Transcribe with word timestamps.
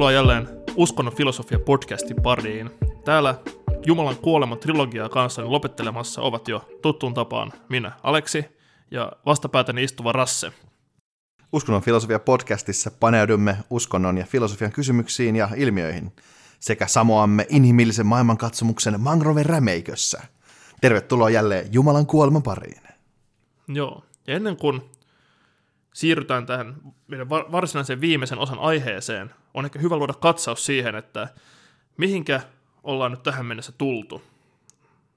Tervetuloa 0.00 0.22
jälleen 0.22 0.48
Uskonnon 0.76 1.14
filosofia 1.14 1.58
podcastin 1.58 2.16
pariin. 2.22 2.70
Täällä 3.04 3.34
Jumalan 3.86 4.16
kuolema 4.16 4.56
trilogiaa 4.56 5.08
kanssani 5.08 5.48
lopettelemassa 5.48 6.22
ovat 6.22 6.48
jo 6.48 6.68
tuttuun 6.82 7.14
tapaan 7.14 7.52
minä, 7.68 7.92
Aleksi, 8.02 8.44
ja 8.90 9.12
vastapäätäni 9.26 9.84
istuva 9.84 10.12
Rasse. 10.12 10.52
Uskonnon 11.52 11.82
filosofia 11.82 12.18
podcastissa 12.18 12.90
paneudumme 13.00 13.56
uskonnon 13.70 14.18
ja 14.18 14.24
filosofian 14.24 14.72
kysymyksiin 14.72 15.36
ja 15.36 15.48
ilmiöihin 15.56 16.12
sekä 16.60 16.86
samoamme 16.86 17.46
inhimillisen 17.48 18.06
maailmankatsomuksen 18.06 19.00
mangroven 19.00 19.46
rämeikössä. 19.46 20.22
Tervetuloa 20.80 21.30
jälleen 21.30 21.72
Jumalan 21.72 22.06
kuoleman 22.06 22.42
pariin. 22.42 22.82
Joo, 23.68 24.04
ja 24.26 24.36
ennen 24.36 24.56
kuin 24.56 24.82
siirrytään 25.94 26.46
tähän 26.46 26.76
meidän 27.08 27.28
varsinaisen 27.28 28.00
viimeisen 28.00 28.38
osan 28.38 28.58
aiheeseen, 28.58 29.30
on 29.54 29.64
ehkä 29.64 29.78
hyvä 29.78 29.96
luoda 29.96 30.14
katsaus 30.14 30.66
siihen, 30.66 30.94
että 30.94 31.28
mihinkä 31.96 32.40
ollaan 32.82 33.10
nyt 33.10 33.22
tähän 33.22 33.46
mennessä 33.46 33.72
tultu. 33.72 34.22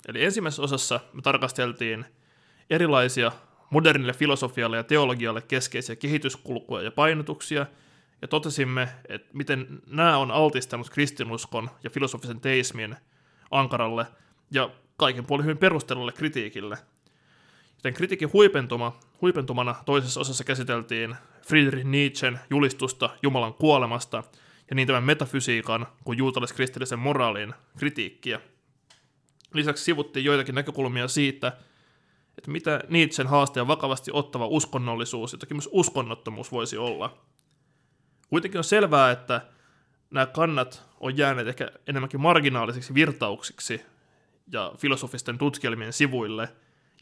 Eli 0.07 0.23
ensimmäisessä 0.23 0.61
osassa 0.61 0.99
me 1.13 1.21
tarkasteltiin 1.21 2.05
erilaisia 2.69 3.31
modernille 3.69 4.13
filosofialle 4.13 4.77
ja 4.77 4.83
teologialle 4.83 5.41
keskeisiä 5.41 5.95
kehityskulkuja 5.95 6.83
ja 6.83 6.91
painotuksia, 6.91 7.65
ja 8.21 8.27
totesimme, 8.27 8.89
että 9.09 9.29
miten 9.33 9.81
nämä 9.87 10.17
on 10.17 10.31
altistanut 10.31 10.89
kristinuskon 10.89 11.69
ja 11.83 11.89
filosofisen 11.89 12.39
teismin 12.39 12.95
ankaralle 13.51 14.05
ja 14.51 14.69
kaiken 14.97 15.25
puolin 15.25 15.45
hyvin 15.45 15.57
perustelulle 15.57 16.11
kritiikille. 16.11 16.77
Joten 17.83 17.93
kritiikin 17.93 18.33
huipentuma, 18.33 18.99
huipentumana 19.21 19.75
toisessa 19.85 20.19
osassa 20.19 20.43
käsiteltiin 20.43 21.15
Friedrich 21.47 21.85
Nietzschen 21.85 22.39
julistusta 22.49 23.09
Jumalan 23.23 23.53
kuolemasta 23.53 24.23
ja 24.69 24.75
niin 24.75 24.87
tämän 24.87 25.03
metafysiikan 25.03 25.87
kuin 26.03 26.17
juutalaiskristillisen 26.17 26.99
moraalin 26.99 27.53
kritiikkiä. 27.77 28.41
Lisäksi 29.53 29.83
sivuttiin 29.83 30.25
joitakin 30.25 30.55
näkökulmia 30.55 31.07
siitä, 31.07 31.47
että 32.37 32.51
mitä 32.51 32.83
Nietzschen 32.89 33.27
haasteen 33.27 33.67
vakavasti 33.67 34.11
ottava 34.13 34.47
uskonnollisuus 34.47 35.33
ja 35.33 35.37
toki 35.37 35.53
myös 35.53 35.69
uskonnottomuus 35.71 36.51
voisi 36.51 36.77
olla. 36.77 37.17
Kuitenkin 38.29 38.57
on 38.57 38.63
selvää, 38.63 39.11
että 39.11 39.41
nämä 40.11 40.25
kannat 40.25 40.83
on 40.99 41.17
jääneet 41.17 41.47
ehkä 41.47 41.71
enemmänkin 41.87 42.21
marginaalisiksi 42.21 42.93
virtauksiksi 42.93 43.81
ja 44.51 44.73
filosofisten 44.77 45.37
tutkielmien 45.37 45.93
sivuille, 45.93 46.49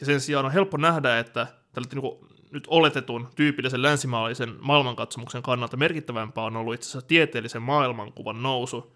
ja 0.01 0.05
sen 0.05 0.21
sijaan 0.21 0.45
on 0.45 0.51
helppo 0.51 0.77
nähdä, 0.77 1.19
että 1.19 1.47
tällä 1.73 1.87
niin 1.93 2.31
nyt 2.51 2.67
oletetun 2.67 3.27
tyypillisen 3.35 3.81
länsimaalaisen 3.81 4.55
maailmankatsomuksen 4.59 5.41
kannalta 5.41 5.77
merkittävämpää 5.77 6.43
on 6.43 6.57
ollut 6.57 6.73
itse 6.73 6.89
asiassa 6.89 7.07
tieteellisen 7.07 7.61
maailmankuvan 7.61 8.43
nousu 8.43 8.95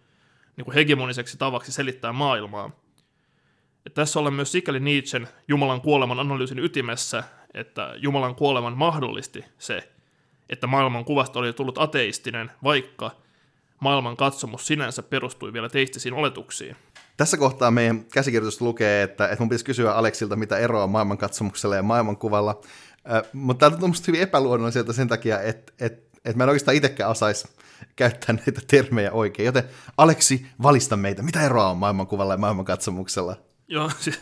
niin 0.57 0.65
kuin 0.65 0.75
hegemoniseksi 0.75 1.37
tavaksi 1.37 1.71
selittää 1.71 2.13
maailmaa. 2.13 2.71
Ja 3.85 3.91
tässä 3.91 4.19
ollaan 4.19 4.33
myös 4.33 4.51
sikäli 4.51 4.79
Nietzschen 4.79 5.27
Jumalan 5.47 5.81
kuoleman 5.81 6.19
analyysin 6.19 6.59
ytimessä, 6.59 7.23
että 7.53 7.93
Jumalan 7.97 8.35
kuoleman 8.35 8.77
mahdollisti 8.77 9.45
se, 9.57 9.91
että 10.49 10.67
maailman 10.67 11.05
kuvasta 11.05 11.39
oli 11.39 11.53
tullut 11.53 11.77
ateistinen, 11.77 12.51
vaikka 12.63 13.11
maailman 13.79 14.17
katsomus 14.17 14.67
sinänsä 14.67 15.03
perustui 15.03 15.53
vielä 15.53 15.69
teistisiin 15.69 16.13
oletuksiin. 16.13 16.75
Tässä 17.17 17.37
kohtaa 17.37 17.71
meidän 17.71 18.05
käsikirjoitus 18.05 18.61
lukee, 18.61 19.03
että, 19.03 19.27
että 19.27 19.39
mun 19.39 19.49
pitäisi 19.49 19.65
kysyä 19.65 19.93
Aleksilta, 19.93 20.35
mitä 20.35 20.57
eroa 20.57 20.87
maailmankatsomuksella 20.87 21.75
ja 21.75 21.83
maailmankuvalla. 21.83 22.61
Äh, 23.13 23.21
mutta 23.33 23.69
tämä 23.69 23.83
on 23.83 23.89
musta 23.89 24.05
hyvin 24.07 24.21
epäluonnolliselta 24.21 24.93
sen 24.93 25.07
takia, 25.07 25.41
että, 25.41 25.73
että, 25.79 26.17
että 26.17 26.37
mä 26.37 26.43
en 26.43 26.49
oikeastaan 26.49 26.77
itsekään 26.77 27.11
osaisi 27.11 27.47
käyttää 27.95 28.35
näitä 28.35 28.61
termejä 28.67 29.11
oikein. 29.11 29.45
Joten 29.45 29.63
Aleksi, 29.97 30.45
valista 30.63 30.97
meitä, 30.97 31.21
mitä 31.21 31.41
eroa 31.41 31.69
on 31.69 31.77
maailmankuvalla 31.77 32.33
ja 32.33 32.37
maailmankatsomuksella? 32.37 33.35
Joo, 33.67 33.91
siis 33.99 34.21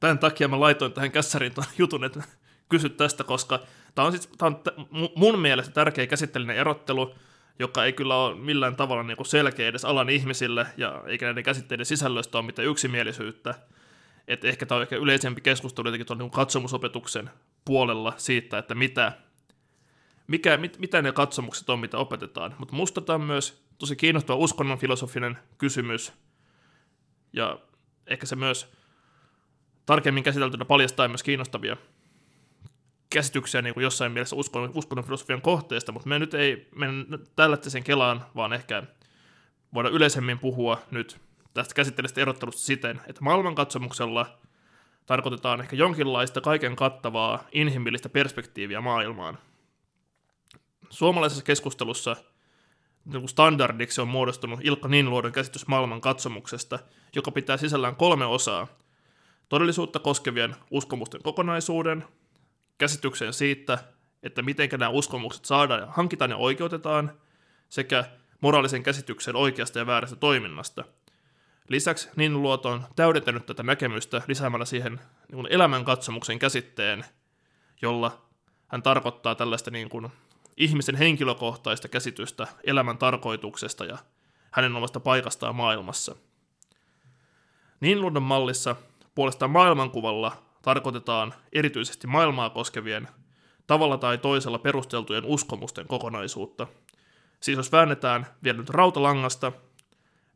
tämän 0.00 0.18
takia 0.18 0.48
mä 0.48 0.60
laitoin 0.60 0.92
tähän 0.92 1.12
kässäriin 1.12 1.54
tuon 1.54 1.66
jutun, 1.78 2.04
että 2.04 2.22
kysyt 2.68 2.96
tästä, 2.96 3.24
koska 3.24 3.60
tämä 3.94 4.06
on, 4.06 4.12
siis, 4.12 4.28
tämä 4.38 4.56
on 4.56 4.62
mun 5.14 5.38
mielestä 5.38 5.72
tärkeä 5.72 6.06
käsitteellinen 6.06 6.56
erottelu, 6.56 7.14
joka 7.58 7.84
ei 7.84 7.92
kyllä 7.92 8.16
ole 8.16 8.34
millään 8.34 8.76
tavalla 8.76 9.02
niin 9.02 9.16
kuin 9.16 9.26
selkeä 9.26 9.68
edes 9.68 9.84
alan 9.84 10.10
ihmisille, 10.10 10.66
ja 10.76 11.02
eikä 11.06 11.26
näiden 11.26 11.44
käsitteiden 11.44 11.86
sisällöstä 11.86 12.38
ole 12.38 12.46
mitään 12.46 12.68
yksimielisyyttä. 12.68 13.54
Et 14.28 14.44
ehkä 14.44 14.66
tämä 14.66 14.76
on 14.76 14.82
ehkä 14.82 14.96
yleisempi 14.96 15.40
keskustelu 15.40 15.88
jotenkin 15.88 16.06
tuon 16.06 16.18
niin 16.18 16.30
katsomusopetuksen 16.30 17.30
puolella 17.64 18.12
siitä, 18.16 18.58
että 18.58 18.74
mitä, 18.74 19.12
mikä, 20.26 20.56
mit, 20.56 20.78
mitä 20.78 21.02
ne 21.02 21.12
katsomukset 21.12 21.70
on, 21.70 21.78
mitä 21.78 21.98
opetetaan. 21.98 22.54
Mutta 22.58 22.74
musta 22.74 23.00
tämä 23.00 23.14
on 23.14 23.20
myös 23.20 23.66
tosi 23.78 23.96
kiinnostava 23.96 24.38
uskonnon 24.38 24.78
filosofinen 24.78 25.38
kysymys, 25.58 26.12
ja 27.32 27.58
ehkä 28.06 28.26
se 28.26 28.36
myös 28.36 28.72
tarkemmin 29.86 30.24
käsiteltynä 30.24 30.64
paljastaa 30.64 31.08
myös 31.08 31.22
kiinnostavia 31.22 31.76
käsityksiä 33.16 33.62
niin 33.62 33.74
kuin 33.74 33.84
jossain 33.84 34.12
mielessä 34.12 34.36
uskonnon, 34.36 34.70
uskonnon 34.74 35.04
filosofian 35.04 35.42
kohteesta, 35.42 35.92
mutta 35.92 36.08
me 36.08 36.18
nyt 36.18 36.34
ei 36.34 36.68
mennä 36.74 37.18
sen 37.62 37.84
kelaan, 37.84 38.26
vaan 38.34 38.52
ehkä 38.52 38.82
voidaan 39.74 39.94
yleisemmin 39.94 40.38
puhua 40.38 40.82
nyt 40.90 41.20
tästä 41.54 41.74
käsittelystä 41.74 42.20
erottelusta 42.20 42.62
siten, 42.62 43.00
että 43.06 43.24
maailmankatsomuksella 43.24 44.38
tarkoitetaan 45.06 45.60
ehkä 45.60 45.76
jonkinlaista 45.76 46.40
kaiken 46.40 46.76
kattavaa 46.76 47.44
inhimillistä 47.52 48.08
perspektiiviä 48.08 48.80
maailmaan. 48.80 49.38
Suomalaisessa 50.90 51.44
keskustelussa 51.44 52.16
niin 53.04 53.28
standardiksi 53.28 54.00
on 54.00 54.08
muodostunut 54.08 54.60
Ilkka 54.62 54.88
Niinluodon 54.88 55.32
käsitys 55.32 55.66
maailmankatsomuksesta, 55.66 56.78
joka 57.14 57.30
pitää 57.30 57.56
sisällään 57.56 57.96
kolme 57.96 58.26
osaa. 58.26 58.66
Todellisuutta 59.48 59.98
koskevien 59.98 60.56
uskomusten 60.70 61.22
kokonaisuuden, 61.22 62.04
käsitykseen 62.78 63.32
siitä, 63.32 63.78
että 64.22 64.42
miten 64.42 64.68
nämä 64.72 64.88
uskomukset 64.88 65.44
saadaan 65.44 65.80
ja 65.80 65.86
hankitaan 65.86 66.30
ja 66.30 66.36
oikeutetaan, 66.36 67.12
sekä 67.68 68.04
moraalisen 68.40 68.82
käsityksen 68.82 69.36
oikeasta 69.36 69.78
ja 69.78 69.86
väärästä 69.86 70.16
toiminnasta. 70.16 70.84
Lisäksi 71.68 72.08
niin 72.16 72.42
Luoto 72.42 72.68
on 72.68 72.84
täydentänyt 72.96 73.46
tätä 73.46 73.62
näkemystä 73.62 74.22
lisäämällä 74.26 74.64
siihen 74.64 75.00
niin 75.32 75.46
elämänkatsomuksen 75.50 76.38
käsitteen, 76.38 77.04
jolla 77.82 78.22
hän 78.68 78.82
tarkoittaa 78.82 79.34
tällaista 79.34 79.70
niin 79.70 79.88
kuin 79.88 80.08
ihmisen 80.56 80.94
henkilökohtaista 80.94 81.88
käsitystä 81.88 82.46
elämän 82.64 82.98
tarkoituksesta 82.98 83.84
ja 83.84 83.98
hänen 84.50 84.76
omasta 84.76 85.00
paikastaan 85.00 85.56
maailmassa. 85.56 86.16
Luodon 87.96 88.22
mallissa 88.22 88.76
puolestaan 89.14 89.50
maailmankuvalla 89.50 90.45
tarkoitetaan 90.66 91.34
erityisesti 91.52 92.06
maailmaa 92.06 92.50
koskevien 92.50 93.08
tavalla 93.66 93.98
tai 93.98 94.18
toisella 94.18 94.58
perusteltujen 94.58 95.24
uskomusten 95.24 95.86
kokonaisuutta. 95.86 96.66
Siis 97.40 97.56
jos 97.56 97.72
väännetään 97.72 98.26
vielä 98.44 98.58
nyt 98.58 98.70
rautalangasta, 98.70 99.52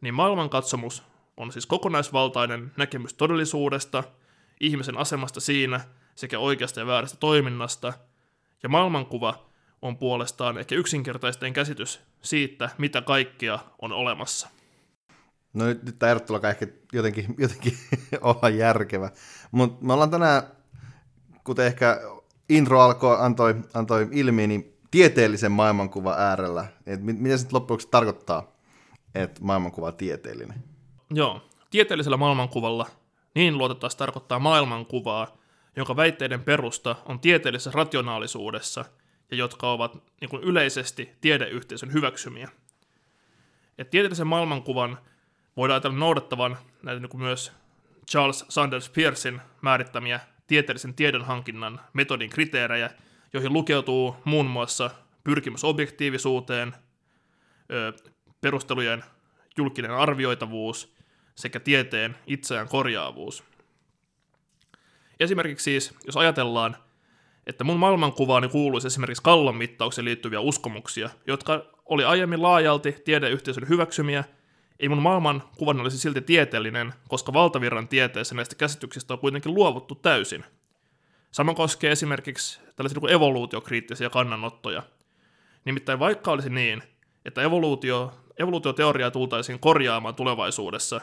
niin 0.00 0.14
maailmankatsomus 0.14 1.02
on 1.36 1.52
siis 1.52 1.66
kokonaisvaltainen 1.66 2.72
näkemys 2.76 3.14
todellisuudesta, 3.14 4.04
ihmisen 4.60 4.98
asemasta 4.98 5.40
siinä 5.40 5.80
sekä 6.14 6.38
oikeasta 6.38 6.80
ja 6.80 6.86
väärästä 6.86 7.16
toiminnasta, 7.16 7.92
ja 8.62 8.68
maailmankuva 8.68 9.46
on 9.82 9.96
puolestaan 9.96 10.58
ehkä 10.58 10.74
yksinkertaisten 10.74 11.52
käsitys 11.52 12.00
siitä, 12.22 12.70
mitä 12.78 13.02
kaikkia 13.02 13.58
on 13.82 13.92
olemassa. 13.92 14.48
No 15.52 15.64
nyt, 15.64 15.82
nyt 15.82 15.98
tämä 15.98 16.10
erottelu 16.10 16.40
ehkä 16.48 16.66
jotenkin, 16.92 17.34
jotenkin 17.38 17.78
olla 18.20 18.48
järkevä. 18.48 19.10
Mutta 19.50 19.84
me 19.84 19.92
ollaan 19.92 20.10
tänään, 20.10 20.42
kuten 21.44 21.66
ehkä 21.66 22.00
intro 22.48 22.80
alkoi, 22.80 23.16
antoi, 23.20 23.54
antoi 23.74 24.08
ilmi, 24.12 24.46
niin 24.46 24.76
tieteellisen 24.90 25.52
maailmankuvan 25.52 26.18
äärellä. 26.18 26.66
Et 26.86 27.00
mitä 27.02 27.36
se 27.36 27.46
loppujen 27.52 27.80
tarkoittaa, 27.90 28.52
että 29.14 29.40
maailmankuva 29.44 29.86
on 29.86 29.96
tieteellinen? 29.96 30.64
Joo, 31.10 31.42
tieteellisellä 31.70 32.16
maailmankuvalla 32.16 32.86
niin 33.34 33.58
luotettaisiin 33.58 33.98
tarkoittaa 33.98 34.38
maailmankuvaa, 34.38 35.38
jonka 35.76 35.96
väitteiden 35.96 36.44
perusta 36.44 36.96
on 37.04 37.20
tieteellisessä 37.20 37.70
rationaalisuudessa 37.74 38.84
ja 39.30 39.36
jotka 39.36 39.72
ovat 39.72 39.94
niin 40.20 40.28
kuin 40.28 40.42
yleisesti 40.42 41.10
tiedeyhteisön 41.20 41.92
hyväksymiä. 41.92 42.48
Et 43.78 43.90
tieteellisen 43.90 44.26
maailmankuvan 44.26 44.98
voidaan 45.60 45.74
ajatella 45.74 45.98
noudattavan 45.98 46.58
näitä 46.82 47.00
niin 47.00 47.10
kuin 47.10 47.22
myös 47.22 47.52
Charles 48.10 48.44
Sanders 48.48 48.90
Pearsin 48.90 49.40
määrittämiä 49.60 50.20
tieteellisen 50.46 50.94
tiedonhankinnan 50.94 51.80
metodin 51.92 52.30
kriteerejä, 52.30 52.90
joihin 53.32 53.52
lukeutuu 53.52 54.16
muun 54.24 54.46
muassa 54.46 54.90
pyrkimys 55.24 55.64
objektiivisuuteen, 55.64 56.74
perustelujen 58.40 59.04
julkinen 59.56 59.90
arvioitavuus 59.90 60.94
sekä 61.34 61.60
tieteen 61.60 62.16
itseään 62.26 62.68
korjaavuus. 62.68 63.44
Esimerkiksi 65.20 65.64
siis, 65.64 65.94
jos 66.06 66.16
ajatellaan, 66.16 66.76
että 67.46 67.64
mun 67.64 67.78
maailmankuvaani 67.78 68.48
kuuluisi 68.48 68.86
esimerkiksi 68.86 69.22
kallon 69.22 69.56
mittaukseen 69.56 70.04
liittyviä 70.04 70.40
uskomuksia, 70.40 71.10
jotka 71.26 71.66
oli 71.86 72.04
aiemmin 72.04 72.42
laajalti 72.42 72.92
tiedeyhteisön 73.04 73.68
hyväksymiä, 73.68 74.24
ei 74.80 74.88
mun 74.88 75.02
maailman 75.02 75.42
kuvan 75.56 75.80
olisi 75.80 75.98
silti 75.98 76.20
tieteellinen, 76.20 76.92
koska 77.08 77.32
valtavirran 77.32 77.88
tieteessä 77.88 78.34
näistä 78.34 78.54
käsityksistä 78.54 79.14
on 79.14 79.20
kuitenkin 79.20 79.54
luovuttu 79.54 79.94
täysin. 79.94 80.44
Sama 81.30 81.54
koskee 81.54 81.92
esimerkiksi 81.92 82.60
tällaisia 82.76 83.00
niin 83.00 83.10
evoluutiokriittisiä 83.10 84.10
kannanottoja. 84.10 84.82
Nimittäin 85.64 85.98
vaikka 85.98 86.30
olisi 86.30 86.50
niin, 86.50 86.82
että 87.24 87.42
evoluutio, 87.42 88.12
evoluutioteoriaa 88.38 89.10
tultaisiin 89.10 89.60
korjaamaan 89.60 90.14
tulevaisuudessa, 90.14 91.00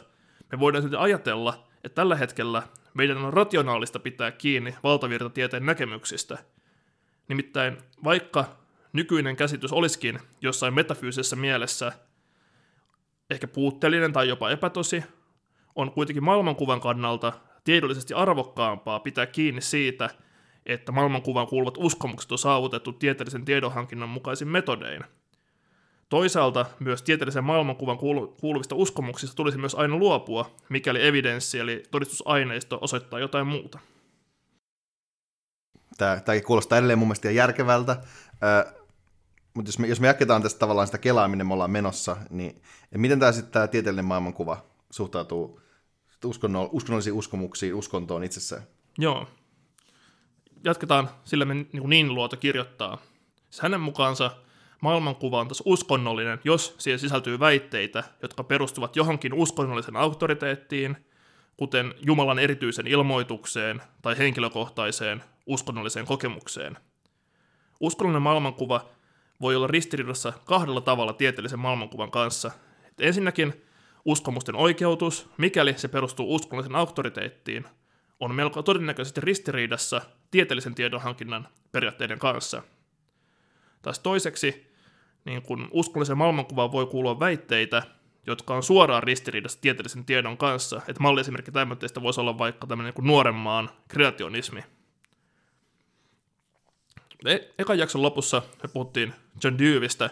me 0.51 0.59
voidaan 0.59 0.81
silti 0.81 0.95
ajatella, 0.95 1.67
että 1.83 1.95
tällä 1.95 2.15
hetkellä 2.15 2.63
meidän 2.93 3.17
on 3.17 3.33
rationaalista 3.33 3.99
pitää 3.99 4.31
kiinni 4.31 4.75
valtavirtatieteen 4.83 5.65
näkemyksistä. 5.65 6.37
Nimittäin 7.27 7.77
vaikka 8.03 8.45
nykyinen 8.93 9.35
käsitys 9.35 9.71
olisikin 9.71 10.19
jossain 10.41 10.73
metafyysisessä 10.73 11.35
mielessä 11.35 11.91
ehkä 13.29 13.47
puutteellinen 13.47 14.13
tai 14.13 14.27
jopa 14.27 14.49
epätosi, 14.49 15.03
on 15.75 15.91
kuitenkin 15.91 16.23
maailmankuvan 16.23 16.81
kannalta 16.81 17.33
tiedollisesti 17.63 18.13
arvokkaampaa 18.13 18.99
pitää 18.99 19.25
kiinni 19.25 19.61
siitä, 19.61 20.09
että 20.65 20.91
maailmankuvaan 20.91 21.47
kuuluvat 21.47 21.77
uskomukset 21.77 22.31
on 22.31 22.37
saavutettu 22.37 22.93
tieteellisen 22.93 23.45
tiedonhankinnan 23.45 24.09
mukaisin 24.09 24.47
metodein. 24.47 25.03
Toisaalta 26.09 26.65
myös 26.79 27.03
tieteellisen 27.03 27.43
maailmankuvan 27.43 27.97
kuuluvista 28.41 28.75
uskomuksista 28.75 29.35
tulisi 29.35 29.57
myös 29.57 29.75
aina 29.75 29.95
luopua, 29.95 30.55
mikäli 30.69 31.07
evidenssi 31.07 31.59
eli 31.59 31.83
todistusaineisto 31.91 32.79
osoittaa 32.81 33.19
jotain 33.19 33.47
muuta. 33.47 33.79
Tämä, 35.97 36.19
tämäkin 36.19 36.47
kuulostaa 36.47 36.77
edelleen 36.77 36.99
mun 36.99 37.07
mielestä 37.07 37.31
järkevältä. 37.31 37.95
Mutta 39.57 39.69
jos 39.69 39.79
me, 39.79 39.87
jos 39.87 39.99
me 39.99 40.07
jatketaan 40.07 40.41
tästä 40.41 40.59
tavallaan 40.59 40.87
sitä 40.87 40.97
kelaa, 40.97 41.27
minne 41.27 41.43
me 41.43 41.53
ollaan 41.53 41.71
menossa, 41.71 42.17
niin 42.29 42.61
miten 42.97 43.19
tämä 43.19 43.31
sitten 43.31 43.51
tämä 43.51 43.67
tieteellinen 43.67 44.05
maailmankuva 44.05 44.65
suhtautuu 44.89 45.61
uskonno, 46.25 46.69
uskonnollisiin 46.71 47.13
uskomuksiin, 47.13 47.75
uskontoon 47.75 48.23
itsessään? 48.23 48.63
Joo. 48.97 49.27
Jatketaan 50.63 51.09
sillä 51.23 51.45
me 51.45 51.53
niin, 51.53 51.69
niin 51.85 52.13
luota 52.13 52.37
kirjoittaa. 52.37 52.97
Siis 53.49 53.61
hänen 53.61 53.81
mukaansa 53.81 54.31
maailmankuva 54.81 55.39
on 55.39 55.47
taas 55.47 55.63
uskonnollinen, 55.65 56.39
jos 56.43 56.75
siihen 56.77 56.99
sisältyy 56.99 57.39
väitteitä, 57.39 58.03
jotka 58.21 58.43
perustuvat 58.43 58.95
johonkin 58.95 59.33
uskonnollisen 59.33 59.95
auktoriteettiin, 59.95 60.97
kuten 61.57 61.93
Jumalan 62.01 62.39
erityisen 62.39 62.87
ilmoitukseen 62.87 63.81
tai 64.01 64.17
henkilökohtaiseen 64.17 65.23
uskonnolliseen 65.45 66.05
kokemukseen. 66.05 66.77
Uskonnollinen 67.79 68.21
maailmankuva 68.21 68.96
voi 69.41 69.55
olla 69.55 69.67
ristiriidassa 69.67 70.33
kahdella 70.45 70.81
tavalla 70.81 71.13
tieteellisen 71.13 71.59
maailmankuvan 71.59 72.11
kanssa. 72.11 72.51
Et 72.85 73.01
ensinnäkin 73.01 73.63
uskomusten 74.05 74.55
oikeutus, 74.55 75.29
mikäli 75.37 75.73
se 75.77 75.87
perustuu 75.87 76.35
uskonnollisen 76.35 76.75
auktoriteettiin, 76.75 77.65
on 78.19 78.35
melko 78.35 78.63
todennäköisesti 78.63 79.21
ristiriidassa 79.21 80.01
tieteellisen 80.31 80.75
tiedonhankinnan 80.75 81.47
periaatteiden 81.71 82.19
kanssa. 82.19 82.63
Taas 83.81 83.99
toiseksi, 83.99 84.71
niin 85.25 85.41
kun 85.41 85.67
uskonnollisen 85.71 86.17
maailmankuvaan 86.17 86.71
voi 86.71 86.85
kuulua 86.85 87.19
väitteitä, 87.19 87.83
jotka 88.27 88.55
on 88.55 88.63
suoraan 88.63 89.03
ristiriidassa 89.03 89.61
tieteellisen 89.61 90.05
tiedon 90.05 90.37
kanssa. 90.37 90.81
Että 90.87 91.03
malliesimerkki 91.03 91.51
tämmöistä 91.51 92.01
voisi 92.01 92.21
olla 92.21 92.37
vaikka 92.37 92.67
tämmöinen 92.67 92.93
niin 92.97 93.07
nuoren 93.07 93.35
maan 93.35 93.69
kreationismi– 93.87 94.63
E- 97.25 97.53
ekan 97.57 97.77
jakson 97.77 98.01
lopussa 98.01 98.41
me 98.63 98.69
puhuttiin 98.73 99.13
John 99.43 99.57
Deweystä, 99.57 100.09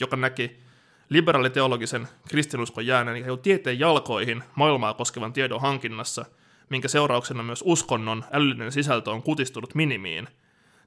joka 0.00 0.16
näki 0.16 0.60
liberaaliteologisen 1.08 2.08
kristinuskon 2.28 2.86
jääneen 2.86 3.26
ja 3.26 3.36
tieteen 3.36 3.78
jalkoihin 3.78 4.42
maailmaa 4.54 4.94
koskevan 4.94 5.32
tiedon 5.32 5.60
hankinnassa, 5.60 6.24
minkä 6.68 6.88
seurauksena 6.88 7.42
myös 7.42 7.62
uskonnon 7.66 8.24
älyllinen 8.32 8.72
sisältö 8.72 9.10
on 9.10 9.22
kutistunut 9.22 9.74
minimiin. 9.74 10.28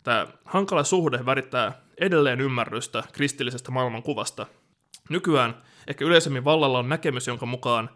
Tämä 0.04 0.28
hankala 0.46 0.84
suhde 0.84 1.26
värittää 1.26 1.82
edelleen 1.98 2.42
ymmärrystä 2.42 3.04
kristillisestä 3.12 3.72
maailmankuvasta. 3.72 4.46
Nykyään 5.10 5.62
ehkä 5.88 6.06
yleisemmin 6.06 6.46
vallalla 6.46 6.80
on 6.80 6.90
näkemys, 6.90 7.28
jonka 7.28 7.46
mukaan 7.46 7.90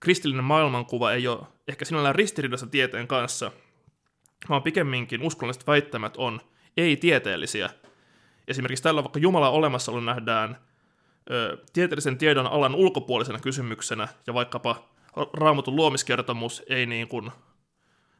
kristillinen 0.00 0.44
maailmankuva 0.44 1.12
ei 1.12 1.28
ole 1.28 1.46
ehkä 1.68 1.84
sinällään 1.84 2.14
ristiriidassa 2.14 2.66
tieteen 2.66 3.08
kanssa, 3.08 3.52
vaan 4.48 4.62
pikemminkin 4.62 5.22
uskonnolliset 5.22 5.66
väittämät 5.66 6.16
on– 6.16 6.40
ei-tieteellisiä. 6.76 7.70
Esimerkiksi 8.48 8.82
tällä 8.82 9.04
vaikka 9.04 9.18
Jumalan 9.18 9.52
olemassaolo 9.52 10.00
nähdään 10.00 10.58
ö, 11.30 11.58
tieteellisen 11.72 12.18
tiedon 12.18 12.46
alan 12.46 12.74
ulkopuolisena 12.74 13.38
kysymyksenä, 13.38 14.08
ja 14.26 14.34
vaikkapa 14.34 14.88
raamatun 15.32 15.76
luomiskertomus 15.76 16.62
ei 16.68 16.86
niin 16.86 17.08
kuin 17.08 17.30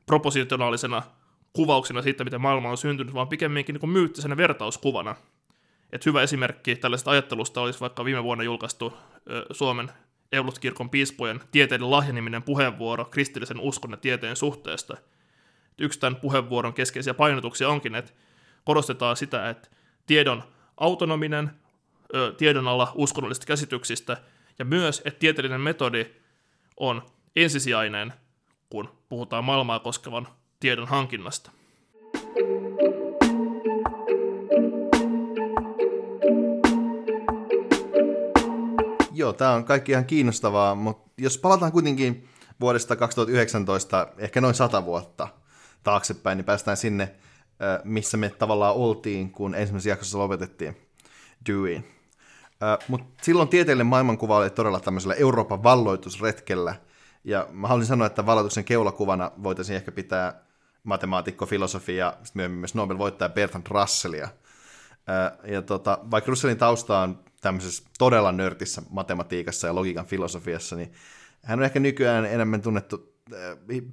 propositionaalisena 0.06 1.02
kuvauksena 1.52 2.02
siitä, 2.02 2.24
miten 2.24 2.40
maailma 2.40 2.70
on 2.70 2.78
syntynyt, 2.78 3.14
vaan 3.14 3.28
pikemminkin 3.28 3.72
niin 3.72 3.80
kuin 3.80 3.90
myyttisenä 3.90 4.36
vertauskuvana. 4.36 5.16
Et 5.92 6.06
hyvä 6.06 6.22
esimerkki 6.22 6.76
tällaisesta 6.76 7.10
ajattelusta 7.10 7.60
olisi 7.60 7.80
vaikka 7.80 8.04
viime 8.04 8.22
vuonna 8.22 8.44
julkaistu 8.44 8.92
ö, 9.30 9.46
Suomen 9.50 9.90
Eulutkirkon 10.32 10.90
piispojen 10.90 11.40
tieteiden 11.50 11.90
lahjaniminen 11.90 12.42
puheenvuoro 12.42 13.04
kristillisen 13.04 13.60
uskon 13.60 13.90
ja 13.90 13.96
tieteen 13.96 14.36
suhteesta. 14.36 14.96
Yksi 15.78 16.00
tämän 16.00 16.16
puheenvuoron 16.16 16.74
keskeisiä 16.74 17.14
painotuksia 17.14 17.68
onkin, 17.68 17.94
että 17.94 18.12
korostetaan 18.64 19.16
sitä, 19.16 19.50
että 19.50 19.68
tiedon 20.06 20.42
autonominen, 20.76 21.50
ö, 22.14 22.34
tiedon 22.38 22.68
alla 22.68 22.92
uskonnollisista 22.94 23.46
käsityksistä, 23.46 24.16
ja 24.58 24.64
myös, 24.64 25.02
että 25.04 25.18
tieteellinen 25.18 25.60
metodi 25.60 26.06
on 26.76 27.02
ensisijainen, 27.36 28.12
kun 28.70 28.88
puhutaan 29.08 29.44
maailmaa 29.44 29.78
koskevan 29.78 30.28
tiedon 30.60 30.88
hankinnasta. 30.88 31.50
Joo, 39.14 39.32
tämä 39.32 39.50
on 39.50 39.64
kaikki 39.64 39.92
ihan 39.92 40.04
kiinnostavaa, 40.04 40.74
mutta 40.74 41.10
jos 41.18 41.38
palataan 41.38 41.72
kuitenkin 41.72 42.28
vuodesta 42.60 42.96
2019, 42.96 44.08
ehkä 44.18 44.40
noin 44.40 44.54
sata 44.54 44.84
vuotta 44.84 45.28
taaksepäin, 45.82 46.36
niin 46.36 46.44
päästään 46.44 46.76
sinne 46.76 47.14
missä 47.84 48.16
me 48.16 48.28
tavallaan 48.28 48.74
oltiin, 48.74 49.30
kun 49.30 49.54
ensimmäisessä 49.54 49.90
jaksossa 49.90 50.18
lopetettiin 50.18 50.76
Deweyin. 51.48 51.84
Mutta 52.88 53.24
silloin 53.24 53.48
tieteellinen 53.48 53.86
maailmankuva 53.86 54.36
oli 54.36 54.50
todella 54.50 54.80
tämmöisellä 54.80 55.14
Euroopan 55.14 55.62
valloitusretkellä, 55.62 56.74
ja 57.24 57.46
mä 57.50 57.68
haluaisin 57.68 57.88
sanoa, 57.88 58.06
että 58.06 58.26
valloituksen 58.26 58.64
keulakuvana 58.64 59.30
voitaisiin 59.42 59.76
ehkä 59.76 59.92
pitää 59.92 60.42
matemaatikko, 60.84 61.46
filosofi 61.46 61.96
ja 61.96 62.16
myöhemmin 62.34 62.60
myös 62.60 62.74
Nobel-voittaja 62.74 63.28
Bertrand 63.28 63.66
Russellia. 63.70 64.28
Ja 65.44 65.62
tota, 65.62 65.98
vaikka 66.10 66.28
Russellin 66.28 66.58
tausta 66.58 66.98
on 66.98 67.18
tämmöisessä 67.40 67.84
todella 67.98 68.32
nörtissä 68.32 68.82
matematiikassa 68.90 69.66
ja 69.66 69.74
logiikan 69.74 70.06
filosofiassa, 70.06 70.76
niin 70.76 70.92
hän 71.44 71.58
on 71.58 71.64
ehkä 71.64 71.80
nykyään 71.80 72.26
enemmän 72.26 72.62
tunnettu 72.62 73.14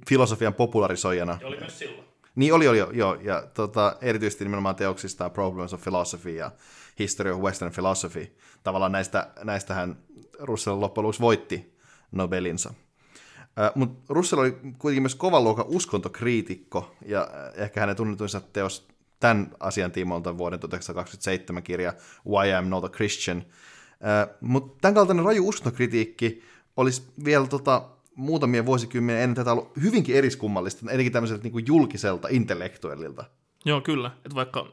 filosofian 0.08 0.54
popularisoijana. 0.54 1.38
Ja 1.40 1.46
oli 1.46 1.60
myös 1.60 1.78
silloin. 1.78 2.09
Niin 2.34 2.54
oli, 2.54 2.68
oli, 2.68 2.78
joo. 2.92 3.14
Ja 3.14 3.42
tota, 3.54 3.96
erityisesti 4.00 4.44
nimenomaan 4.44 4.76
teoksista 4.76 5.30
Problems 5.30 5.74
of 5.74 5.82
Philosophy 5.82 6.30
ja 6.30 6.50
History 6.98 7.30
of 7.30 7.40
Western 7.40 7.72
Philosophy. 7.72 8.36
Tavallaan 8.62 8.92
näistä, 8.92 9.30
näistähän 9.44 9.98
Russell 10.38 10.80
loppujen 10.80 11.02
lopuksi 11.02 11.20
voitti 11.20 11.76
Nobelinsa. 12.12 12.70
Uh, 12.70 13.72
Mutta 13.74 14.14
Russell 14.14 14.40
oli 14.40 14.50
kuitenkin 14.78 15.02
myös 15.02 15.14
kovan 15.14 15.44
luokan 15.44 15.66
uskontokriitikko, 15.68 16.94
ja 17.06 17.28
ehkä 17.54 17.80
hänen 17.80 17.96
tunnetuinsa 17.96 18.40
teos 18.40 18.88
tämän 19.20 19.50
asian 19.60 19.92
tiimoilta 19.92 20.38
vuoden 20.38 20.60
1927 20.60 21.62
kirja 21.62 21.94
Why 22.28 22.48
I 22.48 22.52
Am 22.54 22.68
Not 22.68 22.84
a 22.84 22.88
Christian. 22.88 23.38
Uh, 23.38 24.34
Mutta 24.40 24.78
tämän 24.80 24.94
kaltainen 24.94 25.24
raju 25.24 25.48
uskontokritiikki 25.48 26.42
olisi 26.76 27.02
vielä 27.24 27.46
tota, 27.46 27.88
muutamia 28.14 28.66
vuosikymmeniä 28.66 29.22
ennen 29.22 29.34
tätä 29.34 29.52
ollut 29.52 29.76
hyvinkin 29.82 30.16
eriskummallista, 30.16 30.90
etenkin 30.90 31.12
tämmöiseltä 31.12 31.42
niin 31.42 31.52
kuin 31.52 31.66
julkiselta 31.66 32.28
intellektuellilta. 32.30 33.24
Joo, 33.64 33.80
kyllä. 33.80 34.10
Että 34.16 34.34
vaikka 34.34 34.66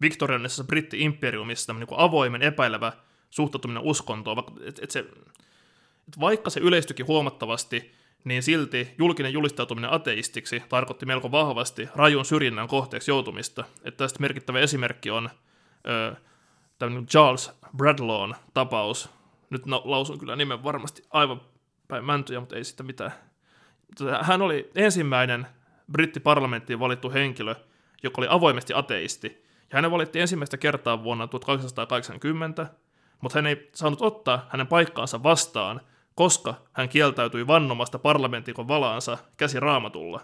Victorianisessa 0.00 0.64
britti-imperiumissa 0.64 1.72
niin 1.72 1.86
avoimen, 1.90 2.42
epäilevä 2.42 2.92
suhtautuminen 3.30 3.82
uskontoon, 3.82 4.36
vaikka, 4.36 4.52
et, 4.64 4.78
et 4.82 4.90
se, 4.90 4.98
et 6.08 6.20
vaikka 6.20 6.50
se 6.50 6.60
yleistyikin 6.60 7.06
huomattavasti, 7.06 7.92
niin 8.24 8.42
silti 8.42 8.88
julkinen 8.98 9.32
julistautuminen 9.32 9.92
ateistiksi 9.92 10.62
tarkoitti 10.68 11.06
melko 11.06 11.30
vahvasti 11.30 11.88
rajun 11.94 12.24
syrjinnän 12.24 12.68
kohteeksi 12.68 13.10
joutumista. 13.10 13.64
Että 13.84 13.98
tästä 13.98 14.20
merkittävä 14.20 14.60
esimerkki 14.60 15.10
on 15.10 15.30
ö, 15.88 16.16
Charles 17.06 17.50
Bradlawn 17.76 18.34
tapaus. 18.54 19.10
Nyt 19.50 19.66
no, 19.66 19.82
lausun 19.84 20.18
kyllä 20.18 20.36
nimen 20.36 20.64
varmasti 20.64 21.02
aivan 21.10 21.40
päin 21.88 22.04
mäntyjä, 22.04 22.40
mutta 22.40 22.56
ei 22.56 22.64
sitä 22.64 22.82
mitään. 22.82 23.12
Hän 24.22 24.42
oli 24.42 24.70
ensimmäinen 24.74 25.46
brittiparlamenttiin 25.92 26.80
valittu 26.80 27.10
henkilö, 27.10 27.54
joka 28.02 28.20
oli 28.20 28.26
avoimesti 28.30 28.74
ateisti. 28.74 29.44
Ja 29.70 29.76
hänen 29.78 29.90
valittiin 29.90 30.20
ensimmäistä 30.20 30.56
kertaa 30.56 31.02
vuonna 31.02 31.26
1880, 31.26 32.66
mutta 33.20 33.38
hän 33.38 33.46
ei 33.46 33.70
saanut 33.74 34.02
ottaa 34.02 34.46
hänen 34.50 34.66
paikkaansa 34.66 35.22
vastaan, 35.22 35.80
koska 36.14 36.54
hän 36.72 36.88
kieltäytyi 36.88 37.46
vannomasta 37.46 37.98
parlamentikon 37.98 38.68
valaansa 38.68 39.18
käsi 39.36 39.60
raamatulla. 39.60 40.20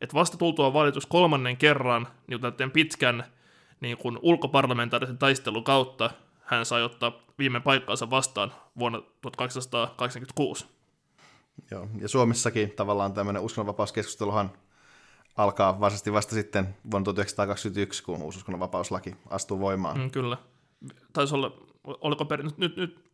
Et 0.00 0.14
vasta 0.14 0.36
tultua 0.36 0.72
valitus 0.72 1.06
kolmannen 1.06 1.56
kerran 1.56 2.06
niin 2.26 2.70
pitkän 2.72 3.24
niin 3.80 3.96
kuin 3.96 4.18
ulkoparlamentaarisen 4.22 5.18
taistelun 5.18 5.64
kautta 5.64 6.10
hän 6.44 6.66
sai 6.66 6.82
ottaa 6.82 7.12
viime 7.38 7.60
paikkaansa 7.60 8.10
vastaan 8.10 8.52
vuonna 8.78 9.02
1886. 9.20 10.73
Joo, 11.70 11.88
ja 12.00 12.08
Suomessakin 12.08 12.70
tavallaan 12.70 13.12
tämmöinen 13.14 13.42
uskonnonvapauskeskusteluhan 13.42 14.50
alkaa 15.36 15.80
varsinaisesti 15.80 16.12
vasta 16.12 16.34
sitten 16.34 16.76
vuonna 16.90 17.04
1921, 17.04 18.02
kun 18.02 18.22
uusi 18.22 18.38
uskonnonvapauslaki 18.38 19.16
astuu 19.30 19.60
voimaan. 19.60 19.98
Mm, 19.98 20.10
kyllä. 20.10 20.36
Taisi 21.12 21.34
olla, 21.34 21.56
oliko 21.84 22.24
per... 22.24 22.42
nyt, 22.42 22.58
nyt, 22.58 22.76
nyt 22.76 23.10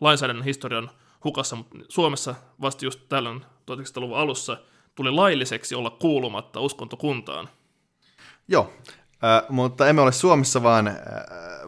lainsäädännön 0.00 0.44
historian 0.44 0.90
hukassa, 1.24 1.56
mutta 1.56 1.78
Suomessa 1.88 2.34
vasta 2.60 2.84
just 2.84 3.00
tällöin 3.08 3.40
1900-luvun 3.70 4.18
alussa 4.18 4.56
tuli 4.94 5.10
lailliseksi 5.10 5.74
olla 5.74 5.90
kuulumatta 5.90 6.60
uskontokuntaan. 6.60 7.48
Joo, 8.48 8.72
äh, 9.24 9.48
mutta 9.48 9.88
emme 9.88 10.02
ole 10.02 10.12
Suomessa, 10.12 10.62
vaan 10.62 10.88
äh, 10.88 10.94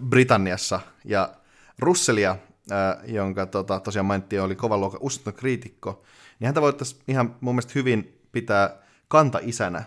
Britanniassa. 0.09 0.81
Ja 1.05 1.35
Russellia, 1.79 2.37
äh, 2.73 2.97
jonka 3.05 3.47
tota, 3.47 3.81
tosiaan 3.81 4.07
mainittiin, 4.07 4.43
oli 4.43 4.57
kova 4.57 4.79
luokan 4.79 5.01
uskontokriitikko, 5.03 6.03
niin 6.41 6.47
häntä 6.47 6.61
voitaisiin 6.61 7.03
ihan 7.09 7.37
mun 7.41 7.55
mielestä 7.55 7.73
hyvin 7.75 8.21
pitää 8.33 8.77
kanta-isänä 9.09 9.85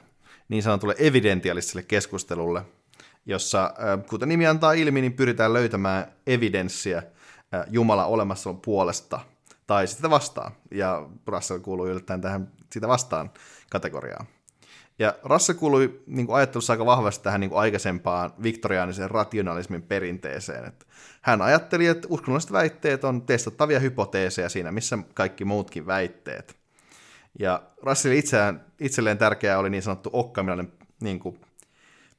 niin 0.49 0.63
sanotulle 0.63 0.95
evidentialistiselle 0.97 1.83
keskustelulle, 1.83 2.61
jossa, 3.25 3.73
kuten 4.09 4.29
nimi 4.29 4.47
antaa 4.47 4.73
ilmi, 4.73 5.01
niin 5.01 5.13
pyritään 5.13 5.53
löytämään 5.53 6.11
evidenssiä 6.27 7.03
Jumalan 7.67 8.07
olemassaolon 8.07 8.61
puolesta 8.61 9.19
tai 9.67 9.87
sitä 9.87 10.09
vastaan. 10.09 10.51
Ja 10.71 11.09
Russell 11.27 11.59
kuuluu 11.59 11.87
yllättäen 11.87 12.21
tähän 12.21 12.51
sitä 12.73 12.87
vastaan 12.87 13.31
kategoriaan. 13.69 14.27
Ja 14.99 15.15
Russell 15.23 15.57
kuului 15.57 16.03
niin 16.07 16.25
kuin 16.25 16.35
ajattelussa 16.35 16.73
aika 16.73 16.85
vahvasti 16.85 17.23
tähän 17.23 17.39
niin 17.41 17.49
kuin 17.49 17.59
aikaisempaan 17.59 18.33
viktoriaanisen 18.43 19.11
rationalismin 19.11 19.81
perinteeseen. 19.81 20.65
Että 20.65 20.85
hän 21.21 21.41
ajatteli, 21.41 21.87
että 21.87 22.07
uskonnolliset 22.11 22.51
väitteet 22.51 23.03
on 23.03 23.21
testattavia 23.21 23.79
hypoteeseja 23.79 24.49
siinä, 24.49 24.71
missä 24.71 24.97
kaikki 25.13 25.45
muutkin 25.45 25.85
väitteet. 25.87 26.55
Ja 27.39 27.61
Russell 27.81 28.13
itseään, 28.13 28.65
itselleen 28.79 29.17
tärkeää 29.17 29.59
oli 29.59 29.69
niin 29.69 29.83
sanottu 29.83 30.09
okkaminainen 30.13 30.73
niin 31.01 31.19
kuin 31.19 31.39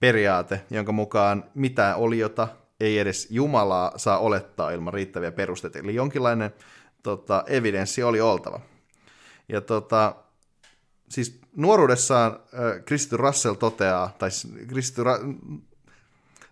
periaate, 0.00 0.60
jonka 0.70 0.92
mukaan 0.92 1.44
mitään 1.54 1.96
oliota 1.96 2.48
ei 2.80 2.98
edes 2.98 3.26
Jumalaa 3.30 3.92
saa 3.96 4.18
olettaa 4.18 4.70
ilman 4.70 4.94
riittäviä 4.94 5.32
perusteita. 5.32 5.78
Eli 5.78 5.94
jonkinlainen 5.94 6.54
tota, 7.02 7.44
evidenssi 7.46 8.02
oli 8.02 8.20
oltava. 8.20 8.60
Ja 9.48 9.60
tota, 9.60 10.14
siis 11.08 11.40
nuoruudessaan 11.56 12.32
äh, 12.32 12.84
kristitty 12.84 13.16
Russell 13.16 13.54
toteaa, 13.54 14.16
tai 14.18 14.28
kristitty 14.68 15.02
Ra- 15.02 15.60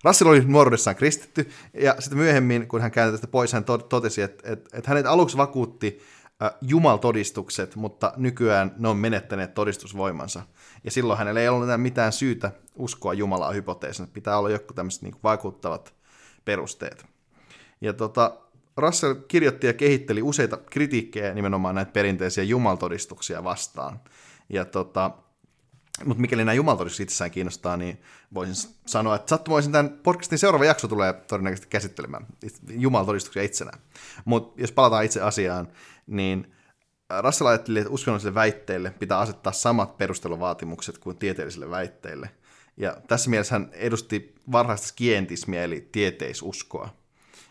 Russell 0.05 0.31
oli 0.31 0.45
nuoruudessaan 0.47 0.97
kristitty, 0.97 1.49
ja 1.75 1.97
sitten 1.99 2.19
myöhemmin, 2.19 2.69
kun 2.69 2.81
hän 2.81 2.91
kääntyi 2.91 3.13
tästä 3.13 3.27
pois, 3.27 3.53
hän 3.53 3.65
totesi, 3.65 4.23
että, 4.23 4.53
että, 4.53 4.79
että 4.79 4.91
hänet 4.91 5.07
aluksi 5.07 5.37
vakuutti 5.37 6.01
äh, 6.43 6.51
jumaltodistukset, 6.61 7.77
mutta 7.77 8.13
nykyään 8.17 8.75
ne 8.79 8.89
on 8.89 8.97
menettäneet 8.97 9.55
todistusvoimansa. 9.55 10.43
Ja 10.85 10.91
silloin 10.91 11.19
hänellä 11.19 11.41
ei 11.41 11.49
ollut 11.49 11.65
enää 11.65 11.79
mitään 11.79 12.13
syytä 12.13 12.53
uskoa 12.75 13.15
Jumalaa 13.15 13.53
hypoteesina, 13.53 14.09
pitää 14.13 14.39
olla 14.39 14.51
joku 14.51 14.75
tämmöiset 14.75 15.03
niin 15.03 15.17
vaikuttavat 15.23 15.95
perusteet. 16.45 17.07
Ja 17.81 17.93
tota, 17.93 18.37
Russell 18.77 19.15
kirjoitti 19.15 19.67
ja 19.67 19.73
kehitteli 19.73 20.23
useita 20.23 20.57
kritiikkejä 20.57 21.35
nimenomaan 21.35 21.75
näitä 21.75 21.93
perinteisiä 21.93 22.45
jumaltodistuksia 22.45 23.45
vastaan. 23.45 24.01
Ja 24.49 24.65
tota, 24.65 25.11
mutta 26.05 26.21
mikäli 26.21 26.45
nämä 26.45 26.55
jumaltodistukset 26.55 27.05
itsessään 27.05 27.31
kiinnostaa, 27.31 27.77
niin 27.77 28.03
voisin 28.35 28.73
sanoa, 28.87 29.15
että 29.15 29.31
sattumoisin 29.31 29.73
tämän 29.73 29.99
podcastin 30.03 30.39
seuraava 30.39 30.65
jakso 30.65 30.89
tulee 30.89 31.13
todennäköisesti 31.13 31.69
käsittelemään 31.69 32.27
jumaltodistuksia 32.71 33.43
itsenään. 33.43 33.79
Mutta 34.25 34.61
jos 34.61 34.73
palataan 34.73 35.05
itse 35.05 35.21
asiaan, 35.21 35.69
niin 36.07 36.55
Russell 37.21 37.49
ajatteli, 37.49 37.79
että 37.79 37.91
uskonnollisille 37.91 38.35
väitteille 38.35 38.91
pitää 38.91 39.19
asettaa 39.19 39.53
samat 39.53 39.97
perusteluvaatimukset 39.97 40.99
kuin 40.99 41.17
tieteellisille 41.17 41.71
väitteille. 41.71 42.31
Ja 42.77 42.97
tässä 43.09 43.31
mielessä 43.31 43.55
hän 43.55 43.71
edusti 43.73 44.35
varhaista 44.53 44.87
skientismiä, 44.87 45.65
eli 45.65 45.89
tieteisuskoa. 45.93 46.89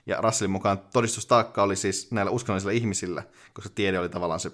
Ja 0.05 0.21
Russellin 0.21 0.51
mukaan 0.51 0.79
todistustaakka 0.93 1.63
oli 1.63 1.75
siis 1.75 2.12
näillä 2.12 2.31
uskonnollisilla 2.31 2.71
ihmisillä, 2.71 3.23
koska 3.53 3.69
tiede 3.75 4.00
oli 4.00 4.09
tavallaan 4.09 4.39
se 4.39 4.51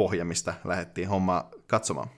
pohja, 0.00 0.24
mistä 0.24 0.54
lähdettiin 0.64 1.08
hommaa 1.08 1.50
katsomaan. 1.66 2.08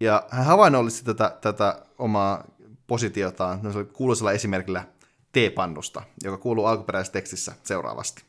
Ja 0.00 0.26
hän 0.30 0.46
havainnollisti 0.46 1.04
tätä, 1.04 1.36
tätä 1.40 1.82
omaa 1.98 2.44
positiotaan 2.86 3.60
kuuluisella 3.92 4.32
esimerkillä 4.32 4.84
teepannusta, 5.32 6.02
joka 6.22 6.38
kuuluu 6.38 6.64
alkuperäisessä 6.64 7.12
tekstissä 7.12 7.52
seuraavasti. 7.62 8.22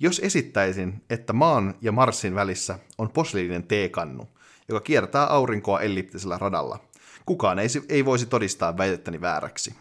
Jos 0.00 0.20
esittäisin, 0.24 1.04
että 1.10 1.32
maan 1.32 1.74
ja 1.80 1.92
Marsin 1.92 2.34
välissä 2.34 2.78
on 2.98 3.10
posliininen 3.10 3.62
teekannu, 3.62 4.28
joka 4.68 4.80
kiertää 4.80 5.26
aurinkoa 5.26 5.80
elliptisellä 5.80 6.38
radalla, 6.38 6.78
kukaan 7.26 7.58
ei, 7.58 7.68
ei 7.88 8.04
voisi 8.04 8.26
todistaa 8.26 8.76
väitettäni 8.76 9.20
vääräksi. 9.20 9.74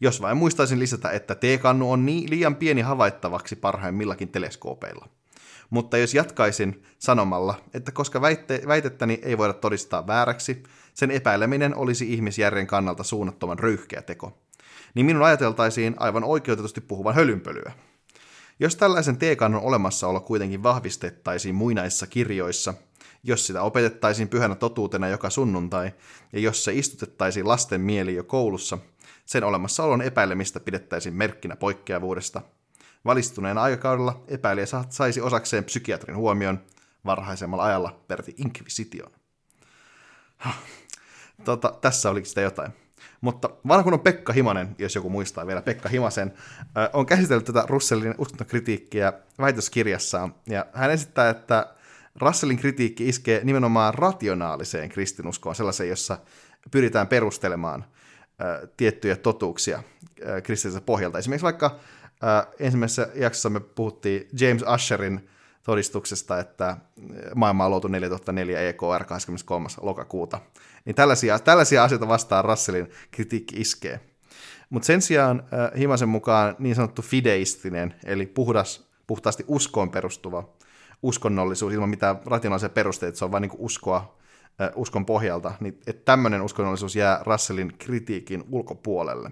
Jos 0.00 0.22
vain 0.22 0.36
muistaisin 0.36 0.78
lisätä, 0.78 1.10
että 1.10 1.34
teekannu 1.34 1.92
on 1.92 2.06
niin 2.06 2.30
liian 2.30 2.56
pieni 2.56 2.80
havaittavaksi 2.80 3.56
parhaimmillakin 3.56 4.28
teleskoopeilla. 4.28 5.08
Mutta 5.70 5.98
jos 5.98 6.14
jatkaisin 6.14 6.82
sanomalla, 6.98 7.54
että 7.74 7.92
koska 7.92 8.20
väitte, 8.20 8.62
väitettäni 8.66 9.20
ei 9.22 9.38
voida 9.38 9.52
todistaa 9.52 10.06
vääräksi, 10.06 10.62
sen 10.94 11.10
epäileminen 11.10 11.74
olisi 11.76 12.12
ihmisjärjen 12.12 12.66
kannalta 12.66 13.02
suunnattoman 13.02 13.58
röyhkeä 13.58 14.02
teko, 14.02 14.38
niin 14.94 15.06
minun 15.06 15.22
ajateltaisiin 15.22 15.94
aivan 15.98 16.24
oikeutetusti 16.24 16.80
puhuvan 16.80 17.14
hölynpölyä. 17.14 17.72
Jos 18.60 18.76
tällaisen 18.76 19.16
teekannon 19.16 19.62
olemassaolo 19.62 20.20
kuitenkin 20.20 20.62
vahvistettaisiin 20.62 21.54
muinaissa 21.54 22.06
kirjoissa, 22.06 22.74
jos 23.22 23.46
sitä 23.46 23.62
opetettaisiin 23.62 24.28
pyhänä 24.28 24.54
totuutena 24.54 25.08
joka 25.08 25.30
sunnuntai, 25.30 25.92
ja 26.32 26.40
jos 26.40 26.64
se 26.64 26.72
istutettaisiin 26.74 27.48
lasten 27.48 27.80
mieli 27.80 28.14
jo 28.14 28.24
koulussa, 28.24 28.78
sen 29.24 29.44
olemassaolon 29.44 30.02
epäilemistä 30.02 30.60
pidettäisiin 30.60 31.14
merkkinä 31.14 31.56
poikkeavuudesta– 31.56 32.42
Valistuneen 33.06 33.58
aikakaudella 33.58 34.24
epäilijä 34.28 34.66
saisi 34.90 35.20
osakseen 35.20 35.64
psykiatrin 35.64 36.16
huomion 36.16 36.60
varhaisemmalla 37.04 37.64
ajalla 37.64 38.00
verti 38.08 38.34
inkvisition. 38.38 39.10
Tota, 41.44 41.74
tässä 41.80 42.10
olikin 42.10 42.28
sitä 42.28 42.40
jotain. 42.40 42.72
Mutta 43.20 43.50
vanha 43.68 43.98
Pekka 43.98 44.32
Himanen, 44.32 44.76
jos 44.78 44.94
joku 44.94 45.10
muistaa 45.10 45.46
vielä 45.46 45.62
Pekka 45.62 45.88
Himasen, 45.88 46.32
on 46.92 47.06
käsitellyt 47.06 47.44
tätä 47.44 47.64
Russellin 47.66 48.14
uskontokritiikkiä 48.18 49.12
väitöskirjassaan. 49.38 50.34
Ja 50.46 50.66
hän 50.72 50.90
esittää, 50.90 51.30
että 51.30 51.74
Russellin 52.20 52.56
kritiikki 52.58 53.08
iskee 53.08 53.40
nimenomaan 53.44 53.94
rationaaliseen 53.94 54.88
kristinuskoon, 54.88 55.54
sellaiseen, 55.54 55.88
jossa 55.88 56.18
pyritään 56.70 57.08
perustelemaan 57.08 57.84
tiettyjä 58.76 59.16
totuuksia 59.16 59.82
kristilliseltä 60.42 60.86
pohjalta. 60.86 61.18
Esimerkiksi 61.18 61.44
vaikka 61.44 61.78
Äh, 62.24 62.46
ensimmäisessä 62.58 63.08
jaksossa 63.14 63.50
me 63.50 63.60
puhuttiin 63.60 64.28
James 64.40 64.64
Usherin 64.74 65.28
todistuksesta, 65.62 66.38
että 66.38 66.76
maailma 67.34 67.64
on 67.64 67.70
luotu 67.70 67.88
4004 67.88 68.60
EKR 68.60 69.04
23. 69.06 69.68
lokakuuta. 69.80 70.38
Niin 70.84 70.96
tällaisia, 70.96 71.38
tällaisia 71.38 71.84
asioita 71.84 72.08
vastaan 72.08 72.44
Russellin 72.44 72.90
kritiikki 73.10 73.60
iskee. 73.60 74.00
Mutta 74.70 74.86
sen 74.86 75.02
sijaan 75.02 75.42
äh, 75.52 75.78
Himasen 75.78 76.08
mukaan 76.08 76.56
niin 76.58 76.74
sanottu 76.74 77.02
fideistinen, 77.02 77.94
eli 78.04 78.26
puhdas, 78.26 78.90
puhtaasti 79.06 79.44
uskoon 79.48 79.90
perustuva 79.90 80.56
uskonnollisuus 81.02 81.72
ilman 81.72 81.88
mitään 81.88 82.18
rationaalisia 82.26 82.68
perusteita, 82.68 83.18
se 83.18 83.24
on 83.24 83.32
vain 83.32 83.42
niin 83.42 83.52
uskoa 83.58 84.18
äh, 84.60 84.70
uskon 84.74 85.06
pohjalta, 85.06 85.52
niin 85.60 85.80
että 85.86 86.04
tämmöinen 86.04 86.42
uskonnollisuus 86.42 86.96
jää 86.96 87.22
Russellin 87.26 87.72
kritiikin 87.78 88.44
ulkopuolelle. 88.50 89.30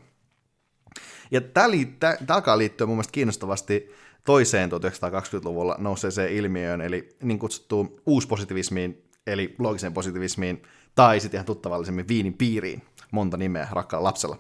Ja 1.31 1.40
tämä, 1.40 1.69
tämä 1.99 2.37
alkaa 2.37 2.59
liittyä 2.59 2.87
mun 2.87 2.97
mielestä 2.97 3.12
kiinnostavasti 3.12 3.95
toiseen 4.25 4.71
1920-luvulla 4.71 5.76
nousseeseen 5.78 6.33
ilmiöön, 6.33 6.81
eli 6.81 7.16
niin 7.23 7.38
kutsuttuun 7.38 8.00
uuspositivismiin, 8.07 9.04
eli 9.26 9.54
loogiseen 9.59 9.93
positivismiin, 9.93 10.62
tai 10.95 11.21
sitten 11.21 11.38
ihan 11.38 11.47
tuttavallisemmin 11.47 12.09
viinin 12.09 12.35
piiriin, 12.35 12.83
monta 13.11 13.37
nimeä 13.37 13.69
rakkaalla 13.71 14.09
lapsella. 14.09 14.38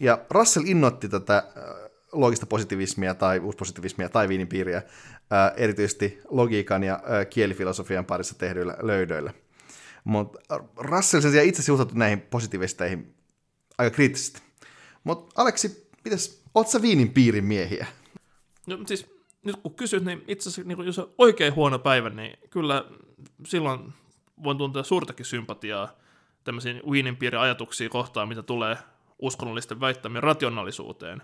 Ja 0.00 0.18
Russell 0.30 0.66
innoitti 0.66 1.08
tätä 1.08 1.44
loogista 2.12 2.46
positivismia 2.46 3.14
tai 3.14 3.38
uuspositivismia 3.38 4.08
tai 4.08 4.28
viininpiiriä 4.28 4.82
erityisesti 5.56 6.20
logiikan 6.28 6.82
ja 6.82 7.00
kielifilosofian 7.30 8.04
parissa 8.04 8.38
tehdyillä 8.38 8.76
löydöillä. 8.82 9.32
Mutta 10.04 10.38
Russell 10.76 11.22
sen 11.22 11.44
itse 11.44 11.62
suhtautui 11.62 11.98
näihin 11.98 12.20
positiivisteihin 12.20 13.14
aika 13.78 13.94
kriittisesti. 13.94 14.45
Mutta 15.06 15.42
Aleksi, 15.42 15.90
Mitäs, 16.04 16.42
oot 16.54 16.68
sä 16.68 16.82
viinin 16.82 17.12
piirin 17.12 17.44
miehiä? 17.44 17.86
No 18.66 18.78
siis 18.86 19.06
nyt 19.44 19.56
kun 19.56 19.74
kysyt, 19.74 20.04
niin 20.04 20.24
itse 20.28 20.48
asiassa 20.48 20.68
niin 20.68 20.86
jos 20.86 20.98
on 20.98 21.14
oikein 21.18 21.54
huono 21.54 21.78
päivä, 21.78 22.10
niin 22.10 22.38
kyllä 22.50 22.84
silloin 23.46 23.92
voin 24.42 24.58
tuntea 24.58 24.82
suurtakin 24.82 25.26
sympatiaa 25.26 25.88
tämmöisiin 26.44 26.82
Wienin 26.90 27.16
piirin 27.16 27.40
ajatuksia 27.40 27.88
kohtaan, 27.88 28.28
mitä 28.28 28.42
tulee 28.42 28.78
uskonnollisten 29.18 29.80
väittämien 29.80 30.22
rationaalisuuteen. 30.22 31.22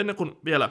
Ennen 0.00 0.16
kuin 0.16 0.36
vielä 0.44 0.70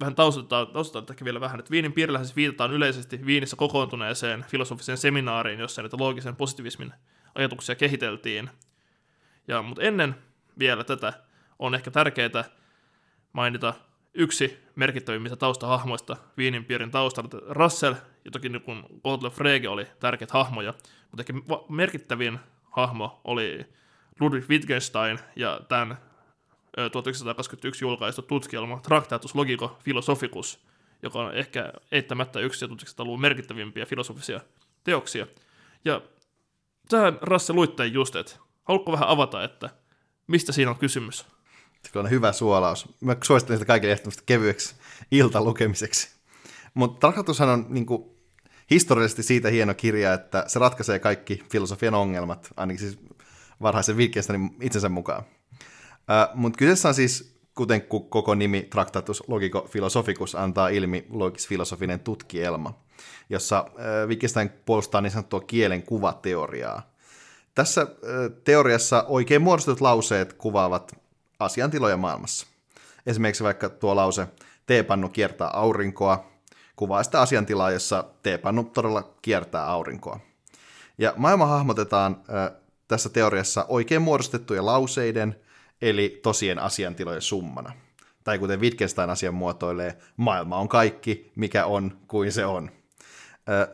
vähän 0.00 0.14
taustataan, 0.14 0.66
taustataan 0.66 1.14
ehkä 1.14 1.24
vielä 1.24 1.40
vähän, 1.40 1.60
että 1.60 1.70
Viinin 1.70 1.92
piirillähän 1.92 2.26
siis 2.26 2.36
viitataan 2.36 2.72
yleisesti 2.72 3.26
Viinissä 3.26 3.56
kokoontuneeseen 3.56 4.44
filosofiseen 4.48 4.98
seminaariin, 4.98 5.60
jossa 5.60 5.82
näitä 5.82 5.96
loogisen 6.00 6.36
positiivismin 6.36 6.92
ajatuksia 7.34 7.74
kehiteltiin. 7.74 8.50
Ja, 9.48 9.62
mutta 9.62 9.82
ennen 9.82 10.14
vielä 10.58 10.84
tätä 10.84 11.12
on 11.58 11.74
ehkä 11.74 11.90
tärkeää 11.90 12.44
mainita 13.32 13.74
yksi 14.14 14.58
merkittävimmistä 14.74 15.36
taustahahmoista 15.36 16.16
Viinin 16.36 16.64
piirin 16.64 16.90
taustalla. 16.90 17.30
Russell 17.48 17.94
ja 18.24 18.30
toki 18.30 18.48
niin 18.48 18.62
kuin 18.62 18.84
Gottlob 19.04 19.32
Frege 19.32 19.68
oli 19.68 19.86
tärkeitä 20.00 20.32
hahmoja, 20.32 20.74
mutta 21.10 21.22
ehkä 21.22 21.32
merkittävin 21.68 22.38
hahmo 22.70 23.20
oli 23.24 23.66
Ludwig 24.20 24.48
Wittgenstein 24.48 25.18
ja 25.36 25.60
tämän 25.68 25.98
1921 26.92 27.84
julkaistu 27.84 28.22
tutkielma 28.22 28.80
Tractatus 28.80 29.34
Logico 29.34 29.78
Philosophicus, 29.84 30.66
joka 31.02 31.18
on 31.18 31.34
ehkä 31.34 31.72
eittämättä 31.92 32.40
yksi 32.40 32.66
1900-luvun 32.66 33.20
merkittävimpiä 33.20 33.86
filosofisia 33.86 34.40
teoksia. 34.84 35.26
Ja 35.84 36.00
tähän 36.88 37.18
Rasse 37.20 37.52
luitte 37.52 37.86
just, 37.86 38.16
että 38.16 38.36
haluatko 38.64 38.92
vähän 38.92 39.08
avata, 39.08 39.44
että 39.44 39.70
mistä 40.26 40.52
siinä 40.52 40.70
on 40.70 40.78
kysymys? 40.78 41.26
Se 41.92 41.98
on 41.98 42.10
hyvä 42.10 42.32
suolaus. 42.32 42.88
Mä 43.00 43.16
suosittelen 43.24 43.58
sitä 43.58 43.66
kaikille 43.66 43.92
ehdottomasti 43.92 44.22
kevyeksi 44.26 44.74
iltalukemiseksi. 45.10 46.08
Mutta 46.74 47.00
Tractatushan 47.00 47.48
on 47.48 47.66
niin 47.68 47.86
kuin, 47.86 48.12
historiallisesti 48.70 49.22
siitä 49.22 49.48
hieno 49.48 49.74
kirja, 49.74 50.12
että 50.12 50.44
se 50.46 50.58
ratkaisee 50.58 50.98
kaikki 50.98 51.42
filosofian 51.52 51.94
ongelmat, 51.94 52.52
ainakin 52.56 52.80
siis 52.80 52.98
varhaisen 53.62 53.96
Wittgensteinin 53.96 54.56
itsensä 54.60 54.88
mukaan. 54.88 55.22
Uh, 55.22 56.34
Mutta 56.34 56.56
kyseessä 56.56 56.88
on 56.88 56.94
siis, 56.94 57.36
kuten 57.54 57.82
koko 58.08 58.34
nimi 58.34 58.62
Tractatus 58.70 59.22
Logico 59.28 59.68
Philosophicus 59.72 60.34
antaa 60.34 60.68
ilmi, 60.68 61.06
logis-filosofinen 61.10 62.00
tutkielma, 62.00 62.78
jossa 63.30 63.66
uh, 63.68 64.08
Wittgenstein 64.08 64.50
puolustaa 64.64 65.00
niin 65.00 65.10
sanottua 65.10 65.40
kielen 65.40 65.82
kuvateoriaa. 65.82 66.91
Tässä 67.54 67.86
teoriassa 68.44 69.04
oikein 69.08 69.42
muodostetut 69.42 69.80
lauseet 69.80 70.32
kuvaavat 70.32 70.92
asiantiloja 71.38 71.96
maailmassa. 71.96 72.46
Esimerkiksi 73.06 73.44
vaikka 73.44 73.68
tuo 73.68 73.96
lause 73.96 74.28
teepannu 74.66 75.08
kiertää 75.08 75.48
aurinkoa, 75.48 76.32
kuvaa 76.76 77.02
sitä 77.02 77.20
asiantilaa, 77.20 77.70
jossa 77.70 78.04
teepannu 78.22 78.64
todella 78.64 79.14
kiertää 79.22 79.66
aurinkoa. 79.66 80.20
Ja 80.98 81.14
maailma 81.16 81.46
hahmotetaan 81.46 82.22
tässä 82.88 83.08
teoriassa 83.08 83.64
oikein 83.68 84.02
muodostettujen 84.02 84.66
lauseiden, 84.66 85.36
eli 85.82 86.20
tosien 86.22 86.58
asiantilojen 86.58 87.22
summana. 87.22 87.72
Tai 88.24 88.38
kuten 88.38 88.60
Wittgenstein 88.60 89.10
asian 89.10 89.34
muotoilee, 89.34 89.98
maailma 90.16 90.56
on 90.56 90.68
kaikki, 90.68 91.32
mikä 91.34 91.66
on 91.66 91.98
kuin 92.08 92.32
se 92.32 92.46
on. 92.46 92.70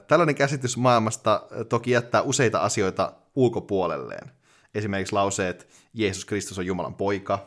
Tällainen 0.08 0.34
käsitys 0.34 0.76
maailmasta 0.76 1.42
toki 1.68 1.90
jättää 1.90 2.22
useita 2.22 2.58
asioita 2.58 3.12
ulkopuolelleen. 3.38 4.30
Esimerkiksi 4.74 5.12
lauseet 5.12 5.68
Jeesus 5.94 6.24
Kristus 6.24 6.58
on 6.58 6.66
Jumalan 6.66 6.94
poika, 6.94 7.46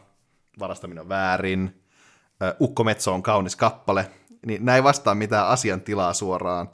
varastaminen 0.60 1.02
on 1.02 1.10
väärin, 1.10 1.82
Ukkometso 2.62 3.14
on 3.14 3.24
kaunis 3.24 3.56
kappale, 3.56 4.12
niin 4.46 4.66
näin 4.66 4.84
vastaa 4.84 5.16
mitään 5.16 5.48
asiantilaa 5.48 6.14
suoraan, 6.14 6.70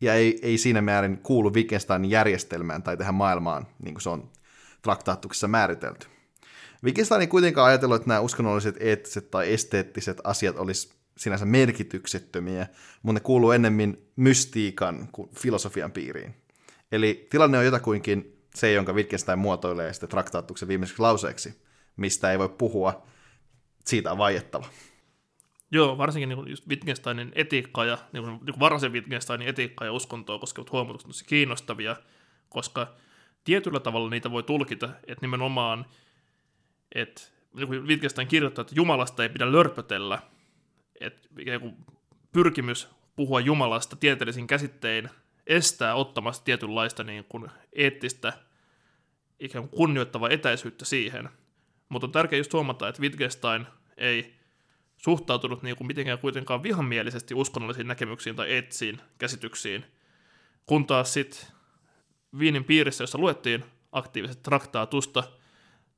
ja 0.00 0.14
ei, 0.14 0.38
ei 0.42 0.58
siinä 0.58 0.80
määrin 0.80 1.18
kuulu 1.18 1.54
Wittgensteinin 1.54 2.10
järjestelmään 2.10 2.82
tai 2.82 2.96
tähän 2.96 3.14
maailmaan, 3.14 3.66
niin 3.82 3.94
kuin 3.94 4.02
se 4.02 4.10
on 4.10 4.30
traktaattuksessa 4.82 5.48
määritelty. 5.48 6.06
Wittgenstein 6.84 7.20
ei 7.20 7.26
kuitenkaan 7.26 7.68
ajatellut, 7.68 7.96
että 7.96 8.08
nämä 8.08 8.20
uskonnolliset, 8.20 8.76
eettiset 8.80 9.30
tai 9.30 9.52
esteettiset 9.52 10.20
asiat 10.24 10.58
olisi 10.58 10.92
sinänsä 11.16 11.44
merkityksettömiä, 11.44 12.66
mutta 13.02 13.20
ne 13.20 13.20
kuuluu 13.20 13.50
ennemmin 13.50 14.10
mystiikan 14.16 15.08
kuin 15.12 15.30
filosofian 15.34 15.92
piiriin. 15.92 16.34
Eli 16.92 17.26
tilanne 17.30 17.58
on 17.58 17.64
jotakuinkin 17.64 18.39
se, 18.54 18.72
jonka 18.72 18.92
Wittgenstein 18.92 19.38
muotoilee 19.38 19.92
sitten 19.92 20.08
traktaattuksen 20.08 20.68
viimeiseksi 20.68 21.02
lauseeksi, 21.02 21.62
mistä 21.96 22.32
ei 22.32 22.38
voi 22.38 22.48
puhua, 22.48 23.06
siitä 23.84 24.12
on 24.12 24.18
vaiettava. 24.18 24.66
Joo, 25.72 25.98
varsinkin 25.98 26.28
niin 26.28 26.48
just 26.48 26.68
Wittgensteinin 26.68 27.32
etiikka 27.34 27.84
ja 27.84 27.98
niin 28.12 28.24
kuin, 28.24 28.38
niin 28.46 28.60
varhaisen 28.60 28.92
Wittgensteinin 28.92 29.48
etiikka 29.48 29.84
ja 29.84 29.92
uskontoa 29.92 30.38
koskevat 30.38 30.72
huomautukset 30.72 31.26
kiinnostavia, 31.26 31.96
koska 32.48 32.94
tietyllä 33.44 33.80
tavalla 33.80 34.10
niitä 34.10 34.30
voi 34.30 34.42
tulkita, 34.42 34.86
että 34.86 35.20
nimenomaan, 35.20 35.86
että 36.94 37.22
niin 37.54 37.68
kuin 37.68 37.86
Wittgenstein 37.86 38.28
kirjoittaa, 38.28 38.62
että 38.62 38.74
Jumalasta 38.76 39.22
ei 39.22 39.28
pidä 39.28 39.52
lörpötellä, 39.52 40.18
että 41.00 41.28
pyrkimys 42.32 42.88
puhua 43.16 43.40
Jumalasta 43.40 43.96
tieteellisin 43.96 44.46
käsittein 44.46 45.10
estää 45.46 45.94
ottamasta 45.94 46.44
tietynlaista 46.44 47.04
niin 47.04 47.24
kuin 47.24 47.50
eettistä 47.72 48.32
ikään 49.38 49.68
kuin 49.68 49.78
kunnioittavaa 49.78 50.30
etäisyyttä 50.30 50.84
siihen. 50.84 51.28
Mutta 51.88 52.06
on 52.06 52.12
tärkeää 52.12 52.38
just 52.38 52.52
huomata, 52.52 52.88
että 52.88 53.02
Wittgenstein 53.02 53.66
ei 53.96 54.34
suhtautunut 54.96 55.62
niin 55.62 55.76
kuin 55.76 55.86
mitenkään 55.86 56.18
kuitenkaan 56.18 56.62
vihamielisesti 56.62 57.34
uskonnollisiin 57.34 57.88
näkemyksiin 57.88 58.36
tai 58.36 58.50
eettisiin 58.50 59.00
käsityksiin, 59.18 59.84
kun 60.66 60.86
taas 60.86 61.12
sitten 61.12 61.48
Viinin 62.38 62.64
piirissä, 62.64 63.02
jossa 63.02 63.18
luettiin 63.18 63.64
aktiivisesti 63.92 64.42
traktaatusta, 64.42 65.22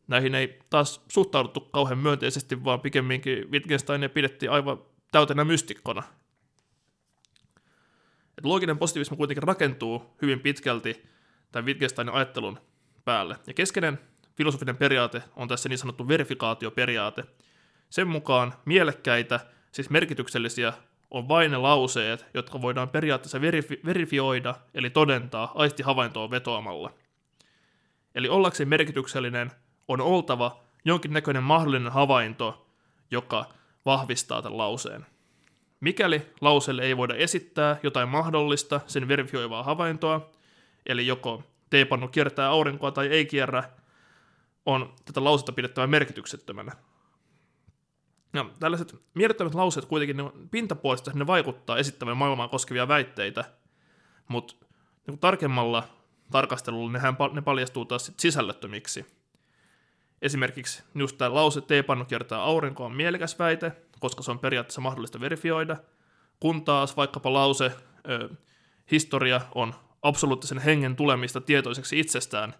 näihin 0.06 0.34
ei 0.34 0.58
taas 0.70 1.04
suhtauduttu 1.08 1.60
kauhean 1.60 1.98
myönteisesti, 1.98 2.64
vaan 2.64 2.80
pikemminkin 2.80 3.50
Wittgensteinia 3.50 4.08
pidettiin 4.08 4.50
aivan 4.50 4.82
täytenä 5.12 5.44
mystikkona. 5.44 6.02
Et 8.38 8.44
looginen 8.44 8.78
positiivismi 8.78 9.16
kuitenkin 9.16 9.42
rakentuu 9.42 10.16
hyvin 10.22 10.40
pitkälti 10.40 11.06
tämän 11.52 11.66
Wittgensteinin 11.66 12.14
ajattelun 12.14 12.58
päälle. 13.04 13.36
Ja 13.46 13.54
keskeinen 13.54 13.98
filosofinen 14.36 14.76
periaate 14.76 15.22
on 15.36 15.48
tässä 15.48 15.68
niin 15.68 15.78
sanottu 15.78 16.08
verifikaatioperiaate. 16.08 17.24
Sen 17.90 18.08
mukaan 18.08 18.54
mielekkäitä, 18.64 19.40
siis 19.72 19.90
merkityksellisiä, 19.90 20.72
on 21.10 21.28
vain 21.28 21.50
ne 21.50 21.56
lauseet, 21.56 22.26
jotka 22.34 22.62
voidaan 22.62 22.88
periaatteessa 22.88 23.38
verifi- 23.38 23.86
verifioida, 23.86 24.54
eli 24.74 24.90
todentaa 24.90 25.52
aistihavaintoon 25.54 26.30
vetoamalla. 26.30 26.90
Eli 28.14 28.28
ollakseen 28.28 28.68
merkityksellinen 28.68 29.50
on 29.88 30.00
oltava 30.00 30.60
jonkinnäköinen 30.84 31.42
mahdollinen 31.42 31.92
havainto, 31.92 32.66
joka 33.10 33.44
vahvistaa 33.84 34.42
tämän 34.42 34.58
lauseen. 34.58 35.06
Mikäli 35.82 36.22
lauseelle 36.40 36.82
ei 36.82 36.96
voida 36.96 37.14
esittää 37.14 37.76
jotain 37.82 38.08
mahdollista 38.08 38.80
sen 38.86 39.08
verifioivaa 39.08 39.62
havaintoa, 39.62 40.30
eli 40.86 41.06
joko 41.06 41.42
teepannu 41.70 42.08
kiertää 42.08 42.48
aurinkoa 42.48 42.90
tai 42.90 43.06
ei 43.06 43.26
kierrä, 43.26 43.64
on 44.66 44.94
tätä 45.04 45.24
lausetta 45.24 45.52
pidettävä 45.52 45.86
merkityksettömänä. 45.86 46.72
No, 48.32 48.50
tällaiset 48.60 48.94
mielettömät 49.14 49.54
lauseet 49.54 49.86
kuitenkin 49.86 50.16
ne 50.16 50.24
pintapuolista 50.50 51.10
ne 51.14 51.26
vaikuttaa 51.26 51.78
esittävän 51.78 52.16
maailmaa 52.16 52.48
koskevia 52.48 52.88
väitteitä, 52.88 53.44
mutta 54.28 54.54
niin 55.06 55.18
tarkemmalla 55.18 55.88
tarkastelulla 56.30 56.92
nehän, 56.92 57.16
ne 57.32 57.42
paljastuu 57.42 57.84
taas 57.84 58.06
sit 58.06 58.20
sisällöttömiksi. 58.20 59.06
Esimerkiksi 60.22 60.82
just 60.94 61.18
tämä 61.18 61.34
lause 61.34 61.60
teepannu 61.60 62.04
kiertää 62.04 62.42
aurinkoa 62.42 62.86
on 62.86 62.96
mielekäs 62.96 63.38
väite, 63.38 63.72
koska 64.02 64.22
se 64.22 64.30
on 64.30 64.38
periaatteessa 64.38 64.80
mahdollista 64.80 65.20
verifioida, 65.20 65.76
kun 66.40 66.64
taas 66.64 66.96
vaikkapa 66.96 67.32
lause 67.32 67.72
ö, 68.08 68.28
historia 68.90 69.40
on 69.54 69.74
absoluuttisen 70.02 70.58
hengen 70.58 70.96
tulemista 70.96 71.40
tietoiseksi 71.40 72.00
itsestään, 72.00 72.54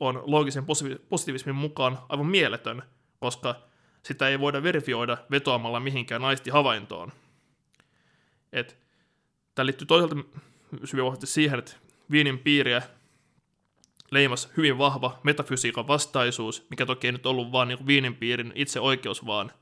on 0.00 0.22
loogisen 0.24 0.64
positiivismin 1.08 1.54
mukaan 1.54 1.98
aivan 2.08 2.26
mieletön, 2.26 2.82
koska 3.20 3.54
sitä 4.02 4.28
ei 4.28 4.40
voida 4.40 4.62
verifioida 4.62 5.18
vetoamalla 5.30 5.80
mihinkään 5.80 6.24
aistihavaintoon. 6.24 7.12
Et, 8.52 8.78
tämä 9.54 9.66
liittyy 9.66 9.86
toisaalta 9.86 10.16
syvästi 10.84 11.26
siihen, 11.26 11.58
että 11.58 11.72
Viinin 12.10 12.38
piiriä 12.38 12.82
leimas 14.10 14.48
hyvin 14.56 14.78
vahva 14.78 15.18
metafysiikan 15.22 15.88
vastaisuus, 15.88 16.66
mikä 16.70 16.86
toki 16.86 17.06
ei 17.06 17.12
nyt 17.12 17.26
ollut 17.26 17.52
vaan 17.52 17.68
niin 17.68 17.86
Viinin 17.86 18.14
piirin 18.14 18.52
itse 18.54 18.80
oikeus, 18.80 19.26
vaan 19.26 19.52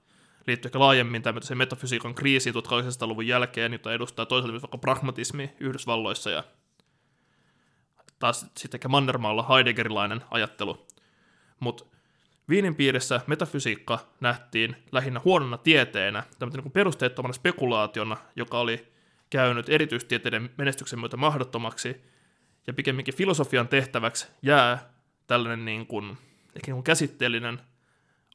liittyy 0.47 0.69
ehkä 0.69 0.79
laajemmin 0.79 1.23
tämmöiseen 1.23 1.59
metafysiikan 1.59 2.15
kriisiin 2.15 2.55
1800-luvun 2.55 3.27
jälkeen, 3.27 3.73
jota 3.73 3.93
edustaa 3.93 4.27
toisaalta 4.27 4.53
myös 4.53 4.63
vaikka 4.63 4.79
pragmatismi 4.79 5.51
Yhdysvalloissa 5.61 6.31
ja 6.31 6.45
taas 8.19 8.41
sitten 8.41 8.79
ehkä 8.79 8.89
Mannermaalla 8.89 9.47
Heideggerilainen 9.49 10.21
ajattelu. 10.31 10.87
Mutta 11.61 11.85
Viinin 12.49 12.75
piirissä 12.75 13.21
metafysiikka 13.27 13.99
nähtiin 14.21 14.77
lähinnä 14.93 15.21
huonona 15.25 15.59
tieteenä, 15.59 16.23
tämmöinen 16.39 16.65
niin 16.65 16.73
perusteettomana 16.73 17.33
spekulaationa, 17.33 18.17
joka 18.37 18.59
oli 18.59 18.93
käynyt 19.31 19.69
erityistieteiden 19.69 20.51
menestyksen 20.57 21.01
myötä 21.01 21.17
mahdottomaksi, 21.17 22.03
ja 22.67 22.73
pikemminkin 22.73 23.15
filosofian 23.15 23.69
tehtäväksi 23.69 24.27
jää 24.43 24.91
tällainen 25.27 25.65
niin 25.65 25.87
kuin, 25.87 26.11
ehkä 26.57 26.67
niin 26.67 26.75
kuin 26.75 26.85
käsitteellinen 26.85 27.61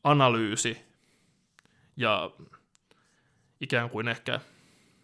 analyysi 0.04 0.89
ja 2.00 2.32
ikään 3.62 3.90
kuin 3.90 4.08
ehkä 4.08 4.40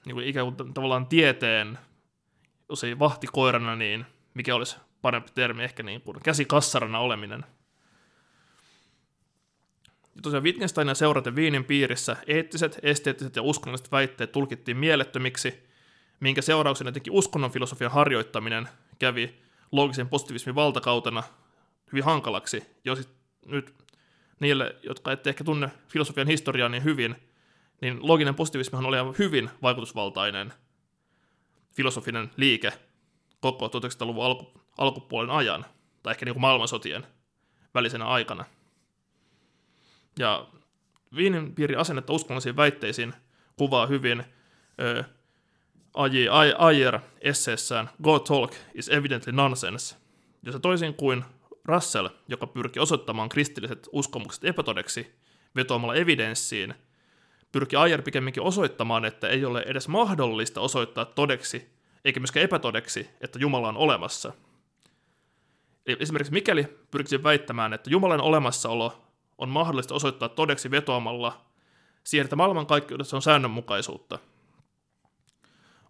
niin 0.06 0.16
kuin 0.16 0.28
ikään 0.28 0.54
kuin 0.54 0.74
tavallaan 0.74 1.08
tieteen, 1.08 1.80
jos 2.70 2.84
ei 2.84 3.00
vahtikoirana, 3.00 3.76
niin 3.76 4.06
mikä 4.34 4.56
olisi 4.56 4.78
parempi 5.02 5.32
termi, 5.36 5.64
ehkä 5.64 5.84
niin 5.84 6.02
kuin 6.02 6.20
käsikassarana 6.24 7.00
oleminen. 7.00 7.46
Ja 10.16 10.22
tosiaan 10.22 10.44
Wittgensteinin 10.44 10.96
seuraten 10.96 11.36
Viinin 11.36 11.66
piirissä 11.66 12.18
eettiset, 12.28 12.80
esteettiset 12.84 13.36
ja 13.36 13.42
uskonnolliset 13.42 13.92
väitteet 13.92 14.32
tulkittiin 14.32 14.78
mielettömiksi, 14.78 15.68
minkä 16.20 16.42
seurauksena 16.42 16.90
etenkin 16.90 17.14
uskonnon 17.14 17.52
filosofian 17.52 17.92
harjoittaminen 17.92 18.70
kävi 19.00 19.42
loogisen 19.72 20.10
positiivismin 20.10 20.56
valtakautena 20.56 21.24
hyvin 21.92 22.04
hankalaksi. 22.04 22.64
Sit 22.96 23.10
nyt 23.46 23.74
niille, 24.40 24.76
jotka 24.84 25.12
ette 25.12 25.30
ehkä 25.30 25.44
tunne 25.44 25.72
filosofian 25.88 26.28
historiaa 26.28 26.70
niin 26.70 26.84
hyvin, 26.84 27.16
niin 27.82 28.08
looginen 28.08 28.36
positiivismihan 28.36 28.86
oli 28.86 28.98
hyvin 29.20 29.50
vaikutusvaltainen 29.62 30.54
filosofinen 31.72 32.32
liike 32.38 32.74
koko 33.40 33.68
1900-luvun 33.68 34.26
alku, 34.26 34.62
alkupuolen 34.78 35.30
ajan, 35.30 35.66
tai 36.04 36.12
ehkä 36.12 36.26
niin 36.26 36.34
kuin 36.34 36.42
maailmansotien 36.42 37.08
välisenä 37.74 38.06
aikana. 38.06 38.46
Ja 40.20 40.48
Viinin 41.16 41.56
piirin 41.56 41.78
asennetta 41.78 42.14
uskonnollisiin 42.14 42.56
väitteisiin 42.56 43.14
kuvaa 43.56 43.88
hyvin. 43.88 44.24
Ayer 46.58 47.00
esseessään 47.22 47.90
Go 48.04 48.20
Talk 48.20 48.54
is 48.74 48.90
evidently 48.90 49.34
nonsense, 49.34 49.96
jossa 50.44 50.60
toisin 50.60 50.94
kuin 50.94 51.26
Russell, 51.66 52.10
joka 52.28 52.48
pyrki 52.48 52.80
osoittamaan 52.80 53.30
kristilliset 53.30 53.90
uskomukset 53.92 54.44
epätodeksi 54.44 55.16
vetoamalla 55.56 55.96
evidenssiin, 55.96 56.74
pyrki 57.52 57.76
Ayer 57.76 58.02
pikemminkin 58.02 58.44
osoittamaan, 58.44 59.06
että 59.06 59.28
ei 59.28 59.46
ole 59.46 59.64
edes 59.68 59.88
mahdollista 59.88 60.62
osoittaa 60.62 61.06
todeksi, 61.06 61.70
eikä 62.06 62.20
myöskään 62.20 62.44
epätodeksi, 62.44 63.10
että 63.22 63.40
Jumala 63.40 63.68
on 63.68 63.78
olemassa. 63.78 64.34
Eli 65.86 65.98
esimerkiksi 66.00 66.34
mikäli 66.34 66.68
pyrkisin 66.92 67.24
väittämään, 67.24 67.74
että 67.74 67.90
Jumalan 67.90 68.22
olemassaolo 68.22 69.02
on 69.38 69.50
mahdollista 69.50 69.94
osoittaa 69.94 70.30
todeksi 70.30 70.72
vetoamalla 70.72 71.46
siihen, 72.04 72.26
että 72.26 72.36
maailmankaikkeudessa 72.36 73.18
on 73.18 73.22
säännönmukaisuutta– 73.22 74.20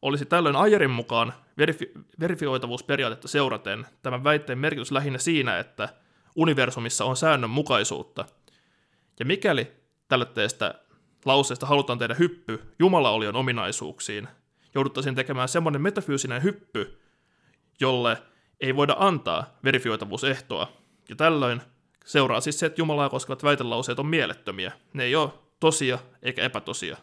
olisi 0.06 0.26
tällöin 0.26 0.56
Ayerin 0.56 0.92
mukaan 0.92 1.34
verifi- 1.62 2.04
verifioitavuusperiaatetta 2.20 3.28
seuraten 3.28 3.86
tämän 4.02 4.24
väitteen 4.24 4.60
merkitys 4.60 4.92
lähinnä 4.92 5.20
siinä, 5.20 5.60
että 5.60 5.90
universumissa 6.36 7.06
on 7.06 7.18
säännönmukaisuutta. 7.18 8.26
Ja 9.20 9.26
mikäli 9.26 9.72
tällaisesta 10.08 10.74
lauseesta 11.26 11.66
halutaan 11.66 12.00
tehdä 12.00 12.14
hyppy 12.14 12.74
Jumalaolion 12.80 13.36
ominaisuuksiin, 13.36 14.28
jouduttaisiin 14.76 15.16
tekemään 15.16 15.50
semmoinen 15.50 15.82
metafyysinen 15.82 16.44
hyppy, 16.44 17.02
jolle 17.80 18.18
ei 18.62 18.76
voida 18.76 18.96
antaa 19.00 19.58
verifioitavuusehtoa. 19.64 20.72
Ja 21.10 21.16
tällöin 21.16 21.62
seuraa 22.06 22.42
siis 22.42 22.60
se, 22.60 22.66
että 22.66 22.82
Jumalaa 22.82 23.10
koskevat 23.10 23.44
väitelauseet 23.44 24.00
on 24.00 24.08
mielettömiä. 24.08 24.72
Ne 24.94 25.04
ei 25.04 25.16
ole 25.16 25.30
tosia 25.60 26.00
eikä 26.22 26.44
epätosia. 26.44 26.98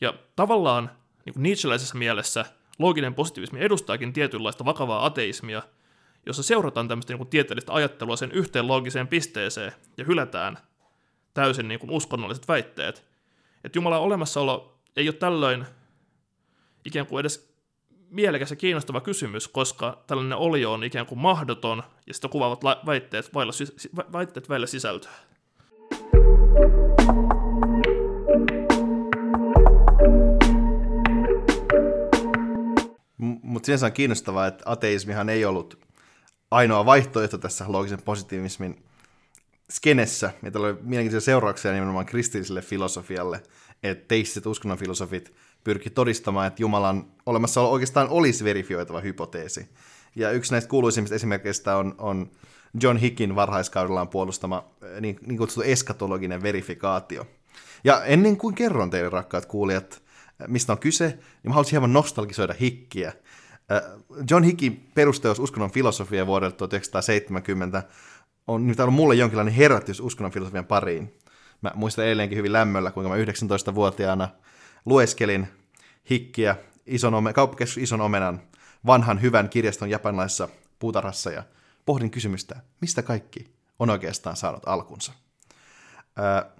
Ja 0.00 0.14
tavallaan 0.36 0.90
niin 1.26 1.34
kuin 1.34 1.42
Nietzscheläisessä 1.42 1.98
mielessä 1.98 2.44
looginen 2.78 3.14
positiivismi 3.14 3.60
edustaakin 3.60 4.12
tietynlaista 4.12 4.64
vakavaa 4.64 5.06
ateismia, 5.06 5.62
jossa 6.26 6.42
seurataan 6.42 6.88
tämmöistä 6.88 7.12
niin 7.12 7.18
kuin 7.18 7.28
tieteellistä 7.28 7.72
ajattelua 7.72 8.16
sen 8.16 8.32
yhteen 8.32 8.66
loogiseen 8.66 9.08
pisteeseen 9.08 9.72
ja 9.96 10.04
hylätään 10.04 10.58
täysin 11.34 11.68
niin 11.68 11.80
kuin 11.80 11.90
uskonnolliset 11.90 12.48
väitteet. 12.48 13.06
Että 13.64 13.78
Jumalan 13.78 14.00
olemassaolo 14.00 14.78
ei 14.96 15.08
ole 15.08 15.14
tällöin 15.14 15.66
ikään 16.84 17.06
kuin 17.06 17.20
edes 17.20 17.56
mielekäs 18.10 18.50
ja 18.50 18.56
kiinnostava 18.56 19.00
kysymys, 19.00 19.48
koska 19.48 20.02
tällainen 20.06 20.38
olio 20.38 20.72
on 20.72 20.84
ikään 20.84 21.06
kuin 21.06 21.18
mahdoton 21.18 21.82
ja 22.06 22.14
sitä 22.14 22.28
kuvaavat 22.28 22.64
väitteet 22.86 23.34
vailla, 23.34 23.52
väitteet 24.12 24.48
vailla 24.48 24.66
sisältöä. 24.66 25.12
Mutta 33.18 33.66
sinänsä 33.66 33.86
on 33.86 33.92
kiinnostavaa, 33.92 34.46
että 34.46 34.62
ateismihan 34.66 35.28
ei 35.28 35.44
ollut 35.44 35.86
ainoa 36.50 36.86
vaihtoehto 36.86 37.38
tässä 37.38 37.64
loogisen 37.68 38.02
positiivismin 38.02 38.84
skenessä. 39.70 40.30
Ja 40.42 40.50
tällä 40.50 40.66
oli 40.66 40.76
mielenkiintoisia 40.82 41.24
seurauksia 41.24 41.72
nimenomaan 41.72 42.06
kristilliselle 42.06 42.62
filosofialle, 42.62 43.42
että 43.82 44.04
teistiset 44.08 44.46
uskonnon 44.46 44.78
filosofit 44.78 45.32
pyrki 45.64 45.90
todistamaan, 45.90 46.46
että 46.46 46.62
Jumalan 46.62 47.06
olemassaolo 47.26 47.70
oikeastaan 47.70 48.08
olisi 48.08 48.44
verifioitava 48.44 49.00
hypoteesi. 49.00 49.68
Ja 50.16 50.30
yksi 50.30 50.52
näistä 50.52 50.70
kuuluisimmista 50.70 51.14
esimerkkeistä 51.14 51.76
on, 51.76 51.94
on 51.98 52.30
John 52.82 52.96
Hickin 52.96 53.36
varhaiskaudellaan 53.36 54.08
puolustama 54.08 54.64
eh, 54.82 55.00
niin, 55.00 55.18
niin 55.26 55.38
kutsuttu 55.38 55.70
eskatologinen 55.70 56.42
verifikaatio. 56.42 57.26
Ja 57.84 58.04
ennen 58.04 58.36
kuin 58.36 58.54
kerron 58.54 58.90
teille, 58.90 59.10
rakkaat 59.10 59.46
kuulijat, 59.46 60.02
mistä 60.46 60.72
on 60.72 60.78
kyse, 60.78 61.06
niin 61.06 61.18
mä 61.44 61.52
haluaisin 61.52 61.70
hieman 61.70 61.92
nostalgisoida 61.92 62.54
Hikkiä. 62.60 63.12
Äh, 63.72 63.82
John 64.30 64.44
Hickin 64.44 64.90
perusteos 64.94 65.38
uskonnon 65.38 65.70
filosofia 65.70 66.26
vuodelta 66.26 66.56
1970 66.56 67.82
on 68.46 68.66
nyt 68.66 68.80
ollut 68.80 68.94
mulle 68.94 69.14
jonkinlainen 69.14 69.54
herätys 69.54 70.00
uskonnon 70.00 70.32
filosofian 70.32 70.64
pariin. 70.64 71.14
Mä 71.62 71.70
muistan 71.74 72.04
edelleenkin 72.04 72.38
hyvin 72.38 72.52
lämmöllä, 72.52 72.90
kuinka 72.90 73.08
mä 73.08 73.16
19-vuotiaana 73.16 74.28
lueskelin 74.84 75.48
Hikkiä 76.10 76.56
ison 76.86 77.14
ome, 77.14 77.32
kauppakeskus 77.32 77.78
Ison 77.78 78.00
Omenan 78.00 78.40
vanhan 78.86 79.22
hyvän 79.22 79.48
kirjaston 79.48 79.90
japanilaisessa 79.90 80.48
puutarhassa 80.78 81.30
ja 81.30 81.42
pohdin 81.86 82.10
kysymystä, 82.10 82.60
mistä 82.80 83.02
kaikki 83.02 83.54
on 83.78 83.90
oikeastaan 83.90 84.36
saanut 84.36 84.68
alkunsa. 84.68 85.12
Äh, 86.18 86.52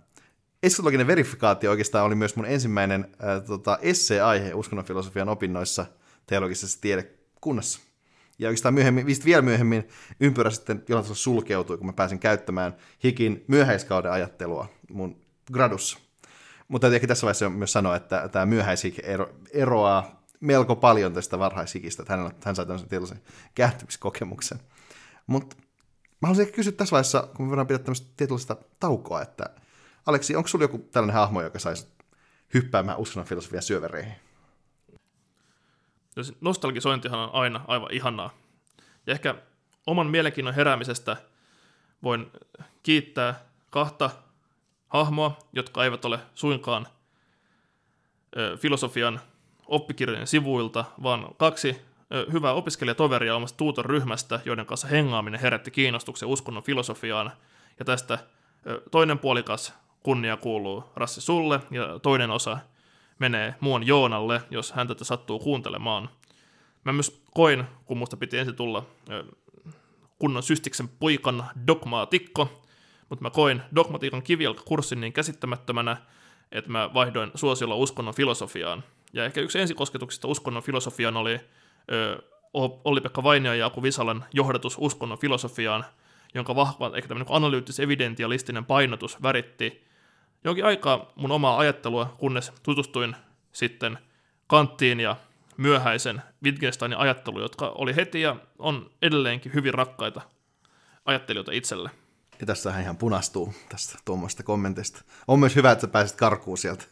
Eskatologinen 0.67 1.07
verifikaatio 1.07 1.71
oikeastaan 1.71 2.05
oli 2.05 2.15
myös 2.15 2.37
mun 2.37 2.47
ensimmäinen 2.47 3.09
ää, 3.19 3.41
tota, 3.41 3.79
esseaihe 3.83 4.55
uskonnonfilosofian 4.55 5.29
opinnoissa 5.29 5.87
teologisessa 6.27 6.81
tiedekunnassa. 6.81 7.81
Ja 8.39 8.49
oikeastaan 8.49 8.75
myöhemmin, 8.75 9.07
vielä 9.25 9.43
myöhemmin 9.43 9.89
ympyrä 10.21 10.51
sitten 10.51 10.85
jollain 10.89 11.15
sulkeutui, 11.15 11.79
kun 11.79 11.87
mä 11.87 11.93
pääsin 11.93 12.19
käyttämään 12.19 12.77
Hikin 13.05 13.45
myöhäiskauden 13.49 14.13
ajattelua 14.13 14.69
mun 14.91 15.17
gradussa. 15.53 15.99
Mutta 16.69 16.87
ehkä 16.87 17.07
tässä 17.07 17.25
vaiheessa 17.25 17.51
myös 17.51 17.73
sanoa, 17.73 17.97
että 17.97 18.29
tämä 18.29 18.47
myöhäishik 18.47 18.99
ero, 19.03 19.31
eroaa 19.51 20.23
melko 20.41 20.77
paljon 20.77 21.15
tästä 21.15 21.39
varhaishikistä, 21.39 22.03
että 22.03 22.17
hän, 22.17 22.31
hän 22.45 22.57
sai 22.57 22.67
tämmöisen 22.67 22.89
tietynlaisen 22.89 23.23
kääntymiskokemuksen. 23.55 24.59
Mutta 25.27 25.57
mä 26.23 26.29
haluaisin 26.29 26.43
ehkä 26.43 26.57
kysyä 26.57 26.73
tässä 26.73 26.93
vaiheessa, 26.93 27.29
kun 27.37 27.47
me 27.47 27.49
voidaan 27.51 27.67
pidä 27.67 27.79
tämmöistä 27.79 28.07
tietynlaista 28.17 28.57
taukoa, 28.81 29.23
että 29.23 29.51
Aleksi, 30.07 30.37
onko 30.37 30.49
sulla 30.49 30.65
joku 30.65 30.79
tällainen 30.79 31.17
hahmo, 31.17 31.43
joka 31.43 31.59
saisi 31.59 31.89
hyppäämään 32.55 32.99
uskonnon 32.99 33.29
filosofia 33.29 33.61
syövereihin? 33.61 34.13
Nostalgisointihan 36.41 37.21
on 37.21 37.31
aina 37.33 37.65
aivan 37.67 37.93
ihanaa. 37.93 38.31
Ja 39.07 39.13
ehkä 39.13 39.35
oman 39.87 40.07
mielenkiinnon 40.07 40.55
heräämisestä 40.55 41.17
voin 42.03 42.33
kiittää 42.83 43.41
kahta 43.71 44.11
hahmoa, 44.89 45.39
jotka 45.53 45.85
eivät 45.85 46.05
ole 46.05 46.19
suinkaan 46.35 46.87
filosofian 48.59 49.21
oppikirjojen 49.67 50.27
sivuilta, 50.27 50.85
vaan 51.03 51.35
kaksi 51.37 51.81
hyvää 52.33 52.53
opiskelijatoveria 52.53 53.37
omasta 53.37 53.57
tuutor-ryhmästä, 53.57 54.41
joiden 54.45 54.67
kanssa 54.67 54.89
hengaaminen 54.89 55.41
herätti 55.41 55.71
kiinnostuksen 55.71 56.29
uskonnon 56.29 56.63
filosofiaan. 56.63 57.33
Ja 57.79 57.85
tästä 57.85 58.19
toinen 58.91 59.19
puolikas 59.19 59.75
kunnia 60.07 60.37
kuuluu 60.37 60.85
Rassi 60.97 61.21
sulle 61.21 61.61
ja 61.71 61.99
toinen 61.99 62.31
osa 62.31 62.59
menee 63.19 63.55
muun 63.61 63.87
Joonalle, 63.87 64.43
jos 64.51 64.73
hän 64.73 64.89
tätä 64.89 65.05
sattuu 65.05 65.39
kuuntelemaan. 65.39 66.09
Mä 66.85 66.93
myös 66.93 67.23
koin, 67.35 67.65
kun 67.85 67.99
musta 67.99 68.17
piti 68.17 68.39
ensin 68.39 68.57
tulla 68.57 68.87
kunnon 70.19 70.43
systiksen 70.43 70.89
poikan 70.89 71.45
dogmaatikko, 71.67 72.63
mutta 73.09 73.23
mä 73.23 73.31
koin 73.31 73.63
dogmatiikan 73.75 74.23
kivijalkakurssin 74.23 75.01
niin 75.01 75.13
käsittämättömänä, 75.13 75.97
että 76.53 76.71
mä 76.71 76.91
vaihdoin 76.95 77.31
suosiolla 77.35 77.75
uskonnon 77.75 78.15
filosofiaan. 78.15 78.85
Ja 79.13 79.25
ehkä 79.25 79.41
yksi 79.41 79.59
ensikosketuksista 79.59 80.29
uskonnon 80.29 80.63
filosofiaan 80.63 81.17
oli 81.17 81.41
ö, 81.93 82.23
Olli-Pekka 82.55 83.23
Vainio 83.23 83.55
ja 83.55 83.67
Aku 83.67 83.83
Visalan 83.83 84.25
johdatus 84.33 84.77
uskonnon 84.79 85.19
filosofiaan, 85.19 85.85
jonka 86.35 86.55
vahva, 86.55 86.91
ehkä 86.97 87.09
tämmöinen 87.09 87.33
analyyttis-evidentialistinen 87.33 88.65
painotus 88.65 89.23
väritti 89.23 89.86
jonkin 90.47 90.65
aikaa 90.65 91.13
mun 91.17 91.33
omaa 91.33 91.59
ajattelua, 91.59 92.15
kunnes 92.19 92.53
tutustuin 92.63 93.17
sitten 93.53 93.99
Kanttiin 94.47 95.01
ja 95.01 95.17
myöhäisen 95.57 96.23
Wittgensteinin 96.45 96.99
ajatteluun, 96.99 97.43
jotka 97.43 97.69
oli 97.69 97.97
heti 97.97 98.21
ja 98.21 98.37
on 98.59 98.91
edelleenkin 99.03 99.55
hyvin 99.55 99.75
rakkaita 99.75 100.21
ajattelijoita 101.05 101.53
itselle. 101.53 101.91
Ja 102.41 102.47
tässä 102.47 102.73
hän 102.73 102.83
ihan 102.83 102.97
punastuu 102.97 103.55
tästä 103.69 103.99
tuommoista 104.05 104.43
kommentista. 104.43 105.05
On 105.29 105.39
myös 105.39 105.57
hyvä, 105.57 105.73
että 105.73 105.81
sä 105.81 105.89
pääsit 105.89 106.17
karkuun 106.17 106.59
sieltä 106.59 106.85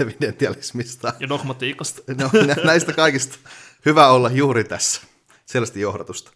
evidentialismista. 0.00 1.12
Ja 1.20 1.28
dogmatiikasta. 1.28 2.02
No, 2.20 2.30
näistä 2.64 2.92
kaikista 2.92 3.38
hyvä 3.86 4.08
olla 4.08 4.30
juuri 4.30 4.64
tässä. 4.64 5.02
Selvästi 5.46 5.80
johdatusta. 5.80 6.30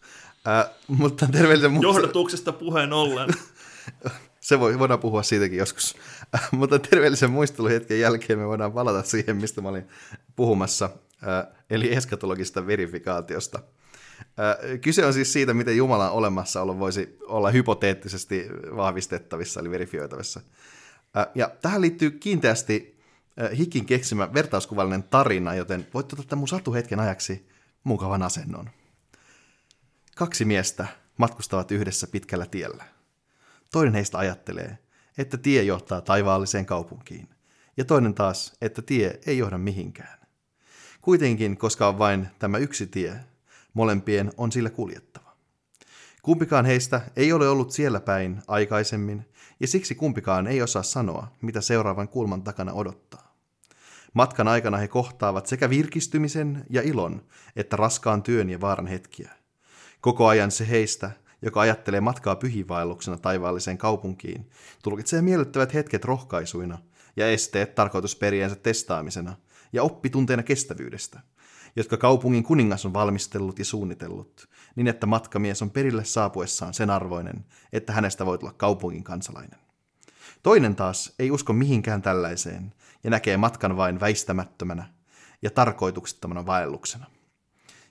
Äh, 0.48 0.70
mutta 0.88 1.26
terveellisen 1.26 1.72
muistelu... 1.72 1.94
Johdatuksesta 1.94 2.52
puheen 2.52 2.92
ollen. 2.92 3.28
Se 4.46 4.61
voi, 4.61 4.78
voidaan 4.78 5.00
puhua 5.00 5.22
siitäkin 5.22 5.59
joskus. 5.59 5.96
Mutta 6.52 6.78
terveellisen 6.78 7.30
muisteluhetken 7.30 8.00
jälkeen 8.00 8.38
me 8.38 8.46
voidaan 8.46 8.72
palata 8.72 9.02
siihen, 9.02 9.37
mistä 9.37 9.61
mä 9.61 9.68
olin 9.68 9.88
puhumassa, 10.37 10.90
äh, 11.28 11.46
eli 11.70 11.94
eskatologista 11.94 12.66
verifikaatiosta. 12.66 13.59
Äh, 14.20 14.80
kyse 14.80 15.06
on 15.06 15.12
siis 15.12 15.32
siitä, 15.32 15.54
miten 15.54 15.76
Jumalan 15.76 16.12
olemassaolo 16.12 16.78
voisi 16.78 17.18
olla 17.22 17.50
hypoteettisesti 17.50 18.46
vahvistettavissa, 18.76 19.61
eli 19.61 19.70
verifioitavissa. 19.70 20.40
Äh, 21.16 21.26
ja 21.35 21.50
tähän 21.62 21.80
liittyy 21.80 22.11
kiinteästi 22.11 22.96
Hikin 23.59 23.87
keksimä 23.87 24.35
vertauskuvallinen 24.35 25.02
tarina, 25.02 25.54
joten 25.54 25.87
voit 25.94 26.12
ottaa 26.12 26.38
mun 26.38 26.48
satu 26.48 26.72
hetken 26.72 27.00
ajaksi 27.00 27.48
mukavan 27.85 28.22
asennon. 28.22 28.70
Kaksi 30.16 30.44
miestä 30.44 30.87
matkustavat 31.16 31.70
yhdessä 31.70 32.06
pitkällä 32.06 32.46
tiellä. 32.46 32.95
Toinen 33.72 33.94
heistä 33.94 34.18
ajattelee, 34.18 34.79
että 35.18 35.37
tie 35.37 35.62
johtaa 35.62 36.00
taivaalliseen 36.00 36.66
kaupunkiin, 36.66 37.29
ja 37.76 37.85
toinen 37.85 38.14
taas, 38.14 38.52
että 38.61 38.83
tie 38.83 39.20
ei 39.26 39.38
johda 39.38 39.59
mihinkään. 39.59 40.18
Kuitenkin, 41.00 41.57
koska 41.57 41.88
on 41.88 41.98
vain 41.98 42.29
tämä 42.38 42.59
yksi 42.59 42.87
tie, 42.87 43.20
molempien 43.74 44.33
on 44.37 44.52
sillä 44.52 44.70
kuljettava. 44.70 45.37
Kumpikaan 46.22 46.64
heistä 46.64 47.00
ei 47.16 47.33
ole 47.33 47.48
ollut 47.48 47.70
siellä 47.70 48.00
päin 48.00 48.42
aikaisemmin, 48.48 49.26
ja 49.61 49.68
siksi 49.68 49.94
kumpikaan 49.94 50.46
ei 50.46 50.62
osaa 50.62 50.83
sanoa, 50.83 51.29
mitä 51.40 51.61
seuraavan 51.61 52.09
kulman 52.09 52.42
takana 52.42 52.72
odottaa. 52.72 53.37
Matkan 54.14 54.48
aikana 54.48 54.76
he 54.76 54.88
kohtaavat 54.88 55.46
sekä 55.46 55.70
virkistymisen 55.70 56.64
ja 56.70 56.83
ilon, 56.83 57.24
että 57.57 57.76
raskaan 57.76 58.22
työn 58.22 58.50
ja 58.50 58.61
vaaran 58.61 58.87
hetkiä. 58.87 59.31
Koko 60.00 60.26
ajan 60.26 60.50
se 60.50 60.68
heistä, 60.68 61.11
joka 61.42 61.61
ajattelee 61.61 62.01
matkaa 62.01 62.37
pyhivaelluksena 62.37 63.18
taivaalliseen 63.18 63.79
kaupunkiin, 63.79 64.51
tulkitsee 64.83 65.22
miellyttävät 65.22 65.75
hetket 65.75 66.05
rohkaisuina 66.05 66.79
ja 67.16 67.31
esteet 67.31 67.75
tarkoitusperiensä 67.75 68.57
testaamisena 68.57 69.37
ja 69.72 69.83
oppitunteena 69.83 70.42
kestävyydestä, 70.42 71.20
jotka 71.77 71.96
kaupungin 71.96 72.42
kuningas 72.42 72.87
on 72.87 72.92
valmistellut 72.92 73.59
ja 73.59 73.64
suunnitellut, 73.64 74.49
niin 74.77 74.88
että 74.88 75.07
matkamies 75.07 75.62
on 75.62 75.70
perille 75.70 76.05
saapuessaan 76.05 76.75
sen 76.75 76.90
arvoinen, 76.90 77.44
että 77.72 77.92
hänestä 77.92 78.27
voi 78.27 78.38
tulla 78.38 78.53
kaupungin 78.53 79.05
kansalainen. 79.05 79.59
Toinen 80.42 80.77
taas 80.77 81.14
ei 81.18 81.31
usko 81.31 81.53
mihinkään 81.53 82.03
tällaiseen 82.03 82.75
ja 83.05 83.11
näkee 83.11 83.37
matkan 83.37 83.77
vain 83.77 84.01
väistämättömänä 84.01 84.85
ja 85.42 85.51
tarkoituksettomana 85.51 86.46
vaelluksena. 86.46 87.07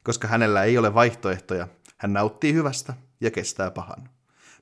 Koska 0.04 0.28
hänellä 0.28 0.64
ei 0.64 0.78
ole 0.78 0.94
vaihtoehtoja, 0.94 1.68
hän 1.98 2.14
nauttii 2.14 2.54
hyvästä 2.54 2.94
ja 3.22 3.32
kestää 3.32 3.72
pahan. 3.72 4.10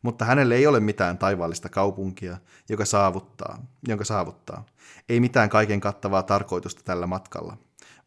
Mutta 0.02 0.26
hänelle 0.26 0.56
ei 0.56 0.68
ole 0.68 0.80
mitään 0.80 1.18
taivaallista 1.18 1.70
kaupunkia, 1.70 2.38
joka 2.70 2.86
saavuttaa, 2.86 3.66
jonka 3.88 4.06
saavuttaa. 4.06 4.66
Ei 5.10 5.20
mitään 5.20 5.50
kaiken 5.50 5.80
kattavaa 5.80 6.24
tarkoitusta 6.24 6.82
tällä 6.84 7.08
matkalla, 7.08 7.58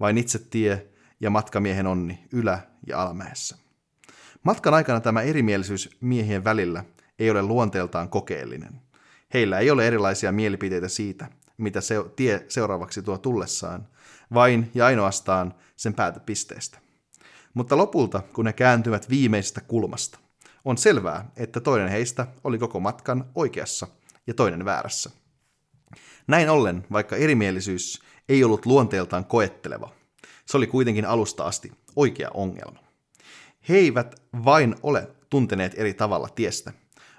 vain 0.00 0.18
itse 0.18 0.38
tie 0.38 0.86
ja 1.20 1.30
matkamiehen 1.30 1.86
onni 1.86 2.26
ylä- 2.32 2.62
ja 2.86 3.02
alamäessä. 3.02 3.56
Matkan 4.42 4.74
aikana 4.74 5.00
tämä 5.00 5.22
erimielisyys 5.22 5.96
miehien 6.00 6.44
välillä 6.44 6.84
ei 7.18 7.30
ole 7.30 7.42
luonteeltaan 7.42 8.08
kokeellinen. 8.08 8.80
Heillä 9.34 9.58
ei 9.58 9.70
ole 9.70 9.86
erilaisia 9.86 10.32
mielipiteitä 10.32 10.88
siitä, 10.88 11.28
mitä 11.58 11.80
se 11.80 11.94
tie 12.16 12.44
seuraavaksi 12.48 13.02
tuo 13.02 13.18
tullessaan, 13.18 13.88
vain 14.34 14.70
ja 14.74 14.86
ainoastaan 14.86 15.54
sen 15.76 15.94
päätepisteestä. 15.94 16.78
Mutta 17.54 17.76
lopulta, 17.76 18.22
kun 18.32 18.44
ne 18.44 18.52
kääntyvät 18.52 19.10
viimeisestä 19.10 19.60
kulmasta, 19.60 20.18
on 20.66 20.78
selvää, 20.78 21.30
että 21.36 21.60
toinen 21.60 21.88
heistä 21.88 22.26
oli 22.44 22.58
koko 22.58 22.80
matkan 22.80 23.30
oikeassa 23.34 23.86
ja 24.26 24.34
toinen 24.34 24.64
väärässä. 24.64 25.10
Näin 26.26 26.50
ollen, 26.50 26.86
vaikka 26.92 27.16
erimielisyys 27.16 28.02
ei 28.28 28.44
ollut 28.44 28.66
luonteeltaan 28.66 29.24
koetteleva, 29.24 29.92
se 30.46 30.56
oli 30.56 30.66
kuitenkin 30.66 31.04
alusta 31.04 31.44
asti 31.44 31.72
oikea 31.96 32.30
ongelma. 32.34 32.78
He 33.68 33.76
eivät 33.76 34.22
vain 34.44 34.76
ole 34.82 35.10
tunteneet 35.30 35.72
eri 35.76 35.94
tavalla 35.94 36.28
tiestä, 36.28 36.72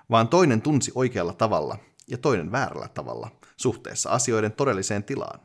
vaan 0.10 0.28
toinen 0.28 0.62
tunsi 0.62 0.92
oikealla 0.96 1.34
tavalla 1.34 1.78
ja 2.08 2.18
toinen 2.18 2.52
väärällä 2.52 2.88
tavalla 2.88 3.30
suhteessa 3.58 4.10
asioiden 4.10 4.52
todelliseen 4.52 5.04
tilaan. 5.04 5.40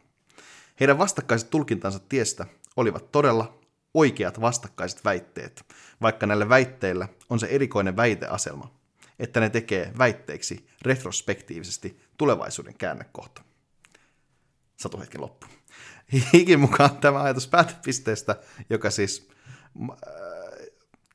Heidän 0.80 0.98
vastakkaiset 0.98 1.50
tulkintansa 1.50 1.98
tiestä 1.98 2.46
olivat 2.76 3.12
todella 3.12 3.58
oikeat 3.94 4.40
vastakkaiset 4.40 5.04
väitteet, 5.04 5.64
vaikka 6.00 6.26
näillä 6.26 6.48
väitteillä 6.48 7.08
on 7.30 7.40
se 7.40 7.46
erikoinen 7.46 7.96
väiteaselma, 7.96 8.74
että 9.18 9.40
ne 9.40 9.50
tekee 9.50 9.92
väitteiksi 9.98 10.66
retrospektiivisesti 10.82 12.00
tulevaisuuden 12.18 12.74
käännekohta. 12.74 13.42
Satu 14.76 15.00
hetken 15.00 15.20
loppu. 15.20 15.46
Hikin 16.32 16.60
mukaan 16.60 16.96
tämä 16.96 17.22
ajatus 17.22 17.48
päätepisteestä, 17.48 18.36
joka 18.70 18.90
siis 18.90 19.28
äh, 19.80 19.88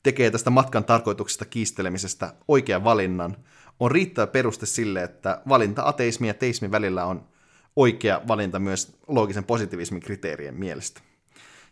tekee 0.02 0.30
tästä 0.30 0.50
matkan 0.50 0.84
tarkoituksesta 0.84 1.44
kiistelemisestä 1.44 2.34
oikean 2.48 2.84
valinnan, 2.84 3.36
on 3.80 3.90
riittävä 3.90 4.26
peruste 4.26 4.66
sille, 4.66 5.02
että 5.02 5.42
valinta 5.48 5.82
ateismi 5.84 6.28
ja 6.28 6.34
teismin 6.34 6.70
välillä 6.70 7.04
on 7.04 7.28
oikea 7.76 8.20
valinta 8.28 8.58
myös 8.58 8.96
loogisen 9.08 9.44
positiivismin 9.44 10.00
kriteerien 10.00 10.54
mielestä. 10.54 11.00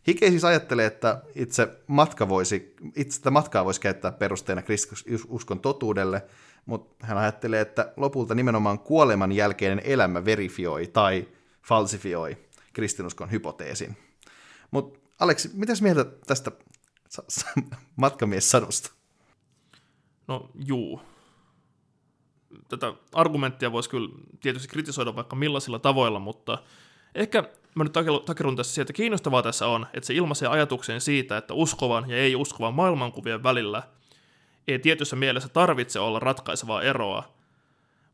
Hike 0.06 0.30
siis 0.30 0.44
ajattelee, 0.44 0.86
että 0.86 1.22
itse, 1.34 1.68
matka 1.86 2.28
voisi, 2.28 2.74
itse 2.96 3.30
matkaa 3.30 3.64
voisi 3.64 3.80
käyttää 3.80 4.12
perusteena 4.12 4.62
kristinuskon 4.62 5.60
totuudelle, 5.60 6.22
mutta 6.66 7.06
hän 7.06 7.18
ajattelee, 7.18 7.60
että 7.60 7.92
lopulta 7.96 8.34
nimenomaan 8.34 8.78
kuoleman 8.78 9.32
jälkeinen 9.32 9.80
elämä 9.84 10.24
verifioi 10.24 10.86
tai 10.86 11.28
falsifioi 11.62 12.36
kristinuskon 12.72 13.30
hypoteesin. 13.30 13.96
Mutta 14.70 14.98
Aleksi, 15.18 15.50
mitäs 15.54 15.82
mieltä 15.82 16.04
tästä 16.04 16.52
matkamies-sadusta? 17.96 18.92
No 20.28 20.50
juu. 20.54 21.00
Tätä 22.68 22.94
argumenttia 23.12 23.72
voisi 23.72 23.90
kyllä 23.90 24.08
tietysti 24.40 24.68
kritisoida 24.68 25.16
vaikka 25.16 25.36
millaisilla 25.36 25.78
tavoilla, 25.78 26.18
mutta 26.18 26.58
ehkä 27.14 27.44
mä 27.76 27.84
nyt 27.84 28.24
takerun 28.24 28.56
tässä 28.56 28.74
sieltä, 28.74 28.92
kiinnostavaa 28.92 29.42
tässä 29.42 29.66
on, 29.66 29.86
että 29.94 30.06
se 30.06 30.14
ilmaisee 30.14 30.48
ajatuksen 30.48 31.00
siitä, 31.00 31.36
että 31.36 31.54
uskovan 31.54 32.10
ja 32.10 32.16
ei-uskovan 32.16 32.74
maailmankuvien 32.74 33.42
välillä 33.42 33.82
ei 34.68 34.78
tietyssä 34.78 35.16
mielessä 35.16 35.48
tarvitse 35.48 36.00
olla 36.00 36.20
ratkaisevaa 36.20 36.82
eroa, 36.82 37.34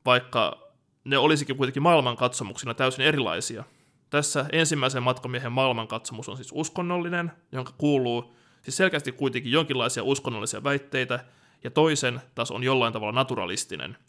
vaikka 0.05 0.69
ne 1.05 1.19
olisikin 1.19 1.57
kuitenkin 1.57 1.83
maailmankatsomuksina 1.83 2.75
täysin 2.75 3.05
erilaisia. 3.05 3.65
Tässä 4.11 4.47
ensimmäisen 4.53 5.03
matkamiehen 5.03 5.53
maailmankatsomus 5.53 6.29
on 6.29 6.37
siis 6.37 6.53
uskonnollinen, 6.53 7.33
jonka 7.53 7.73
kuuluu 7.79 8.37
siis 8.63 8.77
selkeästi 8.77 9.13
kuitenkin 9.13 9.53
jonkinlaisia 9.53 10.05
uskonnollisia 10.05 10.65
väitteitä, 10.65 11.25
ja 11.65 11.71
toisen 11.71 12.21
taas 12.35 12.51
on 12.51 12.63
jollain 12.63 12.93
tavalla 12.93 13.13
naturalistinen– 13.13 13.97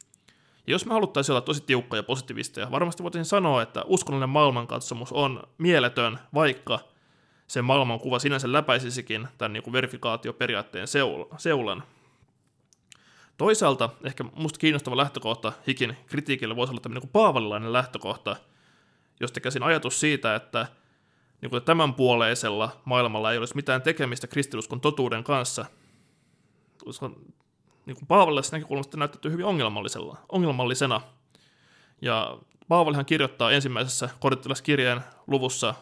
ja 0.68 0.72
jos 0.72 0.86
me 0.86 0.94
haluttaisiin 0.94 1.34
olla 1.34 1.42
tosi 1.42 1.64
tiukka 1.66 1.98
ja 1.98 2.04
positiivisteja, 2.04 2.72
varmasti 2.72 3.04
voitaisiin 3.04 3.30
sanoa, 3.30 3.62
että 3.62 3.84
uskonnollinen 3.86 4.30
maailmankatsomus 4.30 5.12
on 5.12 5.44
mieletön, 5.58 6.20
vaikka 6.34 6.80
se 7.48 7.62
maailmankuva 7.62 8.20
sinänsä 8.20 8.52
läpäisisikin 8.52 9.28
tämän 9.38 9.54
niin 9.54 9.64
kuin 9.64 9.74
verifikaatioperiaatteen 9.74 10.88
seulan. 11.38 11.84
Toisaalta 13.38 13.90
ehkä 14.04 14.24
musta 14.36 14.60
kiinnostava 14.60 14.98
lähtökohta 14.98 15.54
Hikin 15.68 15.98
kritiikille 16.06 16.56
voisi 16.56 16.72
olla 16.72 16.82
tämmöinen 16.82 17.02
niin 17.02 17.12
paavalilainen 17.12 17.74
lähtökohta, 17.74 18.36
josta 19.20 19.40
käsin 19.40 19.64
ajatus 19.64 20.00
siitä, 20.00 20.36
että 20.36 20.68
niin 21.42 21.50
kuin 21.50 21.64
tämänpuoleisella 21.64 22.82
maailmalla 22.86 23.32
ei 23.32 23.38
olisi 23.38 23.56
mitään 23.56 23.82
tekemistä 23.82 24.28
kristinuskon 24.28 24.82
totuuden 24.82 25.24
kanssa 25.24 25.66
niin 27.86 27.96
kuin 27.96 28.08
Paavalissa 28.08 28.56
näkökulmasta 28.56 28.98
näytetty 28.98 29.32
hyvin 29.32 29.46
ongelmallisella, 29.46 30.18
ongelmallisena. 30.30 31.02
Ja 32.02 32.38
Paavalihan 32.68 33.06
kirjoittaa 33.06 33.52
ensimmäisessä 33.52 34.10
korinttilaiskirjeen 34.20 35.02
luvussa 35.28 35.76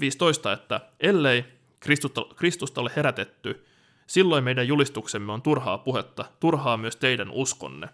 15, 0.00 0.52
että 0.52 0.80
ellei 1.00 1.44
Kristusta, 1.80 2.22
Kristusta 2.36 2.80
ole 2.80 2.90
herätetty, 2.96 3.66
Silloin 4.06 4.44
meidän 4.44 4.68
julistuksemme 4.68 5.32
on 5.32 5.42
turhaa 5.42 5.78
puhetta, 5.78 6.24
turhaa 6.40 6.76
myös 6.76 6.96
teidän 6.96 7.30
uskonne. 7.30 7.88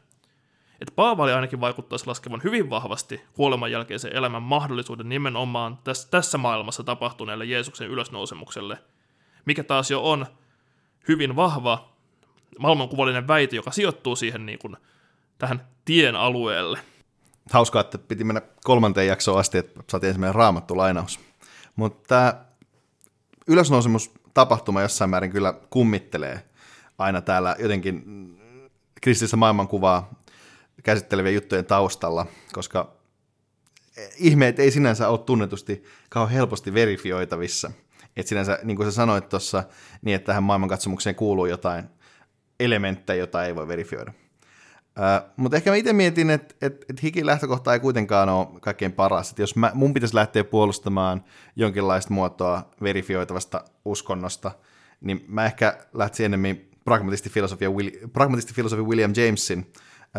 Et 0.81 0.93
Paavali 0.97 1.33
ainakin 1.33 1.61
vaikuttaisi 1.61 2.07
laskevan 2.07 2.41
hyvin 2.45 2.71
vahvasti 2.71 3.21
kuoleman 3.33 3.73
jälkeisen 3.73 4.17
elämän 4.17 4.43
mahdollisuuden 4.43 5.09
nimenomaan 5.09 5.79
tässä, 5.85 6.11
tässä 6.11 6.39
maailmassa 6.39 6.85
tapahtuneelle 6.85 7.45
Jeesuksen 7.45 7.89
ylösnousemukselle, 7.89 8.79
mikä 9.45 9.65
taas 9.65 9.91
jo 9.91 10.11
on 10.11 10.27
hyvin 11.09 11.37
vahva 11.37 11.92
maailmankuvallinen 12.59 13.29
väite, 13.29 13.57
joka 13.57 13.71
sijoittuu 13.71 14.17
siihen 14.17 14.47
niin 14.47 14.59
kuin, 14.59 14.77
tähän 15.39 15.69
tien 15.85 16.17
alueelle. 16.17 16.79
Hauskaa, 17.51 17.81
että 17.81 17.99
piti 17.99 18.25
mennä 18.25 18.43
kolmanteen 18.65 19.07
jaksoon 19.07 19.41
asti, 19.41 19.59
että 19.59 19.81
saatiin 19.91 20.09
ensimmäinen 20.09 20.35
raamattu 20.35 20.77
lainaus. 20.77 21.21
Mutta 21.77 22.35
ylösnousemus 23.49 24.11
tapahtuma 24.35 24.83
jossain 24.83 25.11
määrin 25.11 25.31
kyllä 25.31 25.55
kummittelee 25.71 26.45
aina 26.99 27.21
täällä 27.21 27.57
jotenkin 27.59 28.05
kristillistä 29.01 29.37
maailmankuvaa 29.37 30.11
käsitteleviä 30.83 31.33
juttujen 31.33 31.65
taustalla, 31.65 32.27
koska 32.53 32.93
ihmeet 34.17 34.59
ei 34.59 34.71
sinänsä 34.71 35.09
ole 35.09 35.19
tunnetusti 35.19 35.85
kauhean 36.11 36.35
helposti 36.35 36.75
verifioitavissa. 36.75 37.71
Et 38.17 38.27
sinänsä, 38.27 38.59
niin 38.63 38.77
kuin 38.77 38.87
sä 38.87 38.95
sanoit 38.95 39.29
tuossa, 39.29 39.65
niin 40.03 40.15
että 40.15 40.27
tähän 40.27 40.43
maailmankatsomukseen 40.43 41.15
kuuluu 41.15 41.47
jotain 41.47 41.85
elementtejä, 42.65 43.17
jota 43.17 43.45
ei 43.45 43.55
voi 43.55 43.69
verifioida. 43.69 44.13
Uh, 44.99 45.31
mutta 45.37 45.57
ehkä 45.57 45.71
mä 45.71 45.77
itse 45.77 45.93
mietin, 45.93 46.31
että 46.31 46.55
et, 46.63 46.85
et 46.91 47.03
hikin 47.03 47.27
lähtökohta 47.27 47.73
ei 47.73 47.81
kuitenkaan 47.81 48.29
ole 48.29 48.47
kaikkein 48.61 48.93
paras. 48.93 49.31
Et 49.31 49.39
jos 49.39 49.57
mä, 49.57 49.71
mun 49.75 49.95
pitäisi 49.95 50.15
lähteä 50.15 50.45
puolustamaan 50.45 51.25
jonkinlaista 51.57 52.15
muotoa 52.15 52.71
verifioitavasta 52.83 53.65
uskonnosta, 53.85 54.53
niin 55.01 55.25
mä 55.29 55.45
ehkä 55.45 55.79
lähtisin 55.95 56.27
enemmän 56.27 56.57
pragmatisti-filosofia, 56.85 57.71
pragmatisti-filosofia 58.13 58.85
William 58.85 59.13
Jamesin 59.17 59.73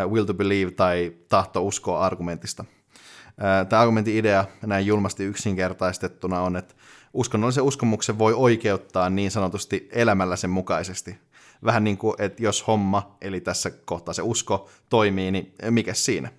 uh, 0.05 0.11
will 0.11 0.25
to 0.25 0.33
believe 0.33 0.71
tai 0.71 1.13
tahto 1.29 1.61
uskoa 1.61 2.05
argumentista. 2.05 2.65
Uh, 3.27 3.67
Tämä 3.69 3.81
argumentin 3.81 4.17
idea 4.17 4.45
näin 4.65 4.85
julmasti 4.85 5.23
yksinkertaistettuna 5.23 6.41
on, 6.41 6.55
että 6.55 6.75
uskonnollisen 7.13 7.63
uskomuksen 7.63 8.19
voi 8.19 8.33
oikeuttaa 8.33 9.09
niin 9.09 9.31
sanotusti 9.31 9.89
elämällä 9.91 10.35
sen 10.35 10.49
mukaisesti– 10.49 11.17
vähän 11.65 11.83
niin 11.83 11.97
kuin, 11.97 12.15
että 12.19 12.43
jos 12.43 12.67
homma, 12.67 13.17
eli 13.21 13.41
tässä 13.41 13.71
kohtaa 13.85 14.13
se 14.13 14.21
usko, 14.21 14.69
toimii, 14.89 15.31
niin 15.31 15.53
mikä 15.69 15.93
siinä? 15.93 16.31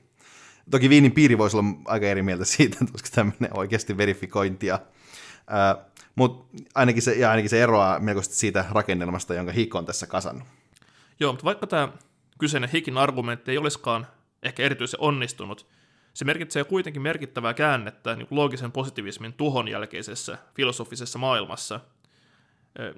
Toki 0.71 0.89
Viinin 0.89 1.13
piiri 1.13 1.39
voisi 1.39 1.57
olla 1.57 1.69
aika 1.85 2.07
eri 2.07 2.23
mieltä 2.23 2.45
siitä, 2.45 2.77
koska 2.93 3.09
tämmöinen 3.15 3.59
oikeasti 3.59 3.97
verifikointia. 3.97 4.79
Mutta 6.15 6.63
ainakin 6.75 7.03
se, 7.03 7.13
ja 7.13 7.31
ainakin 7.31 7.51
se 7.51 7.63
eroaa 7.63 8.01
melkoisesti 8.01 8.37
siitä 8.37 8.65
rakennelmasta, 8.71 9.35
jonka 9.35 9.53
Hik 9.53 9.75
on 9.75 9.87
tässä 9.87 10.07
kasannut. 10.07 10.49
Joo, 11.21 11.33
mutta 11.33 11.45
vaikka 11.45 11.67
tämä 11.67 11.89
kyseinen 12.39 12.71
Hikin 12.71 12.99
argumentti 12.99 13.51
ei 13.51 13.59
olisikaan 13.59 14.07
ehkä 14.43 14.63
erityisen 14.63 15.01
onnistunut, 15.01 15.67
se 16.15 16.25
merkitsee 16.25 16.65
kuitenkin 16.65 17.03
merkittävää 17.03 17.55
käännettä 17.55 18.17
niin 18.17 18.27
loogisen 18.31 18.73
positivismin 18.73 19.33
tuhon 19.33 19.69
jälkeisessä 19.69 20.39
filosofisessa 20.55 21.19
maailmassa– 21.19 21.81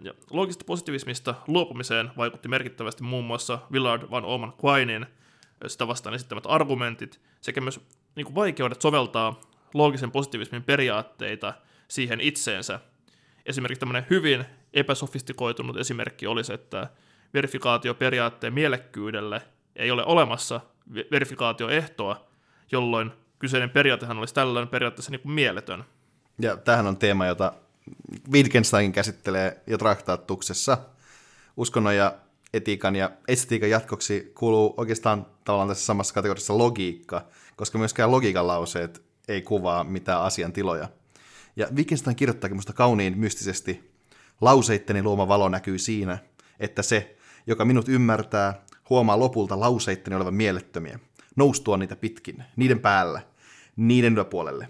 ja 0.03 0.15
loogista 0.31 0.65
positivismista 0.65 1.35
luopumiseen 1.47 2.11
vaikutti 2.17 2.49
merkittävästi 2.49 3.03
muun 3.03 3.25
muassa 3.25 3.59
Willard 3.73 4.11
van 4.11 4.25
Oman 4.25 4.53
Quinin 4.65 5.07
sitä 5.67 5.87
vastaan 5.87 6.15
esittämät 6.15 6.45
argumentit 6.47 7.21
sekä 7.41 7.61
myös 7.61 7.81
niin 8.17 8.25
kuin 8.25 8.35
vaikeudet 8.35 8.83
soveltaa 8.83 9.41
loogisen 9.75 10.11
positivismin 10.11 10.63
periaatteita 10.63 11.55
siihen 11.89 12.21
itseensä. 12.21 12.81
Esimerkiksi 13.47 13.81
tämmöinen 13.81 14.07
hyvin 14.11 14.45
epäsofistikoitunut 14.75 15.77
esimerkki 15.77 16.27
olisi, 16.27 16.53
että 16.53 16.91
verifikaatioperiaatteen 17.35 18.55
mielekkyydelle 18.55 19.43
ei 19.77 19.91
ole 19.91 20.05
olemassa 20.05 20.61
verifikaatioehtoa, 21.11 22.27
jolloin 22.73 23.13
kyseinen 23.39 23.71
periaatehan 23.71 24.19
olisi 24.19 24.35
tällöin 24.35 24.69
periaatteessa 24.69 25.11
niin 25.11 25.21
kuin 25.21 25.33
mieletön. 25.33 25.85
Ja 26.39 26.57
tähän 26.57 26.87
on 26.87 26.97
teema, 26.97 27.27
jota 27.27 27.53
Wittgenstein 28.33 28.93
käsittelee 28.93 29.63
jo 29.67 29.79
traktaattuksessa. 29.79 30.79
Uskonnon 31.57 31.97
ja 31.97 32.15
etiikan 32.55 32.97
ja 32.97 33.11
estetiikan 33.29 33.71
jatkoksi 33.71 34.33
kuuluu 34.35 34.75
oikeastaan 34.77 35.27
tavallaan 35.45 35.69
tässä 35.69 35.87
samassa 35.87 36.15
kategoriassa 36.15 36.59
logiikka, 36.59 37.27
koska 37.57 37.79
myöskään 37.79 38.11
logiikan 38.11 38.47
lauseet 38.47 39.03
ei 39.29 39.43
kuvaa 39.43 39.85
mitään 39.85 40.23
asian 40.23 40.53
tiloja. 40.53 40.89
Ja 41.57 41.69
Wittgenstein 41.75 42.17
kirjoittaakin 42.17 42.57
musta 42.57 42.73
kauniin 42.73 43.19
mystisesti, 43.19 43.91
lauseitteni 44.41 45.03
luoma 45.03 45.29
valo 45.29 45.49
näkyy 45.49 45.79
siinä, 45.79 46.19
että 46.61 46.83
se, 46.83 47.17
joka 47.47 47.65
minut 47.65 47.89
ymmärtää, 47.89 48.63
huomaa 48.91 49.19
lopulta 49.19 49.61
lauseitteni 49.61 50.17
olevan 50.17 50.35
mielettömiä, 50.35 50.99
noustua 51.37 51.77
niitä 51.77 51.97
pitkin, 51.97 52.45
niiden 52.57 52.81
päällä, 52.81 53.23
niiden 53.77 54.13
yläpuolelle, 54.13 54.69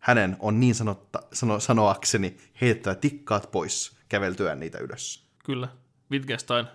hänen 0.00 0.36
on 0.38 0.60
niin 0.60 0.74
sanotta, 0.74 1.22
sano, 1.32 1.60
sanoakseni 1.60 2.36
heittävä 2.60 2.94
tikkaat 2.94 3.50
pois 3.50 3.96
käveltyä 4.08 4.54
niitä 4.54 4.78
ylös. 4.78 5.24
Kyllä. 5.44 5.68
Wittgenstein 6.10 6.66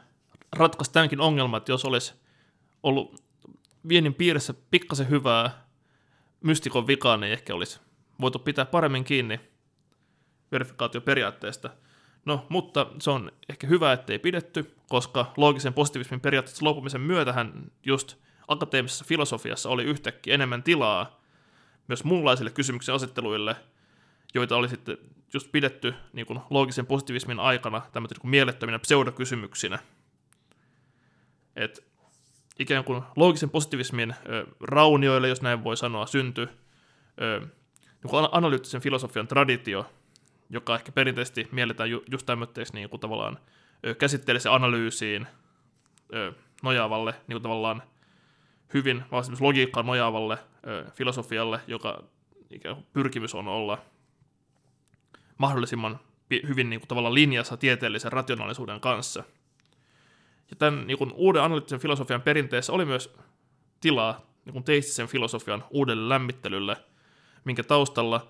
ratkaisi 0.55 0.91
tämänkin 0.91 1.19
ongelman, 1.19 1.57
että 1.57 1.71
jos 1.71 1.85
olisi 1.85 2.13
ollut 2.83 3.23
viennin 3.87 4.13
piirissä 4.13 4.53
pikkasen 4.71 5.09
hyvää 5.09 5.65
mystikon 6.43 6.87
vikaa, 6.87 7.17
niin 7.17 7.33
ehkä 7.33 7.55
olisi 7.55 7.79
voitu 8.21 8.39
pitää 8.39 8.65
paremmin 8.65 9.03
kiinni 9.03 9.39
verifikaatioperiaatteesta. 10.51 11.69
No, 12.25 12.45
mutta 12.49 12.87
se 13.01 13.11
on 13.11 13.31
ehkä 13.49 13.67
hyvä, 13.67 13.93
ettei 13.93 14.19
pidetty, 14.19 14.75
koska 14.89 15.33
loogisen 15.37 15.73
positiivismin 15.73 16.19
periaatteessa 16.19 16.65
luopumisen 16.65 17.01
myötähän 17.01 17.71
just 17.85 18.17
akateemisessa 18.47 19.05
filosofiassa 19.07 19.69
oli 19.69 19.83
yhtäkkiä 19.83 20.33
enemmän 20.33 20.63
tilaa 20.63 21.21
myös 21.87 22.03
muunlaisille 22.03 22.51
kysymyksen 22.51 22.95
asetteluille, 22.95 23.55
joita 24.33 24.55
oli 24.55 24.69
sitten 24.69 24.97
just 25.33 25.51
pidetty 25.51 25.93
niin 26.13 26.25
kuin 26.25 26.39
loogisen 26.49 26.85
positivismin 26.85 27.39
aikana 27.39 27.81
tämmöisenä 27.91 28.19
niin 28.23 28.29
mielettöminä 28.29 28.79
pseudokysymyksinä. 28.79 29.79
Et 31.55 31.85
ikään 32.59 32.83
kuin 32.83 33.03
loogisen 33.15 33.49
positivismin 33.49 34.15
ö, 34.29 34.47
raunioille, 34.61 35.27
jos 35.27 35.41
näin 35.41 35.63
voi 35.63 35.77
sanoa, 35.77 36.05
syntyi 36.05 36.47
ö, 37.21 37.39
niin 38.03 38.27
analyyttisen 38.31 38.81
filosofian 38.81 39.27
traditio, 39.27 39.89
joka 40.49 40.75
ehkä 40.75 40.91
perinteisesti 40.91 41.47
mielletään 41.51 41.89
ju, 41.89 42.03
just 42.11 42.25
tämmöiseksi 42.25 42.73
niin 42.73 42.89
tavallaan 42.99 43.39
ö, 43.85 43.95
käsitteellisen 43.95 44.51
analyysiin 44.51 45.27
ö, 46.13 46.33
nojaavalle 46.63 47.11
niin 47.11 47.35
kuin 47.35 47.43
tavallaan 47.43 47.83
hyvin 48.73 49.03
vaan 49.11 49.23
logiikkaan 49.39 49.85
nojaavalle 49.85 50.37
ö, 50.67 50.85
filosofialle, 50.93 51.59
joka 51.67 52.03
ikään 52.49 52.75
kuin 52.75 52.87
pyrkimys 52.93 53.35
on 53.35 53.47
olla 53.47 53.77
mahdollisimman 55.37 55.99
hyvin 56.47 56.69
niin 56.69 56.79
kuin, 56.79 56.87
tavallaan 56.87 57.13
linjassa 57.13 57.57
tieteellisen 57.57 58.11
rationaalisuuden 58.11 58.79
kanssa. 58.79 59.23
Ja 60.49 60.55
tämän 60.55 60.87
niin 60.87 60.97
kuin, 60.97 61.11
uuden 61.13 61.41
analyyttisen 61.41 61.79
filosofian 61.79 62.21
perinteessä 62.21 62.73
oli 62.73 62.85
myös 62.85 63.15
tilaa 63.81 64.21
niin 64.45 64.53
kuin 64.53 64.63
teistisen 64.63 65.07
filosofian 65.07 65.63
uudelle 65.69 66.09
lämmittelylle, 66.09 66.77
minkä 67.45 67.63
taustalla 67.63 68.27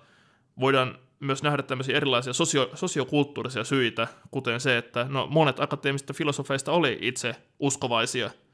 voidaan 0.60 0.98
myös 1.20 1.42
nähdä 1.42 1.62
tämmöisiä 1.62 1.96
erilaisia 1.96 2.32
sosio- 2.32 2.70
sosiokulttuurisia 2.74 3.64
syitä, 3.64 4.08
kuten 4.30 4.60
se, 4.60 4.76
että 4.78 5.06
no, 5.08 5.26
monet 5.26 5.60
akateemisista 5.60 6.12
filosofeista 6.12 6.72
oli 6.72 6.98
itse 7.00 7.36
uskovaisia– 7.58 8.30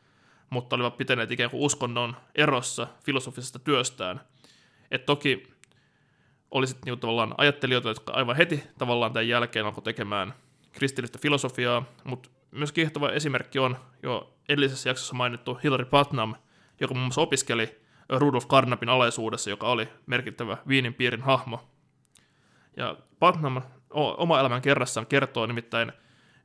mutta 0.52 0.76
olivat 0.76 0.96
pitäneet 0.96 1.30
ikään 1.30 1.50
kuin 1.50 1.62
uskonnon 1.62 2.16
erossa 2.34 2.86
filosofisesta 3.04 3.58
työstään. 3.58 4.20
Et 4.90 5.06
toki 5.06 5.42
oli 6.50 6.66
sitten 6.66 6.86
niinku 6.86 7.00
tavallaan 7.00 7.34
ajattelijoita, 7.38 7.88
jotka 7.88 8.12
aivan 8.12 8.36
heti 8.36 8.64
tavallaan 8.78 9.12
tämän 9.12 9.28
jälkeen 9.28 9.66
alkoi 9.66 9.82
tekemään 9.82 10.34
kristillistä 10.72 11.18
filosofiaa, 11.18 11.84
mutta 12.04 12.30
myös 12.50 12.72
kiehtova 12.72 13.10
esimerkki 13.10 13.58
on 13.58 13.76
jo 14.02 14.34
edellisessä 14.48 14.90
jaksossa 14.90 15.14
mainittu 15.14 15.58
Hilary 15.64 15.84
Putnam, 15.84 16.34
joka 16.80 16.94
muun 16.94 17.06
muassa 17.06 17.20
opiskeli 17.20 17.80
Rudolf 18.08 18.46
Carnapin 18.46 18.88
alaisuudessa, 18.88 19.50
joka 19.50 19.66
oli 19.66 19.88
merkittävä 20.06 20.56
Viinin 20.68 20.94
piirin 20.94 21.22
hahmo. 21.22 21.68
Ja 22.76 22.96
Putnam 23.20 23.62
oma 23.90 24.40
elämän 24.40 24.62
kerrassaan 24.62 25.06
kertoo 25.06 25.46
nimittäin, 25.46 25.92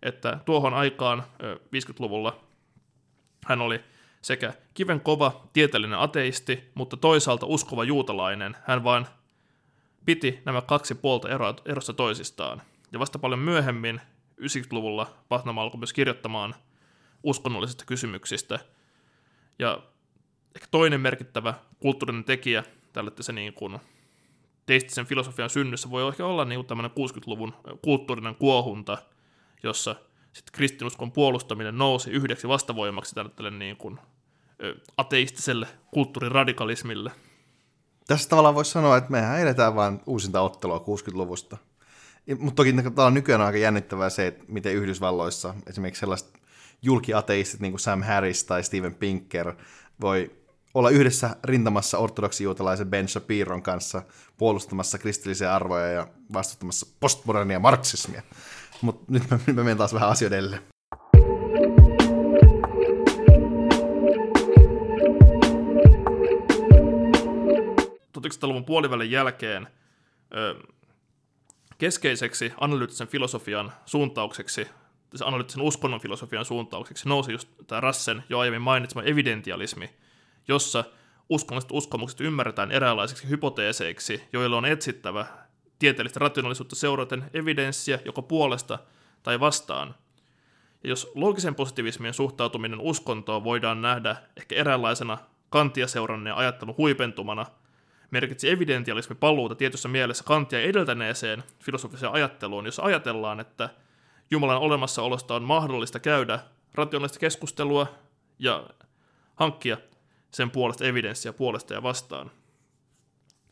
että 0.02 0.40
tuohon 0.46 0.74
aikaan 0.74 1.24
50-luvulla 1.44 2.44
hän 3.46 3.62
oli 3.62 3.84
sekä 4.28 4.54
kiven 4.74 5.02
kova 5.02 5.48
tieteellinen 5.54 6.00
ateisti, 6.00 6.72
mutta 6.74 6.98
toisaalta 6.98 7.46
uskova 7.46 7.84
juutalainen. 7.84 8.58
Hän 8.66 8.84
vain 8.84 9.06
piti 10.06 10.40
nämä 10.46 10.62
kaksi 10.62 10.96
puolta 10.96 11.28
erossa 11.66 11.94
toisistaan. 11.94 12.62
Ja 12.92 13.00
vasta 13.00 13.20
paljon 13.20 13.40
myöhemmin, 13.40 14.02
90-luvulla, 14.42 15.14
Pahnama 15.30 15.62
alkoi 15.62 15.80
myös 15.80 15.94
kirjoittamaan 15.94 16.56
uskonnollisista 17.24 17.86
kysymyksistä. 17.86 18.60
Ja 19.60 19.80
ehkä 20.56 20.68
toinen 20.72 21.02
merkittävä 21.02 21.54
kulttuurinen 21.80 22.24
tekijä 22.24 22.64
tälle 22.94 23.12
se 23.20 23.34
niin 23.34 23.54
kuin 23.54 23.80
teistisen 24.66 25.06
filosofian 25.06 25.50
synnyssä 25.50 25.90
voi 25.90 26.08
ehkä 26.08 26.26
olla 26.26 26.46
niin 26.46 26.66
tämmöinen 26.66 26.92
60-luvun 26.92 27.54
kulttuurinen 27.82 28.36
kuohunta, 28.36 28.98
jossa 29.64 29.96
sitten 30.34 30.52
kristinuskon 30.54 31.12
puolustaminen 31.12 31.78
nousi 31.78 32.12
yhdeksi 32.12 32.48
vastavoimaksi 32.48 33.16
tälle 33.16 33.52
niin 33.52 33.78
kuin, 33.78 34.00
ateistiselle 34.98 35.68
kulttuuriradikalismille. 35.92 37.12
Tässä 38.08 38.30
tavallaan 38.30 38.56
voisi 38.56 38.72
sanoa, 38.72 38.98
että 38.98 39.12
mehän 39.12 39.40
eletään 39.40 39.76
vain 39.76 40.00
uusinta 40.06 40.42
ottelua 40.42 40.86
60-luvusta. 40.88 41.58
Mutta 42.40 42.56
toki 42.56 42.76
on 43.06 43.14
nykyään 43.14 43.42
aika 43.42 43.58
jännittävää 43.58 44.10
se, 44.10 44.28
että 44.28 44.46
miten 44.48 44.76
Yhdysvalloissa 44.76 45.54
esimerkiksi 45.68 46.00
sellaiset 46.00 46.40
julkiateistit 46.82 47.60
niin 47.60 47.72
kuin 47.72 47.80
Sam 47.80 48.04
Harris 48.04 48.44
tai 48.44 48.64
Steven 48.64 48.96
Pinker 48.96 49.54
voi 50.02 50.32
olla 50.74 50.90
yhdessä 50.90 51.36
rintamassa 51.44 51.98
ortodoksijuutalaisen 51.98 52.90
Ben 52.90 53.08
Shapiron 53.08 53.62
kanssa 53.62 54.02
puolustamassa 54.38 54.98
kristillisiä 54.98 55.56
arvoja 55.56 55.88
ja 55.88 56.08
vastustamassa 56.34 56.88
postmodernia 57.00 57.60
marksismia. 57.60 58.22
Mutta 58.82 59.06
nyt 59.08 59.30
me, 59.30 59.40
me 59.48 59.54
menen 59.54 59.78
taas 59.78 59.94
vähän 59.94 60.10
asioiden 60.10 60.60
1900-luvun 68.28 68.66
puolivälin 68.66 69.12
jälkeen 69.12 69.68
ö, 70.36 70.56
keskeiseksi 71.78 72.54
analyyttisen 72.60 73.08
filosofian 73.08 73.72
suuntaukseksi, 73.86 74.68
siis 75.10 75.22
analyyttisen 75.22 75.62
uskonnon 75.62 76.02
filosofian 76.02 76.46
suuntaukseksi 76.46 77.10
nousi 77.10 77.32
just 77.32 77.50
tämä 77.68 77.82
Rassen 77.82 78.24
jo 78.30 78.40
aiemmin 78.40 78.62
mainitsema 78.62 79.04
evidentialismi, 79.04 79.90
jossa 80.48 80.84
uskonnolliset 81.30 81.72
uskomukset 81.72 82.22
ymmärretään 82.22 82.72
eräänlaisiksi 82.72 83.30
hypoteeseiksi, 83.30 84.24
joille 84.34 84.56
on 84.56 84.66
etsittävä 84.66 85.26
tieteellistä 85.80 86.20
rationaalisuutta 86.20 86.76
seuraten 86.76 87.30
evidenssiä 87.34 88.00
joko 88.06 88.22
puolesta 88.22 88.80
tai 89.24 89.40
vastaan. 89.40 89.96
Ja 90.84 90.90
jos 90.90 91.12
loogisen 91.16 91.56
positiivismien 91.56 92.14
suhtautuminen 92.14 92.80
uskontoon 92.80 93.44
voidaan 93.44 93.82
nähdä 93.82 94.16
ehkä 94.38 94.56
eräänlaisena 94.56 95.18
kantia 95.50 95.88
seuranneen 95.88 96.36
ajattelun 96.36 96.78
huipentumana– 96.78 97.46
merkitsi 98.12 98.50
evidentialismi 98.50 99.16
paluuta 99.16 99.56
tietyssä 99.56 99.88
mielessä 99.88 100.24
kantia 100.24 100.62
edeltäneeseen 100.62 101.44
filosofiseen 101.60 102.12
ajatteluun, 102.12 102.66
jossa 102.66 102.84
ajatellaan, 102.84 103.40
että 103.40 103.70
Jumalan 104.32 104.58
olemassaolosta 104.58 105.36
on 105.36 105.44
mahdollista 105.44 106.00
käydä 106.00 106.40
rationaalista 106.74 107.20
keskustelua 107.20 107.88
ja 108.40 108.70
hankkia 109.36 109.78
sen 110.32 110.52
puolesta 110.52 110.86
evidenssiä 110.86 111.34
puolesta 111.34 111.74
ja 111.74 111.84
vastaan. 111.84 112.32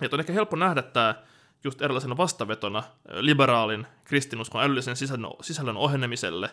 Ja 0.01 0.09
on 0.11 0.19
ehkä 0.19 0.33
helppo 0.33 0.55
nähdä 0.55 0.81
tämä 0.81 1.15
just 1.63 1.81
erilaisena 1.81 2.17
vastavetona 2.17 2.83
liberaalin 3.13 3.87
kristinuskon 4.05 4.63
älyllisen 4.63 4.95
sisällön, 4.95 5.31
sisällön 5.41 5.77
ohenemiselle 5.77 6.49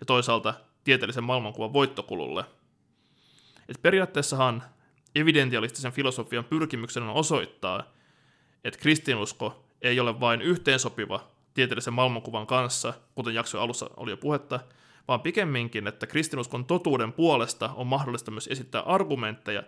ja 0.00 0.06
toisaalta 0.06 0.54
tieteellisen 0.84 1.24
maailmankuvan 1.24 1.72
voittokululle. 1.72 2.44
Et 3.68 3.82
periaatteessahan 3.82 4.62
evidentialistisen 5.14 5.92
filosofian 5.92 6.44
pyrkimyksenä 6.44 7.10
on 7.10 7.16
osoittaa, 7.16 7.92
että 8.64 8.80
kristinusko 8.80 9.64
ei 9.82 10.00
ole 10.00 10.20
vain 10.20 10.42
yhteensopiva 10.42 11.30
tieteellisen 11.54 11.94
maailmankuvan 11.94 12.46
kanssa, 12.46 12.94
kuten 13.14 13.34
jakso 13.34 13.60
alussa 13.60 13.90
oli 13.96 14.10
jo 14.10 14.16
puhetta, 14.16 14.60
vaan 15.08 15.20
pikemminkin, 15.20 15.86
että 15.86 16.06
kristinuskon 16.06 16.64
totuuden 16.64 17.12
puolesta 17.12 17.70
on 17.74 17.86
mahdollista 17.86 18.30
myös 18.30 18.48
esittää 18.52 18.80
argumentteja 18.80 19.62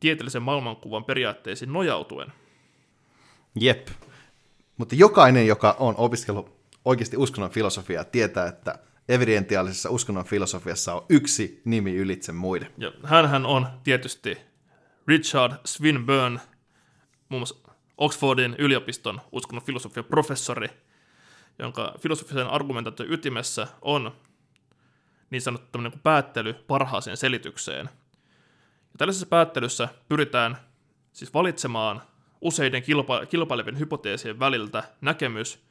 tieteellisen 0.00 0.42
maailmankuvan 0.42 1.04
periaatteisiin 1.04 1.72
nojautuen. 1.72 2.32
Jep. 3.60 3.88
Mutta 4.76 4.94
jokainen, 4.94 5.46
joka 5.46 5.76
on 5.78 5.94
opiskellut 5.98 6.62
oikeasti 6.84 7.16
uskonnon 7.16 7.50
filosofiaa, 7.50 8.04
tietää, 8.04 8.46
että 8.46 8.78
evidentiaalisessa 9.08 9.90
uskonnon 9.90 10.24
filosofiassa 10.24 10.94
on 10.94 11.06
yksi 11.08 11.62
nimi 11.64 11.96
ylitse 11.96 12.32
muiden. 12.32 12.70
Ja 12.78 12.92
hänhän 13.04 13.46
on 13.46 13.66
tietysti 13.84 14.38
Richard 15.06 15.52
Swinburne, 15.64 16.40
muun 17.28 17.40
muassa 17.40 17.56
Oxfordin 17.98 18.56
yliopiston 18.58 19.20
uskonnon 19.32 19.66
filosofian 19.66 20.04
professori, 20.04 20.68
jonka 21.58 21.94
filosofisen 22.00 22.46
argumentaation 22.46 23.12
ytimessä 23.12 23.66
on 23.82 24.12
niin 25.30 25.42
sanottu 25.42 25.78
niin 25.78 26.00
päättely 26.02 26.52
parhaaseen 26.52 27.16
selitykseen. 27.16 27.90
Ja 28.92 28.98
tällaisessa 28.98 29.26
päättelyssä 29.26 29.88
pyritään 30.08 30.56
siis 31.12 31.34
valitsemaan 31.34 32.02
useiden 32.40 32.82
kilpa- 32.82 33.26
kilpailevien 33.26 33.78
hypoteesien 33.78 34.38
väliltä 34.38 34.82
näkemys, 35.00 35.64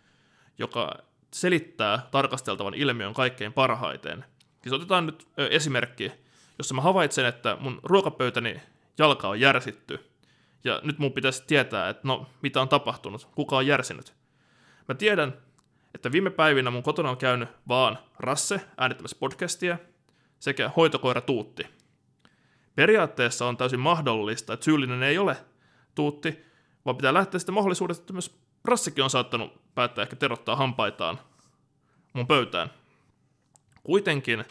joka 0.58 0.96
selittää 1.34 2.08
tarkasteltavan 2.12 2.74
ilmiön 2.74 3.14
kaikkein 3.14 3.54
parhaiten. 3.54 4.26
Siis 4.62 4.74
otetaan 4.74 5.06
nyt 5.06 5.28
esimerkki, 5.38 6.12
jossa 6.58 6.74
mä 6.74 6.82
havaitsen, 6.82 7.26
että 7.26 7.58
mun 7.60 7.80
ruokapöytäni 7.84 8.62
jalka 9.02 9.28
on 9.28 9.40
järsitty. 9.40 10.12
Ja 10.64 10.82
nyt 10.84 11.00
mun 11.00 11.14
pitäisi 11.14 11.44
tietää, 11.48 11.90
että 11.90 12.08
no, 12.08 12.28
mitä 12.42 12.62
on 12.62 12.70
tapahtunut, 12.70 13.28
kuka 13.36 13.58
on 13.58 13.68
järsinyt. 13.68 14.14
Mä 14.88 14.96
tiedän, 14.96 15.34
että 15.96 16.12
viime 16.12 16.30
päivinä 16.30 16.72
mun 16.72 16.84
kotona 16.84 17.10
on 17.10 17.18
käynyt 17.18 17.50
vaan 17.68 17.98
Rasse 18.20 18.62
äänittämässä 18.78 19.18
podcastia 19.20 19.78
sekä 20.40 20.72
hoitokoira 20.78 21.22
Tuutti. 21.22 21.68
Periaatteessa 22.76 23.48
on 23.48 23.58
täysin 23.58 23.80
mahdollista, 23.80 24.54
että 24.54 24.64
syyllinen 24.64 25.04
ei 25.04 25.18
ole 25.18 25.38
Tuutti, 25.96 26.46
vaan 26.86 26.98
pitää 26.98 27.14
lähteä 27.14 27.40
sitten 27.40 27.56
mahdollisuudesta, 27.56 28.02
että 28.02 28.14
myös 28.14 28.40
Rassekin 28.66 29.04
on 29.04 29.10
saattanut 29.10 29.74
päättää 29.76 30.04
ehkä 30.04 30.16
terottaa 30.16 30.56
hampaitaan 30.56 31.20
mun 32.14 32.28
pöytään. 32.28 32.70
Kuitenkin, 33.84 34.46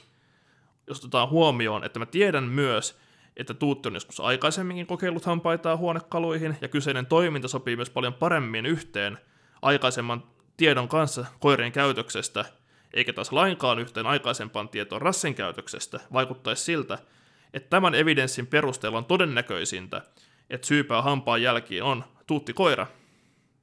jos 0.86 0.98
otetaan 0.98 1.28
huomioon, 1.28 1.84
että 1.84 1.98
mä 1.98 2.06
tiedän 2.06 2.44
myös, 2.44 3.00
että 3.36 3.54
Tuutti 3.54 3.88
on 3.88 3.94
joskus 3.94 4.20
aikaisemminkin 4.20 4.86
kokeillut 4.86 5.24
hampaitaan 5.24 5.78
huonekaluihin, 5.78 6.56
ja 6.60 6.68
kyseinen 6.68 7.06
toiminta 7.06 7.48
sopii 7.48 7.76
myös 7.76 7.90
paljon 7.90 8.14
paremmin 8.14 8.66
yhteen 8.66 9.18
aikaisemman 9.62 10.22
tiedon 10.56 10.88
kanssa 10.88 11.26
koirien 11.40 11.72
käytöksestä, 11.72 12.44
eikä 12.94 13.12
taas 13.12 13.32
lainkaan 13.32 13.78
yhteen 13.78 14.06
aikaisempaan 14.06 14.68
tietoon 14.68 15.02
rassen 15.02 15.34
käytöksestä, 15.34 16.00
vaikuttaisi 16.12 16.64
siltä, 16.64 16.98
että 17.54 17.70
tämän 17.70 17.94
evidenssin 17.94 18.46
perusteella 18.46 18.98
on 18.98 19.04
todennäköisintä, 19.04 20.02
että 20.50 20.66
syypää 20.66 21.02
hampaan 21.02 21.42
jälkiin 21.42 21.82
on 21.82 22.04
tuutti 22.26 22.52
koira. 22.52 22.86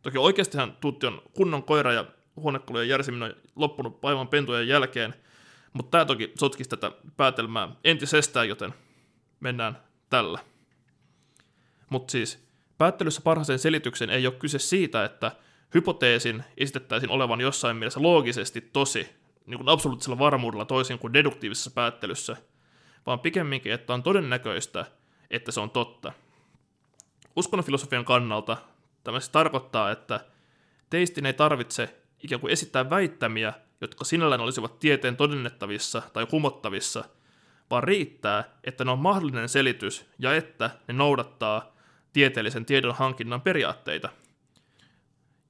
Toki 0.01 0.17
oikeastihan 0.17 0.77
tuutti 0.81 1.07
on 1.07 1.21
kunnon 1.33 1.63
koira 1.63 1.93
ja 1.93 2.05
huonekalujen 2.35 2.89
järsiminen 2.89 3.29
on 3.29 3.35
loppunut 3.55 4.05
aivan 4.05 4.27
pentujen 4.27 4.67
jälkeen, 4.67 5.13
mutta 5.73 5.91
tämä 5.91 6.05
toki 6.05 6.31
sotkisi 6.39 6.69
tätä 6.69 6.91
päätelmää 7.17 7.69
entisestään, 7.83 8.49
joten 8.49 8.73
mennään 9.39 9.83
tällä. 10.09 10.39
Mutta 11.89 12.11
siis 12.11 12.47
päättelyssä 12.77 13.21
parhaaseen 13.21 13.59
selityksen 13.59 14.09
ei 14.09 14.27
ole 14.27 14.35
kyse 14.35 14.59
siitä, 14.59 15.05
että 15.05 15.31
hypoteesin 15.73 16.43
esitettäisiin 16.57 17.09
olevan 17.09 17.41
jossain 17.41 17.77
mielessä 17.77 18.01
loogisesti 18.01 18.61
tosi, 18.61 19.09
niin 19.45 19.57
kuin 19.57 19.69
absoluuttisella 19.69 20.19
varmuudella 20.19 20.65
toisin 20.65 20.99
kuin 20.99 21.13
deduktiivisessa 21.13 21.71
päättelyssä, 21.71 22.37
vaan 23.05 23.19
pikemminkin, 23.19 23.71
että 23.71 23.93
on 23.93 24.03
todennäköistä, 24.03 24.85
että 25.31 25.51
se 25.51 25.59
on 25.59 25.69
totta. 25.69 26.13
Uskonnonfilosofian 27.35 28.05
kannalta 28.05 28.57
tämä 29.03 29.19
siis 29.19 29.29
tarkoittaa, 29.29 29.91
että 29.91 30.19
teistin 30.89 31.25
ei 31.25 31.33
tarvitse 31.33 31.95
ikään 32.23 32.41
kuin 32.41 32.53
esittää 32.53 32.89
väittämiä, 32.89 33.53
jotka 33.81 34.05
sinällään 34.05 34.41
olisivat 34.41 34.79
tieteen 34.79 35.17
todennettavissa 35.17 36.01
tai 36.13 36.25
kumottavissa– 36.25 37.03
vaan 37.69 37.83
riittää, 37.83 38.43
että 38.63 38.85
ne 38.85 38.91
on 38.91 38.99
mahdollinen 38.99 39.49
selitys 39.49 40.05
ja 40.19 40.35
että 40.35 40.69
ne 40.87 40.93
noudattaa 40.93 41.75
tieteellisen 42.13 42.65
tiedon 42.65 42.95
hankinnan 42.95 43.41
periaatteita. 43.41 44.09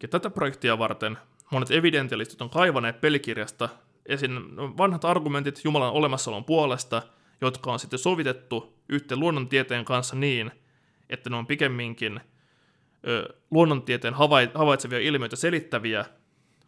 Ja 0.02 0.08
tätä 0.08 0.30
projektia 0.30 0.80
varten 0.80 1.18
monet 1.52 1.72
evidentialistit 1.72 2.42
on 2.42 2.50
kaivaneet 2.50 3.02
pelikirjasta 3.02 3.70
esiin 4.06 4.58
vanhat 4.58 5.06
argumentit 5.06 5.62
Jumalan 5.64 5.92
olemassaolon 5.92 6.46
puolesta, 6.46 7.02
jotka 7.42 7.72
on 7.72 7.80
sitten 7.80 8.00
sovitettu 8.00 8.78
yhteen 8.90 9.20
luonnontieteen 9.20 9.86
kanssa 9.86 10.16
niin, 10.16 10.52
että 11.10 11.30
ne 11.30 11.36
on 11.36 11.48
pikemminkin 11.48 12.22
ö, 13.08 13.36
luonnontieteen 13.52 14.14
havaitsevia 14.54 15.00
ilmiöitä 15.00 15.36
selittäviä 15.36 16.06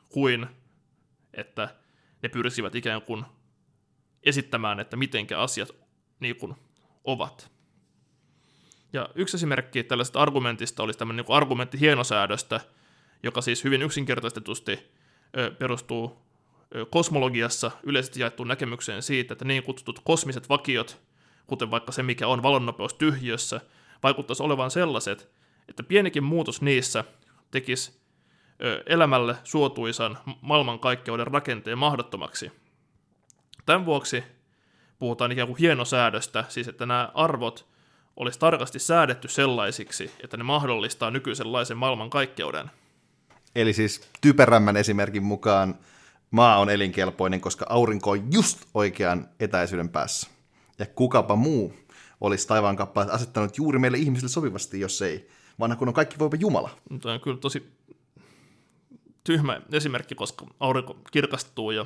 kuin 0.09 0.47
että 1.33 1.69
ne 2.23 2.29
pyrsivät 2.29 2.75
ikään 2.75 3.01
kuin 3.01 3.25
esittämään, 4.23 4.79
että 4.79 4.97
mitenkä 4.97 5.39
asiat 5.39 5.71
niin 6.19 6.35
kuin 6.35 6.55
ovat. 7.03 7.51
Ja 8.93 9.09
yksi 9.15 9.37
esimerkki 9.37 9.83
tällaisesta 9.83 10.19
argumentista 10.19 10.83
olisi 10.83 10.99
tämmöinen 10.99 11.25
niin 11.25 11.35
argumentti 11.35 11.79
hienosäädöstä, 11.79 12.61
joka 13.23 13.41
siis 13.41 13.63
hyvin 13.63 13.81
yksinkertaistetusti 13.81 14.79
ö, 15.37 15.51
perustuu 15.51 16.17
ö, 16.75 16.85
kosmologiassa 16.85 17.71
yleisesti 17.83 18.19
jaettuun 18.19 18.47
näkemykseen 18.47 19.03
siitä, 19.03 19.33
että 19.33 19.45
niin 19.45 19.63
kutsutut 19.63 20.01
kosmiset 20.03 20.49
vakiot, 20.49 21.01
kuten 21.47 21.71
vaikka 21.71 21.91
se, 21.91 22.03
mikä 22.03 22.27
on 22.27 22.43
valonnopeus 22.43 22.93
tyhjössä, 22.93 23.61
vaikuttaisi 24.03 24.43
olevan 24.43 24.71
sellaiset, 24.71 25.31
että 25.67 25.83
pienikin 25.83 26.23
muutos 26.23 26.61
niissä 26.61 27.03
tekisi 27.51 27.99
ö, 28.63 28.83
elämälle 28.85 29.35
suotuisan 29.43 30.17
maailmankaikkeuden 30.41 31.27
rakenteen 31.27 31.77
mahdottomaksi– 31.77 32.51
Tämän 33.69 33.85
vuoksi 33.85 34.23
puhutaan 34.99 35.31
ikään 35.31 35.47
kuin 35.47 35.57
hienosäädöstä, 35.57 36.45
siis 36.47 36.67
että 36.67 36.85
nämä 36.85 37.11
arvot 37.13 37.65
olisi 38.15 38.39
tarkasti 38.39 38.79
säädetty 38.79 39.27
sellaisiksi, 39.27 40.11
että 40.23 40.37
ne 40.37 40.43
mahdollistaa 40.43 41.11
nykyisenlaisen 41.11 41.77
maailmankaikkeuden. 41.77 42.71
Eli 43.55 43.73
siis 43.73 44.09
typerämmän 44.21 44.77
esimerkin 44.77 45.23
mukaan 45.23 45.75
maa 46.31 46.59
on 46.59 46.69
elinkelpoinen, 46.69 47.41
koska 47.41 47.65
aurinko 47.69 48.11
on 48.11 48.33
just 48.33 48.59
oikean 48.73 49.29
etäisyyden 49.39 49.89
päässä. 49.89 50.29
Ja 50.79 50.85
kukapa 50.85 51.35
muu 51.35 51.73
olisi 52.21 52.47
taivaan 52.47 52.75
kappaleet 52.75 53.13
asettanut 53.13 53.57
juuri 53.57 53.79
meille 53.79 53.97
ihmisille 53.97 54.29
sopivasti, 54.29 54.79
jos 54.79 55.01
ei 55.01 55.29
vanha 55.59 55.75
kun 55.75 55.87
on 55.87 55.93
kaikki 55.93 56.19
voiva 56.19 56.35
Jumala. 56.39 56.69
Tämä 57.01 57.13
on 57.13 57.21
kyllä 57.21 57.37
tosi 57.37 57.71
tyhmä 59.23 59.61
esimerkki, 59.71 60.15
koska 60.15 60.45
aurinko 60.59 60.97
kirkastuu 61.11 61.71
ja 61.71 61.85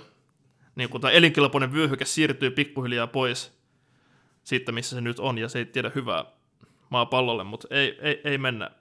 niin 0.75 0.89
kuin 0.89 1.01
tämä 1.01 1.11
elinkelpoinen 1.11 1.73
vyöhyke 1.73 2.05
siirtyy 2.05 2.51
pikkuhiljaa 2.51 3.07
pois 3.07 3.63
siitä, 4.43 4.71
missä 4.71 4.95
se 4.95 5.01
nyt 5.01 5.19
on, 5.19 5.37
ja 5.37 5.49
se 5.49 5.59
ei 5.59 5.65
tiedä 5.65 5.91
hyvää 5.95 6.25
maapallolle, 6.89 7.43
mutta 7.43 7.67
ei, 7.71 7.97
ei, 8.01 8.21
ei 8.23 8.37
mennä 8.37 8.71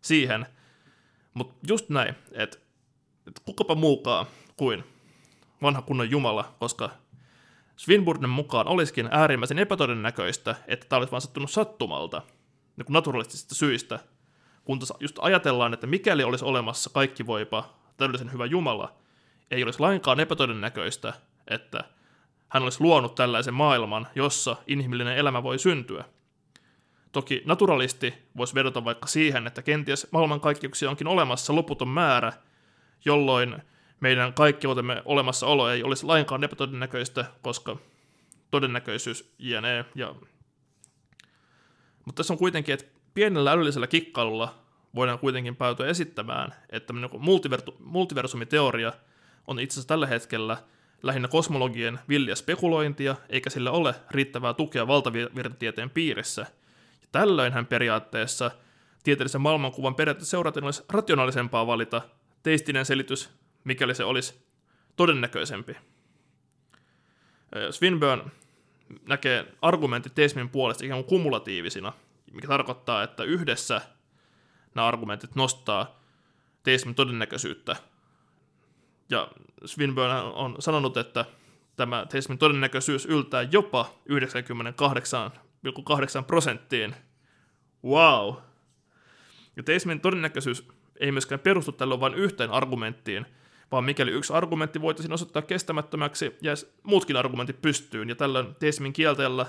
siihen. 0.00 0.46
Mutta 1.34 1.54
just 1.68 1.88
näin, 1.88 2.14
että 2.32 2.58
et 3.26 3.40
kukapa 3.44 3.74
muukaan 3.74 4.26
kuin 4.56 4.84
vanha 5.62 5.82
kunnon 5.82 6.10
Jumala, 6.10 6.54
koska 6.58 6.90
Swinburnen 7.76 8.30
mukaan 8.30 8.68
olisikin 8.68 9.08
äärimmäisen 9.10 9.58
epätodennäköistä, 9.58 10.56
että 10.66 10.86
tämä 10.88 10.98
olisi 10.98 11.12
vain 11.12 11.22
sattunut 11.22 11.50
sattumalta, 11.50 12.22
niin 12.76 12.86
kuin 12.86 12.94
naturalistisista 12.94 13.54
syistä, 13.54 13.98
kun 14.64 14.80
just 15.00 15.18
ajatellaan, 15.20 15.74
että 15.74 15.86
mikäli 15.86 16.24
olisi 16.24 16.44
olemassa 16.44 16.90
kaikki 16.90 17.26
voipa 17.26 17.74
täydellisen 17.96 18.32
hyvä 18.32 18.46
Jumala, 18.46 19.01
ei 19.52 19.62
olisi 19.62 19.80
lainkaan 19.80 20.20
epätodennäköistä, 20.20 21.12
että 21.48 21.84
hän 22.48 22.62
olisi 22.62 22.80
luonut 22.80 23.14
tällaisen 23.14 23.54
maailman, 23.54 24.08
jossa 24.14 24.56
inhimillinen 24.66 25.16
elämä 25.16 25.42
voi 25.42 25.58
syntyä. 25.58 26.04
Toki 27.12 27.42
naturalisti 27.44 28.14
voisi 28.36 28.54
vedota 28.54 28.84
vaikka 28.84 29.06
siihen, 29.06 29.46
että 29.46 29.62
kenties 29.62 30.08
maailmankaikkeuksia 30.10 30.90
onkin 30.90 31.06
olemassa 31.06 31.54
loputon 31.54 31.88
määrä, 31.88 32.32
jolloin 33.04 33.62
meidän 34.00 34.32
kaikkeutemme 34.32 35.02
olemassaolo 35.04 35.70
ei 35.70 35.82
olisi 35.82 36.06
lainkaan 36.06 36.44
epätodennäköistä, 36.44 37.24
koska 37.42 37.76
todennäköisyys 38.50 39.34
jne. 39.38 39.84
Ja... 39.94 40.14
Mutta 42.04 42.20
tässä 42.20 42.34
on 42.34 42.38
kuitenkin, 42.38 42.72
että 42.72 42.86
pienellä 43.14 43.52
älyllisellä 43.52 43.86
kikkailulla 43.86 44.54
voidaan 44.94 45.18
kuitenkin 45.18 45.56
päätyä 45.56 45.86
esittämään, 45.86 46.54
että 46.70 46.94
multiversumiteoria 47.78 48.92
on 49.46 49.60
itse 49.60 49.74
asiassa 49.74 49.88
tällä 49.88 50.06
hetkellä 50.06 50.56
lähinnä 51.02 51.28
kosmologien 51.28 51.98
villiä 52.08 52.34
spekulointia, 52.34 53.16
eikä 53.28 53.50
sillä 53.50 53.70
ole 53.70 53.94
riittävää 54.10 54.54
tukea 54.54 54.86
valtavirtatieteen 54.86 55.90
piirissä. 55.90 56.46
Ja 57.00 57.08
tällöin 57.12 57.52
hän 57.52 57.66
periaatteessa 57.66 58.50
tieteellisen 59.02 59.40
maailmankuvan 59.40 59.94
periaatteessa 59.94 60.30
seuraten 60.30 60.64
olisi 60.64 60.82
rationaalisempaa 60.88 61.66
valita 61.66 62.02
teistinen 62.42 62.86
selitys, 62.86 63.30
mikäli 63.64 63.94
se 63.94 64.04
olisi 64.04 64.46
todennäköisempi. 64.96 65.76
Swinburne 67.70 68.24
näkee 69.08 69.46
argumentit 69.62 70.14
teismin 70.14 70.48
puolesta 70.48 70.84
ikään 70.84 71.04
kuin 71.04 71.08
kumulatiivisina, 71.08 71.92
mikä 72.32 72.48
tarkoittaa, 72.48 73.02
että 73.02 73.24
yhdessä 73.24 73.80
nämä 74.74 74.86
argumentit 74.86 75.34
nostaa 75.34 76.00
teismin 76.62 76.94
todennäköisyyttä. 76.94 77.76
Ja 79.12 79.28
Swinburne 79.64 80.20
on 80.20 80.56
sanonut, 80.58 80.96
että 80.96 81.24
tämä 81.76 82.06
teismin 82.08 82.38
todennäköisyys 82.38 83.06
yltää 83.06 83.42
jopa 83.42 83.90
98,8 84.08 86.24
prosenttiin. 86.26 86.94
Wow! 87.84 88.34
Ja 89.56 89.62
teismin 89.62 90.00
todennäköisyys 90.00 90.68
ei 91.00 91.12
myöskään 91.12 91.40
perustu 91.40 91.72
tällöin 91.72 92.00
vain 92.00 92.14
yhteen 92.14 92.50
argumenttiin, 92.50 93.26
vaan 93.72 93.84
mikäli 93.84 94.10
yksi 94.10 94.32
argumentti 94.32 94.80
voitaisiin 94.80 95.12
osoittaa 95.12 95.42
kestämättömäksi, 95.42 96.36
jäisi 96.42 96.72
muutkin 96.82 97.16
argumentit 97.16 97.62
pystyyn, 97.62 98.08
ja 98.08 98.14
tällöin 98.14 98.54
teismin 98.54 98.92
kielteellä 98.92 99.46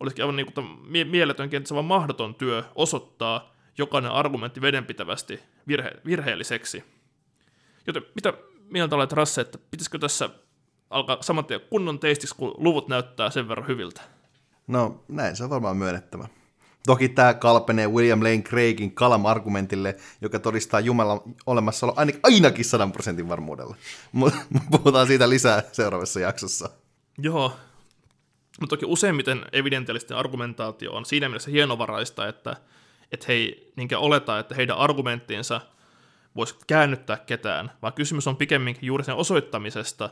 olisikin 0.00 0.24
aivan 0.24 0.36
niin 0.36 0.52
kuin 0.52 0.66
mieletön, 1.08 1.50
kenties 1.50 1.72
vaan 1.72 1.84
mahdoton 1.84 2.34
työ 2.34 2.64
osoittaa 2.74 3.54
jokainen 3.78 4.12
argumentti 4.12 4.60
vedenpitävästi 4.60 5.40
virhe, 5.68 5.92
virheelliseksi. 6.04 6.84
Joten 7.86 8.02
mitä 8.14 8.32
mieltä 8.70 8.96
olet, 8.96 9.12
Rasse, 9.12 9.40
että 9.40 9.58
pitäisikö 9.70 9.98
tässä 9.98 10.30
alkaa 10.90 11.18
saman 11.20 11.44
tien 11.44 11.60
kunnon 11.70 11.98
teistiksi, 11.98 12.36
kun 12.36 12.54
luvut 12.56 12.88
näyttää 12.88 13.30
sen 13.30 13.48
verran 13.48 13.68
hyviltä? 13.68 14.00
No, 14.66 15.04
näin 15.08 15.36
se 15.36 15.44
on 15.44 15.50
varmaan 15.50 15.76
myönnettävä. 15.76 16.28
Toki 16.86 17.08
tämä 17.08 17.34
kalpenee 17.34 17.88
William 17.88 18.20
Lane 18.20 18.42
Craigin 18.42 18.94
kalam-argumentille, 18.94 19.96
joka 20.20 20.38
todistaa 20.38 20.80
Jumalan 20.80 21.20
olemassaolo 21.46 21.94
ainakin, 21.96 22.20
ainakin 22.22 22.64
100 22.64 22.86
prosentin 22.86 23.28
varmuudella. 23.28 23.76
Mutta 24.12 24.38
puhutaan 24.70 25.06
siitä 25.06 25.28
lisää 25.28 25.62
seuraavassa 25.72 26.20
jaksossa. 26.20 26.70
Joo, 27.18 27.52
mutta 28.60 28.76
toki 28.76 28.86
useimmiten 28.86 29.44
evidentialisten 29.52 30.16
argumentaatio 30.16 30.92
on 30.92 31.04
siinä 31.04 31.28
mielessä 31.28 31.50
hienovaraista, 31.50 32.28
että, 32.28 32.56
että 33.12 33.26
he 33.28 33.32
ei 33.32 33.72
niinkö 33.76 33.98
oleta, 33.98 34.38
että 34.38 34.54
heidän 34.54 34.76
argumenttinsa 34.76 35.60
voisi 36.36 36.54
käännyttää 36.66 37.16
ketään, 37.16 37.70
vaan 37.82 37.92
kysymys 37.92 38.26
on 38.26 38.36
pikemminkin 38.36 38.86
juuri 38.86 39.04
sen 39.04 39.14
osoittamisesta, 39.14 40.10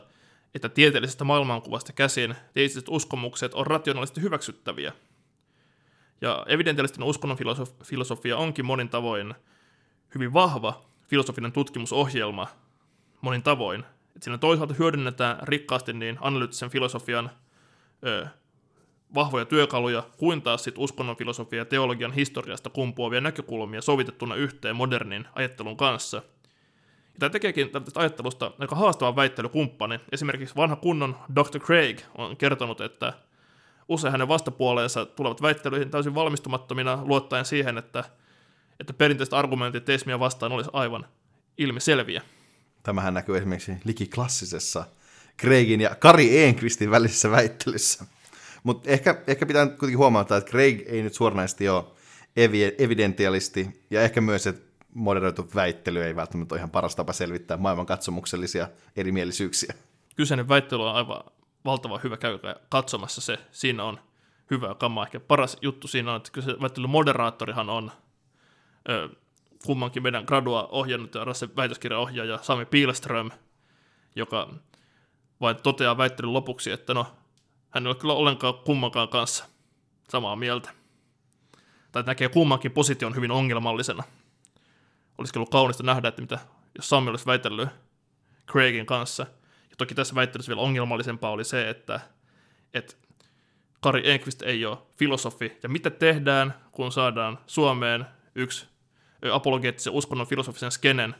että 0.55 0.69
tieteellisestä 0.69 1.23
maailmankuvasta 1.23 1.93
käsin 1.93 2.35
teittiset 2.53 2.85
uskomukset 2.89 3.53
on 3.53 3.67
rationaalisesti 3.67 4.21
hyväksyttäviä– 4.21 4.93
ja 6.21 6.45
evidentialistinen 6.47 7.07
uskonnon 7.07 7.37
filosofia 7.83 8.37
onkin 8.37 8.65
monin 8.65 8.89
tavoin 8.89 9.35
hyvin 10.15 10.33
vahva 10.33 10.85
filosofinen 11.07 11.51
tutkimusohjelma 11.51 12.47
monin 13.21 13.43
tavoin. 13.43 13.83
Et 14.15 14.23
siinä 14.23 14.37
toisaalta 14.37 14.75
hyödynnetään 14.79 15.37
rikkaasti 15.41 15.93
niin 15.93 16.17
analyyttisen 16.21 16.69
filosofian 16.69 17.31
ö, 18.05 18.27
vahvoja 19.15 19.45
työkaluja, 19.45 20.03
kuin 20.17 20.41
taas 20.41 20.63
sit 20.63 20.77
uskonnon 20.77 21.17
filosofia 21.17 21.59
ja 21.59 21.65
teologian 21.65 22.13
historiasta 22.13 22.69
kumpuavia 22.69 23.21
näkökulmia 23.21 23.81
sovitettuna 23.81 24.35
yhteen 24.35 24.75
modernin 24.75 25.27
ajattelun 25.35 25.77
kanssa. 25.77 26.17
Ja 26.17 27.19
tämä 27.19 27.29
tekeekin 27.29 27.69
tästä 27.69 27.99
ajattelusta 27.99 28.51
aika 28.59 28.75
haastavan 28.75 29.15
väittelykumppani. 29.15 29.99
Esimerkiksi 30.11 30.55
vanha 30.55 30.75
kunnon 30.75 31.17
Dr. 31.35 31.59
Craig 31.59 31.99
on 32.17 32.37
kertonut, 32.37 32.81
että 32.81 33.13
usein 33.89 34.11
hänen 34.11 34.27
vastapuoleensa 34.27 35.05
tulevat 35.05 35.41
väittelyihin 35.41 35.91
täysin 35.91 36.15
valmistumattomina 36.15 36.99
luottaen 37.05 37.45
siihen, 37.45 37.77
että, 37.77 38.03
että 38.79 38.93
perinteiset 38.93 39.33
argumentit 39.33 39.85
teismiä 39.85 40.19
vastaan 40.19 40.51
olisi 40.51 40.69
aivan 40.73 41.05
ilmiselviä. 41.57 42.21
Tämähän 42.83 43.13
näkyy 43.13 43.37
esimerkiksi 43.37 43.73
likiklassisessa 43.83 44.85
Craigin 45.41 45.81
ja 45.81 45.95
Kari 45.95 46.43
Enqvistin 46.43 46.91
välisessä 46.91 47.31
väittelyssä. 47.31 48.05
Mutta 48.63 48.89
ehkä, 48.89 49.23
ehkä 49.27 49.45
pitää 49.45 49.65
kuitenkin 49.65 49.97
huomata, 49.97 50.37
että 50.37 50.51
Craig 50.51 50.81
ei 50.85 51.03
nyt 51.03 51.13
suoranaisesti 51.13 51.69
ole 51.69 51.83
evi- 52.35 52.75
evidentialisti, 52.77 53.85
ja 53.89 54.01
ehkä 54.01 54.21
myös, 54.21 54.47
että 54.47 54.69
moderoitu 54.93 55.49
väittely 55.55 56.03
ei 56.03 56.15
välttämättä 56.15 56.55
ole 56.55 56.59
ihan 56.59 56.71
paras 56.71 56.95
tapa 56.95 57.13
selvittää 57.13 57.57
maailman 57.57 57.85
katsomuksellisia 57.85 58.67
erimielisyyksiä. 58.95 59.73
Kyseinen 60.15 60.49
väittely 60.49 60.83
on 60.83 60.95
aivan 60.95 61.23
valtava 61.65 61.99
hyvä 62.03 62.17
käykää 62.17 62.55
katsomassa 62.69 63.21
se. 63.21 63.37
Siinä 63.51 63.83
on 63.83 63.99
hyvä 64.51 64.75
kama. 64.75 65.03
Ehkä 65.03 65.19
paras 65.19 65.57
juttu 65.61 65.87
siinä 65.87 66.11
on, 66.11 66.17
että 66.17 66.31
kyllä 66.31 66.47
se 66.47 66.87
moderaattorihan 66.87 67.69
on 67.69 67.91
ö, 68.89 69.09
kummankin 69.65 70.03
meidän 70.03 70.23
gradua 70.27 70.67
ohjannut 70.71 71.15
ja 71.15 71.25
Rasse 71.25 71.49
väitöskirjaohjaaja 71.55 72.39
Sami 72.41 72.65
Piilström, 72.65 73.31
joka 74.15 74.53
vain 75.41 75.55
toteaa 75.55 75.97
väittelyn 75.97 76.33
lopuksi, 76.33 76.71
että 76.71 76.93
no, 76.93 77.05
hän 77.69 77.85
ei 77.85 77.87
ole 77.89 77.95
kyllä 77.95 78.13
ollenkaan 78.13 78.53
kummankaan 78.53 79.09
kanssa 79.09 79.45
samaa 80.09 80.35
mieltä. 80.35 80.69
Tai 81.91 82.03
näkee 82.03 82.29
kummankin 82.29 82.71
position 82.71 83.15
hyvin 83.15 83.31
ongelmallisena. 83.31 84.03
Olisi 85.17 85.39
ollut 85.39 85.49
kaunista 85.49 85.83
nähdä, 85.83 86.07
että 86.07 86.21
mitä 86.21 86.39
jos 86.77 86.89
Sami 86.89 87.09
olisi 87.09 87.25
väitellyt 87.25 87.69
Craigin 88.47 88.85
kanssa– 88.85 89.25
Toki 89.79 89.95
tässä 89.95 90.15
väittelyssä 90.15 90.49
vielä 90.49 90.61
ongelmallisempaa 90.61 91.31
oli 91.31 91.43
se, 91.43 91.69
että, 91.69 91.99
että 92.73 92.95
Kari 93.79 94.11
Enqvist 94.11 94.41
ei 94.41 94.65
ole 94.65 94.77
filosofi. 94.97 95.57
Ja 95.63 95.69
mitä 95.69 95.89
tehdään, 95.89 96.53
kun 96.71 96.91
saadaan 96.91 97.39
Suomeen 97.47 98.05
yksi 98.35 98.67
apologeettisen 99.31 99.93
uskonnon 99.93 100.27
filosofisen 100.27 100.71
skenen 100.71 101.15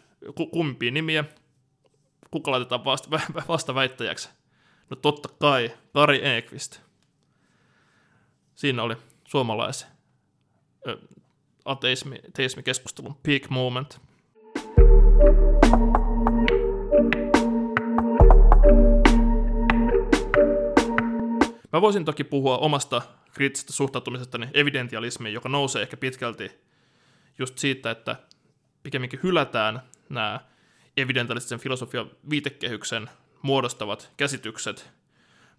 kumpia 0.52 0.91
nimiä? 0.91 1.24
Kuka 2.32 2.52
laitetaan 2.52 2.86
vasta, 2.86 3.10
vasta 3.47 3.76
väittäjäksi? 3.76 4.30
No 4.89 4.95
totta 4.95 5.29
kai, 5.39 5.71
Kari 5.93 6.27
Enqvist. 6.27 6.79
Siinä 8.55 8.83
oli 8.83 8.95
suomalaisen 9.27 9.87
ateismi-keskustelun 11.65 13.15
peak 13.23 13.49
moment. 13.49 13.99
Mä 21.73 21.81
voisin 21.81 22.05
toki 22.05 22.23
puhua 22.23 22.57
omasta 22.57 23.01
kriittisestä 23.33 23.73
suhtautumisestani 23.73 24.47
evidentialismiin, 24.53 25.33
joka 25.33 25.49
nousee 25.49 25.81
ehkä 25.81 25.97
pitkälti 25.97 26.51
just 27.39 27.57
siitä, 27.57 27.91
että 27.91 28.15
pikemminkin 28.83 29.19
hylätään 29.23 29.81
nämä 30.09 30.39
evidentialistisen 30.97 31.59
filosofian 31.59 32.11
viitekehyksen 32.29 33.09
muodostavat 33.41 34.11
käsitykset, 34.17 34.91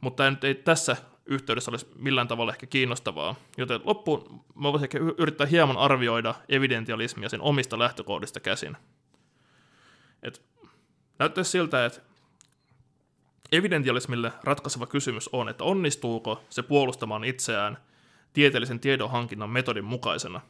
mutta 0.00 0.30
nyt 0.30 0.44
ei 0.44 0.54
tässä 0.54 0.96
yhteydessä 1.26 1.70
olisi 1.70 1.86
millään 1.96 2.28
tavalla 2.28 2.52
ehkä 2.52 2.66
kiinnostavaa. 2.66 3.34
Joten 3.56 3.80
loppuun 3.84 4.44
mä 4.54 4.72
voisin 4.72 4.84
ehkä 4.84 4.98
yrittää 5.18 5.46
hieman 5.46 5.76
arvioida 5.76 6.34
evidentialismia 6.48 7.28
sen 7.28 7.40
omista 7.40 7.78
lähtökohdista 7.78 8.40
käsin. 8.40 8.76
Et 10.22 10.42
näyttäisi 11.18 11.50
siltä, 11.50 11.86
että 11.86 12.00
evidentialismille 13.52 14.32
ratkaiseva 14.44 14.86
kysymys 14.86 15.28
on, 15.32 15.48
että 15.48 15.64
onnistuuko 15.64 16.44
se 16.50 16.62
puolustamaan 16.62 17.24
itseään 17.24 17.78
tieteellisen 18.32 18.80
tiedonhankinnan 18.80 19.50
metodin 19.50 19.84
mukaisena. 19.84 20.40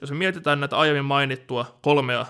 Jos 0.00 0.10
me 0.10 0.16
mietitään 0.16 0.60
näitä 0.60 0.76
aiemmin 0.78 1.04
mainittua 1.04 1.78
kolmea 1.82 2.26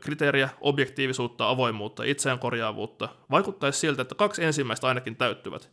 kriteeriä, 0.00 0.48
objektiivisuutta, 0.60 1.48
avoimuutta, 1.48 2.04
itseänkorjaavuutta, 2.04 3.08
vaikuttaisi 3.30 3.78
siltä, 3.78 4.02
että 4.02 4.14
kaksi 4.14 4.44
ensimmäistä 4.44 4.86
ainakin 4.88 5.16
täyttyvät. 5.16 5.70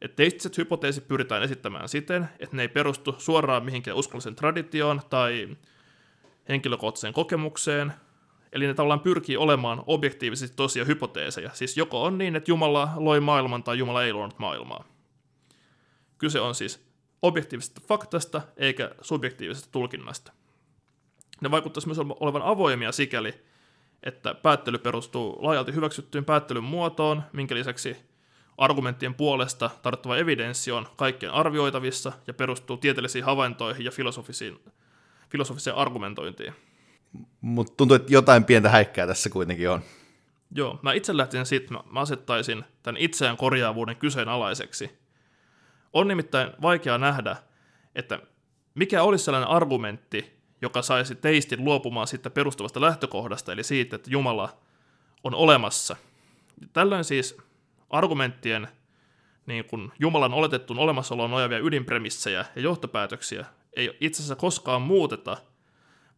Että 0.00 0.16
teistiset 0.16 0.58
hypoteesit 0.58 1.08
pyritään 1.08 1.42
esittämään 1.42 1.88
siten, 1.88 2.28
että 2.38 2.56
ne 2.56 2.62
ei 2.62 2.68
perustu 2.68 3.14
suoraan 3.18 3.64
mihinkään 3.64 3.96
uskolliseen 3.96 4.34
traditioon 4.34 5.00
tai 5.10 5.48
henkilökohtaiseen 6.48 7.12
kokemukseen, 7.12 7.92
eli 8.52 8.66
ne 8.66 8.74
tavallaan 8.74 9.00
pyrkii 9.00 9.36
olemaan 9.36 9.82
objektiivisesti 9.86 10.56
tosia 10.56 10.84
hypoteeseja. 10.84 11.50
Siis 11.52 11.76
joko 11.76 12.02
on 12.02 12.18
niin, 12.18 12.36
että 12.36 12.50
Jumala 12.50 12.88
loi 12.96 13.20
maailman 13.20 13.62
tai 13.62 13.78
Jumala 13.78 14.04
ei 14.04 14.12
luonut 14.12 14.38
maailmaa. 14.38 14.84
Kyse 16.18 16.40
on 16.40 16.54
siis 16.54 16.86
objektiivisesta 17.22 17.80
faktasta 17.88 18.42
eikä 18.56 18.90
subjektiivisesta 19.00 19.68
tulkinnasta. 19.72 20.32
Ne 21.40 21.50
vaikuttaisi 21.50 21.88
myös 21.88 21.98
olevan 22.20 22.42
avoimia 22.42 22.92
sikäli, 22.92 23.34
että 24.02 24.34
päättely 24.34 24.78
perustuu 24.78 25.38
laajalti 25.40 25.74
hyväksyttyyn 25.74 26.24
päättelyn 26.24 26.64
muotoon, 26.64 27.22
minkä 27.32 27.54
lisäksi 27.54 27.96
argumenttien 28.58 29.14
puolesta 29.14 29.70
tarttuva 29.82 30.16
evidenssi 30.16 30.72
on 30.72 30.88
kaikkien 30.96 31.32
arvioitavissa 31.32 32.12
ja 32.26 32.34
perustuu 32.34 32.76
tieteellisiin 32.76 33.24
havaintoihin 33.24 33.84
ja 33.84 33.90
filosofisiin, 33.90 34.60
filosofiseen 35.30 35.76
argumentointiin. 35.76 36.54
Mutta 37.40 37.72
tuntuu, 37.76 37.94
että 37.94 38.12
jotain 38.12 38.44
pientä 38.44 38.68
häikkää 38.68 39.06
tässä 39.06 39.30
kuitenkin 39.30 39.70
on. 39.70 39.80
Joo, 40.50 40.78
mä 40.82 40.92
itse 40.92 41.16
lähtin 41.16 41.46
siitä, 41.46 41.74
mä 41.74 42.00
asettaisin 42.00 42.64
tämän 42.82 43.00
itseään 43.00 43.36
korjaavuuden 43.36 43.96
kyseenalaiseksi. 43.96 44.98
On 45.92 46.08
nimittäin 46.08 46.50
vaikea 46.62 46.98
nähdä, 46.98 47.36
että 47.94 48.20
mikä 48.74 49.02
olisi 49.02 49.24
sellainen 49.24 49.50
argumentti, 49.50 50.33
joka 50.64 50.82
saisi 50.82 51.14
teistin 51.14 51.64
luopumaan 51.64 52.06
siitä 52.06 52.30
perustuvasta 52.30 52.80
lähtökohdasta, 52.80 53.52
eli 53.52 53.64
siitä, 53.64 53.96
että 53.96 54.10
Jumala 54.10 54.56
on 55.24 55.34
olemassa. 55.34 55.96
Tällöin 56.72 57.04
siis 57.04 57.36
argumenttien 57.90 58.68
niin 59.46 59.64
kuin 59.64 59.92
Jumalan 59.98 60.34
oletettuun 60.34 60.78
olemassaoloon 60.78 61.30
nojavia 61.30 61.58
ydinpremissejä 61.58 62.44
ja 62.56 62.62
johtopäätöksiä 62.62 63.46
ei 63.76 63.96
itse 64.00 64.18
asiassa 64.18 64.36
koskaan 64.36 64.82
muuteta, 64.82 65.36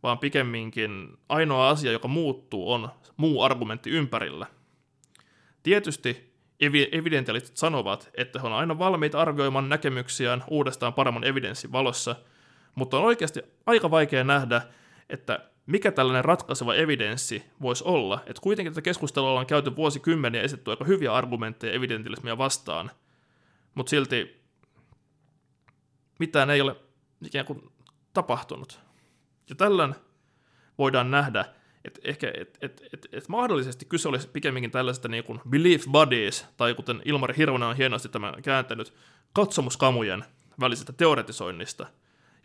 vaan 0.03 0.19
pikemminkin 0.19 1.19
ainoa 1.29 1.69
asia, 1.69 1.93
joka 1.93 2.09
muuttuu, 2.09 2.73
on 2.73 2.89
muu 3.17 3.43
argumentti 3.43 3.91
ympärillä. 3.91 4.47
Tietysti 5.63 6.33
evidentialistit 6.93 7.57
sanovat, 7.57 8.11
että 8.15 8.41
he 8.41 8.47
on 8.47 8.53
aina 8.53 8.79
valmiita 8.79 9.21
arvioimaan 9.21 9.69
näkemyksiään 9.69 10.45
uudestaan 10.51 10.95
paremman 10.95 11.25
evidenssin 11.25 11.73
valossa– 11.73 12.17
mutta 12.77 12.99
on 12.99 13.05
oikeasti 13.05 13.43
aika 13.67 13.91
vaikea 13.91 14.25
nähdä, 14.25 14.63
että 15.11 15.51
mikä 15.67 15.93
tällainen 15.93 16.25
ratkaiseva 16.25 16.75
evidenssi 16.75 17.45
voisi 17.63 17.85
olla. 17.85 18.23
Että 18.27 18.43
kuitenkin 18.43 18.73
tätä 18.73 18.83
keskustelua 18.83 19.31
ollaan 19.31 19.47
käyty 19.47 19.77
vuosikymmeniä 19.77 20.43
esitetty 20.43 20.71
aika 20.71 20.85
hyviä 20.85 21.15
argumentteja 21.15 21.73
evidentialismia 21.73 22.39
vastaan, 22.39 22.91
mutta 23.75 23.91
silti 23.91 24.43
mitään 26.19 26.51
ei 26.51 26.61
ole 26.61 26.77
ikään 27.27 27.47
kuin 27.47 27.73
tapahtunut. 28.13 28.81
Ja 29.49 29.55
tällöin 29.55 29.95
voidaan 30.79 31.11
nähdä, 31.11 31.45
että 31.85 32.01
ehkä 32.05 32.33
et, 32.35 32.59
et, 32.61 32.83
et, 32.93 33.07
et 33.13 33.29
mahdollisesti 33.29 33.85
kyse 33.85 34.09
olisi 34.09 34.29
pikemminkin 34.29 34.71
tällaisesta 34.71 35.09
niin 35.09 35.25
kuin 35.25 35.41
belief 35.49 35.85
bodies, 35.91 36.47
tai 36.57 36.75
kuten 36.75 37.03
Ilmari 37.05 37.35
Hirvonen 37.37 37.69
on 37.69 37.77
hienosti 37.77 38.09
tämän 38.09 38.43
kääntänyt, 38.43 38.95
katsomuskamujen 39.33 40.25
välisestä 40.61 40.93
teoretisoinnista– 40.93 41.87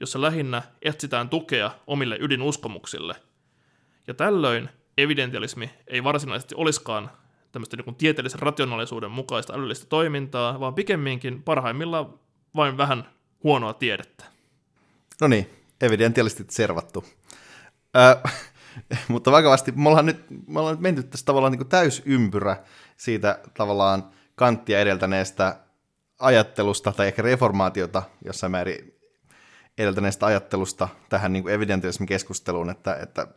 jossa 0.01 0.21
lähinnä 0.21 0.61
etsitään 0.81 1.29
tukea 1.29 1.71
omille 1.87 2.17
ydinuskomuksille. 2.19 3.15
Ja 4.07 4.13
tällöin 4.13 4.69
evidentialismi 4.97 5.71
ei 5.87 6.03
varsinaisesti 6.03 6.55
olisikaan 6.55 7.11
tämmöistä 7.51 7.77
niin 7.77 7.95
tieteellisen 7.95 8.39
rationaalisuuden 8.39 9.11
mukaista 9.11 9.53
älyllistä 9.53 9.85
toimintaa, 9.85 10.59
vaan 10.59 10.75
pikemminkin 10.75 11.43
parhaimmillaan 11.43 12.19
vain 12.55 12.77
vähän 12.77 13.09
huonoa 13.43 13.73
tiedettä. 13.73 14.25
No 15.21 15.27
niin, 15.27 15.49
evidentialistit 15.81 16.49
servattu. 16.49 17.05
Ö, 17.97 18.29
mutta 19.07 19.31
vakavasti, 19.31 19.71
me 19.71 19.89
ollaan 19.89 20.05
nyt, 20.05 20.25
me 20.47 20.59
ollaan 20.59 20.75
nyt 20.75 20.81
menty 20.81 21.03
tässä 21.03 21.25
tavallaan 21.25 21.51
niin 21.51 21.69
täysympyrä 21.69 22.57
siitä 22.97 23.39
tavallaan 23.53 24.11
kanttia 24.35 24.79
edeltäneestä 24.79 25.59
ajattelusta 26.19 26.91
tai 26.91 27.07
ehkä 27.07 27.21
reformaatiota 27.21 28.03
jossain 28.25 28.51
määrin 28.51 29.00
edeltäneestä 29.77 30.25
ajattelusta 30.25 30.89
tähän 31.09 31.33
niin 31.33 31.49
evidentialismin 31.49 32.07
keskusteluun, 32.07 32.69
että, 32.69 32.95
että 32.95 33.27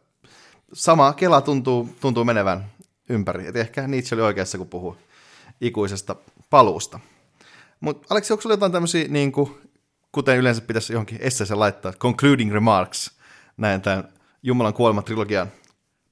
sama 0.72 1.12
kela 1.12 1.41
tuntuu, 1.41 1.97
tuntuu 2.01 2.24
menevän 2.24 2.70
ympäri. 3.09 3.47
Et 3.47 3.57
ehkä 3.57 3.89
Nietzsche 3.89 4.14
oli 4.14 4.22
oikeassa, 4.22 4.59
kun 4.59 4.68
puhuu 4.68 4.97
ikuisesta 5.61 6.16
paluusta. 6.51 7.01
Mutta 7.80 8.07
Aleksi, 8.11 8.32
onko 8.32 8.43
sinulla 8.43 8.55
jotain 8.55 8.72
tämmöisiä, 8.72 9.09
niin 9.09 9.32
kuin, 9.32 9.61
kuten 10.12 10.39
yleensä 10.39 10.62
pitäisi 10.62 10.93
johonkin 10.93 11.18
esseeseen 11.20 11.61
laittaa, 11.61 11.93
concluding 11.93 12.53
remarks, 12.53 13.18
näin 13.57 13.80
tämän 13.80 14.09
Jumalan 14.43 14.74
kuolema-trilogian 14.74 15.49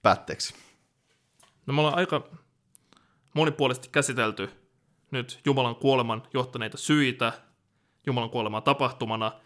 päätteeksi? 0.03 0.55
No 1.67 1.75
me 1.75 1.81
ollaan 1.81 1.99
aika 1.99 2.29
monipuolisesti 3.35 3.89
käsitelty 3.93 4.51
nyt 5.11 5.41
Jumalan 5.45 5.77
kuoleman 5.77 6.23
johtaneita 6.35 6.77
syitä, 6.77 7.33
Jumalan 8.07 8.31
kuolemaa 8.31 8.61
tapahtumana– 8.61 9.33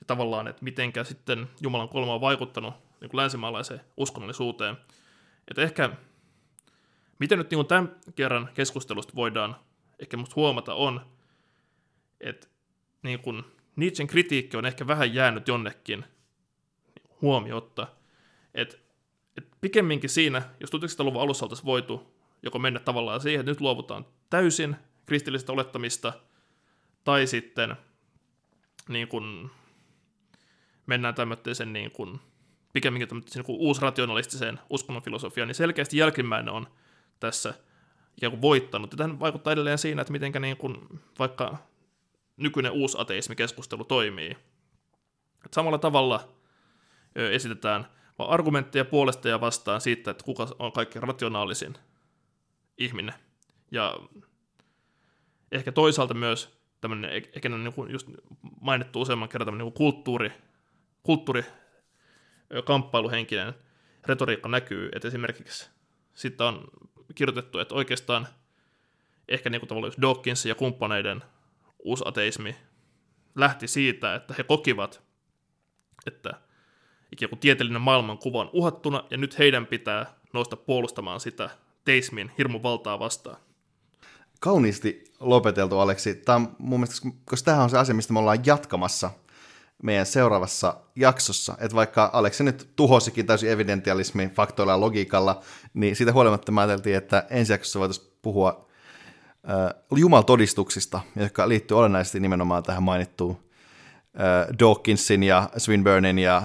ja 0.00 0.06
tavallaan, 0.06 0.48
että 0.48 0.64
mitenkä 0.64 1.04
sitten 1.04 1.48
Jumalan 1.60 1.88
kolma 1.88 2.14
on 2.14 2.20
vaikuttanut 2.20 2.74
niin 3.00 3.10
kuin 3.10 3.18
länsimaalaiseen 3.18 3.80
uskonnollisuuteen. 3.96 4.76
Että 5.48 5.62
ehkä, 5.62 5.90
miten 7.18 7.38
nyt 7.38 7.50
niin 7.50 7.58
kuin 7.58 7.66
tämän 7.66 7.96
kerran 8.14 8.50
keskustelusta 8.54 9.12
voidaan 9.14 9.56
ehkä 9.98 10.16
musta 10.16 10.34
huomata 10.36 10.74
on, 10.74 11.00
että 12.20 12.46
niin 13.02 13.18
kuin 13.18 13.44
Nietzschen 13.76 14.06
kritiikki 14.06 14.56
on 14.56 14.66
ehkä 14.66 14.86
vähän 14.86 15.14
jäänyt 15.14 15.48
jonnekin 15.48 16.04
huomiotta. 17.22 17.86
Että 18.54 18.76
et 19.36 19.48
pikemminkin 19.60 20.10
siinä, 20.10 20.42
jos 20.60 20.70
1900-luvun 20.70 21.22
alussa 21.22 21.44
oltaisiin 21.44 21.66
voitu 21.66 22.16
joko 22.42 22.58
mennä 22.58 22.80
tavallaan 22.80 23.20
siihen, 23.20 23.40
että 23.40 23.50
nyt 23.50 23.60
luovutaan 23.60 24.06
täysin 24.30 24.76
kristillisestä 25.06 25.52
olettamista, 25.52 26.12
tai 27.04 27.26
sitten 27.26 27.76
niin 28.88 29.08
kuin 29.08 29.50
mennään 30.86 31.14
tämmöiseen 31.14 31.72
niin 31.72 31.90
kuin, 31.90 32.20
pikemminkin 32.72 33.08
tämmöiseen 33.08 33.44
niin 33.48 33.60
uusrationalistiseen 33.60 34.60
uskonnon 34.70 35.02
filosofiaan, 35.02 35.48
niin 35.48 35.54
selkeästi 35.54 35.96
jälkimmäinen 35.96 36.54
on 36.54 36.66
tässä 37.20 37.54
kuin 38.20 38.42
voittanut. 38.42 38.92
Ja 38.98 39.20
vaikuttaa 39.20 39.52
edelleen 39.52 39.78
siinä, 39.78 40.02
että 40.02 40.12
miten 40.12 40.32
niin 40.42 40.56
kuin, 40.56 41.00
vaikka 41.18 41.58
nykyinen 42.36 42.72
uusateismikeskustelu 42.72 43.84
toimii. 43.84 44.36
Et 45.44 45.54
samalla 45.54 45.78
tavalla 45.78 46.28
ö, 47.18 47.32
esitetään 47.32 47.86
argumentteja 48.18 48.84
puolesta 48.84 49.28
ja 49.28 49.40
vastaan 49.40 49.80
siitä, 49.80 50.10
että 50.10 50.24
kuka 50.24 50.48
on 50.58 50.72
kaikkein 50.72 51.02
rationaalisin 51.02 51.74
ihminen. 52.78 53.14
Ja 53.70 54.00
ehkä 55.52 55.72
toisaalta 55.72 56.14
myös 56.14 56.58
tämmöinen, 56.80 57.10
ehkä 57.10 57.48
niin 57.48 57.72
kuin 57.72 57.90
just 57.90 58.08
mainittu 58.60 59.00
useamman 59.00 59.28
kerran 59.28 59.46
tämmöinen 59.46 59.66
niin 59.66 59.74
kulttuuri, 59.74 60.32
kulttuuri 61.02 61.44
kamppailuhenkinen 62.64 63.54
retoriikka 64.06 64.48
näkyy, 64.48 64.88
että 64.94 65.08
esimerkiksi 65.08 65.70
sitten 66.14 66.46
on 66.46 66.64
kirjoitettu, 67.14 67.58
että 67.58 67.74
oikeastaan 67.74 68.28
ehkä 69.28 69.50
niin 69.50 69.60
kuin 69.60 69.68
tavallaan 69.68 69.92
Dawkins 70.02 70.46
ja 70.46 70.54
kumppaneiden 70.54 71.22
uusateismi 71.78 72.56
lähti 73.34 73.68
siitä, 73.68 74.14
että 74.14 74.34
he 74.38 74.42
kokivat, 74.42 75.02
että 76.06 76.30
ikään 77.12 77.28
kuin 77.30 77.38
tieteellinen 77.38 77.82
maailmankuva 77.82 78.40
on 78.40 78.50
uhattuna, 78.52 79.04
ja 79.10 79.16
nyt 79.16 79.38
heidän 79.38 79.66
pitää 79.66 80.14
nousta 80.32 80.56
puolustamaan 80.56 81.20
sitä 81.20 81.50
teismin 81.84 82.30
hirmuvaltaa 82.38 82.98
vastaan. 82.98 83.36
kauniisti 84.40 85.04
lopeteltu, 85.20 85.78
Aleksi. 85.78 86.14
Tämä 86.14 86.36
on 86.36 86.56
mun 86.58 86.80
mielestä, 86.80 87.08
koska 87.24 87.44
tämähän 87.44 87.64
on 87.64 87.70
se 87.70 87.78
asia, 87.78 87.94
mistä 87.94 88.12
me 88.12 88.18
ollaan 88.18 88.46
jatkamassa 88.46 89.10
meidän 89.82 90.06
seuraavassa 90.06 90.76
jaksossa. 90.96 91.56
Että 91.60 91.76
vaikka 91.76 92.10
Aleksi 92.12 92.44
nyt 92.44 92.68
tuhosikin 92.76 93.26
täysin 93.26 93.50
evidentialismin 93.50 94.30
faktoilla 94.30 94.72
ja 94.72 94.80
logiikalla, 94.80 95.40
niin 95.74 95.96
siitä 95.96 96.12
huolimatta 96.12 96.52
me 96.52 96.60
ajateltiin, 96.60 96.96
että 96.96 97.26
ensi 97.30 97.52
jaksossa 97.52 97.80
voitaisiin 97.80 98.12
puhua 98.22 98.66
äh, 99.50 99.82
jumaltodistuksista, 99.96 101.00
jotka 101.16 101.48
liittyy 101.48 101.78
olennaisesti 101.78 102.20
nimenomaan 102.20 102.62
tähän 102.62 102.82
mainittuun 102.82 103.36
äh, 104.20 104.58
Dawkinsin 104.58 105.22
ja 105.22 105.50
Swinburnin 105.56 106.18
ja 106.18 106.42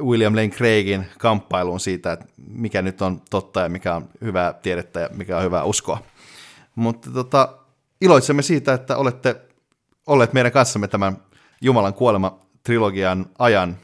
William 0.00 0.36
Lane 0.36 0.48
Craigin 0.48 1.06
kamppailuun 1.18 1.80
siitä, 1.80 2.12
että 2.12 2.26
mikä 2.36 2.82
nyt 2.82 3.02
on 3.02 3.22
totta 3.30 3.60
ja 3.60 3.68
mikä 3.68 3.94
on 3.94 4.08
hyvää 4.20 4.52
tiedettä 4.52 5.00
ja 5.00 5.08
mikä 5.12 5.36
on 5.36 5.42
hyvää 5.44 5.64
uskoa. 5.64 5.98
Mutta 6.74 7.10
tota, 7.10 7.58
iloitsemme 8.00 8.42
siitä, 8.42 8.74
että 8.74 8.96
olette 8.96 9.36
olleet 10.06 10.32
meidän 10.32 10.52
kanssamme 10.52 10.88
tämän 10.88 11.16
Jumalan 11.60 11.94
kuolema-trilogian 12.66 13.26
ajan. 13.38 13.76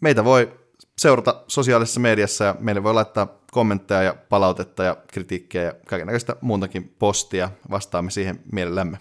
Meitä 0.00 0.24
voi 0.24 0.58
seurata 0.98 1.44
sosiaalisessa 1.48 2.00
mediassa 2.00 2.44
ja 2.44 2.56
meille 2.58 2.82
voi 2.82 2.94
laittaa 2.94 3.28
kommentteja 3.50 4.02
ja 4.02 4.14
palautetta 4.28 4.84
ja 4.84 4.96
kritiikkiä 5.06 5.62
ja 5.62 5.74
kaikenlaista 5.86 6.36
muutakin 6.40 6.94
postia. 6.98 7.50
Vastaamme 7.70 8.10
siihen 8.10 8.40
mielellämme. 8.52 8.98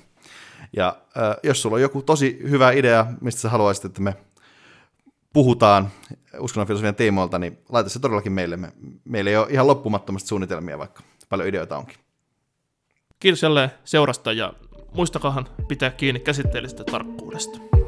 Ja 0.78 0.98
jos 1.44 1.62
sulla 1.62 1.76
on 1.76 1.82
joku 1.82 2.02
tosi 2.02 2.40
hyvä 2.50 2.72
idea, 2.72 3.06
mistä 3.22 3.42
sä 3.42 3.50
haluaisit, 3.50 3.86
että 3.86 4.02
me 4.02 4.16
puhutaan 5.34 5.90
uskonnonfilosofian 6.40 6.96
teimoilta, 6.96 7.40
niin 7.40 7.58
laita 7.70 7.90
se 7.90 8.00
todellakin 8.00 8.32
meille. 8.32 8.58
Me, 8.58 8.72
meillä 9.06 9.32
ei 9.32 9.38
ole 9.38 9.48
ihan 9.50 9.68
loppumattomasti 9.68 10.28
suunnitelmia, 10.28 10.78
vaikka 10.78 11.04
paljon 11.30 11.50
ideoita 11.50 11.78
onkin. 11.78 11.98
Kiitos 13.20 13.44
jälleen 13.44 13.72
seurasta 13.84 14.34
ja 14.34 14.54
muistakahan 14.94 15.48
pitää 15.68 15.90
kiinni 15.90 16.20
käsitteellisestä 16.20 16.84
tarkkuudesta. 16.84 17.81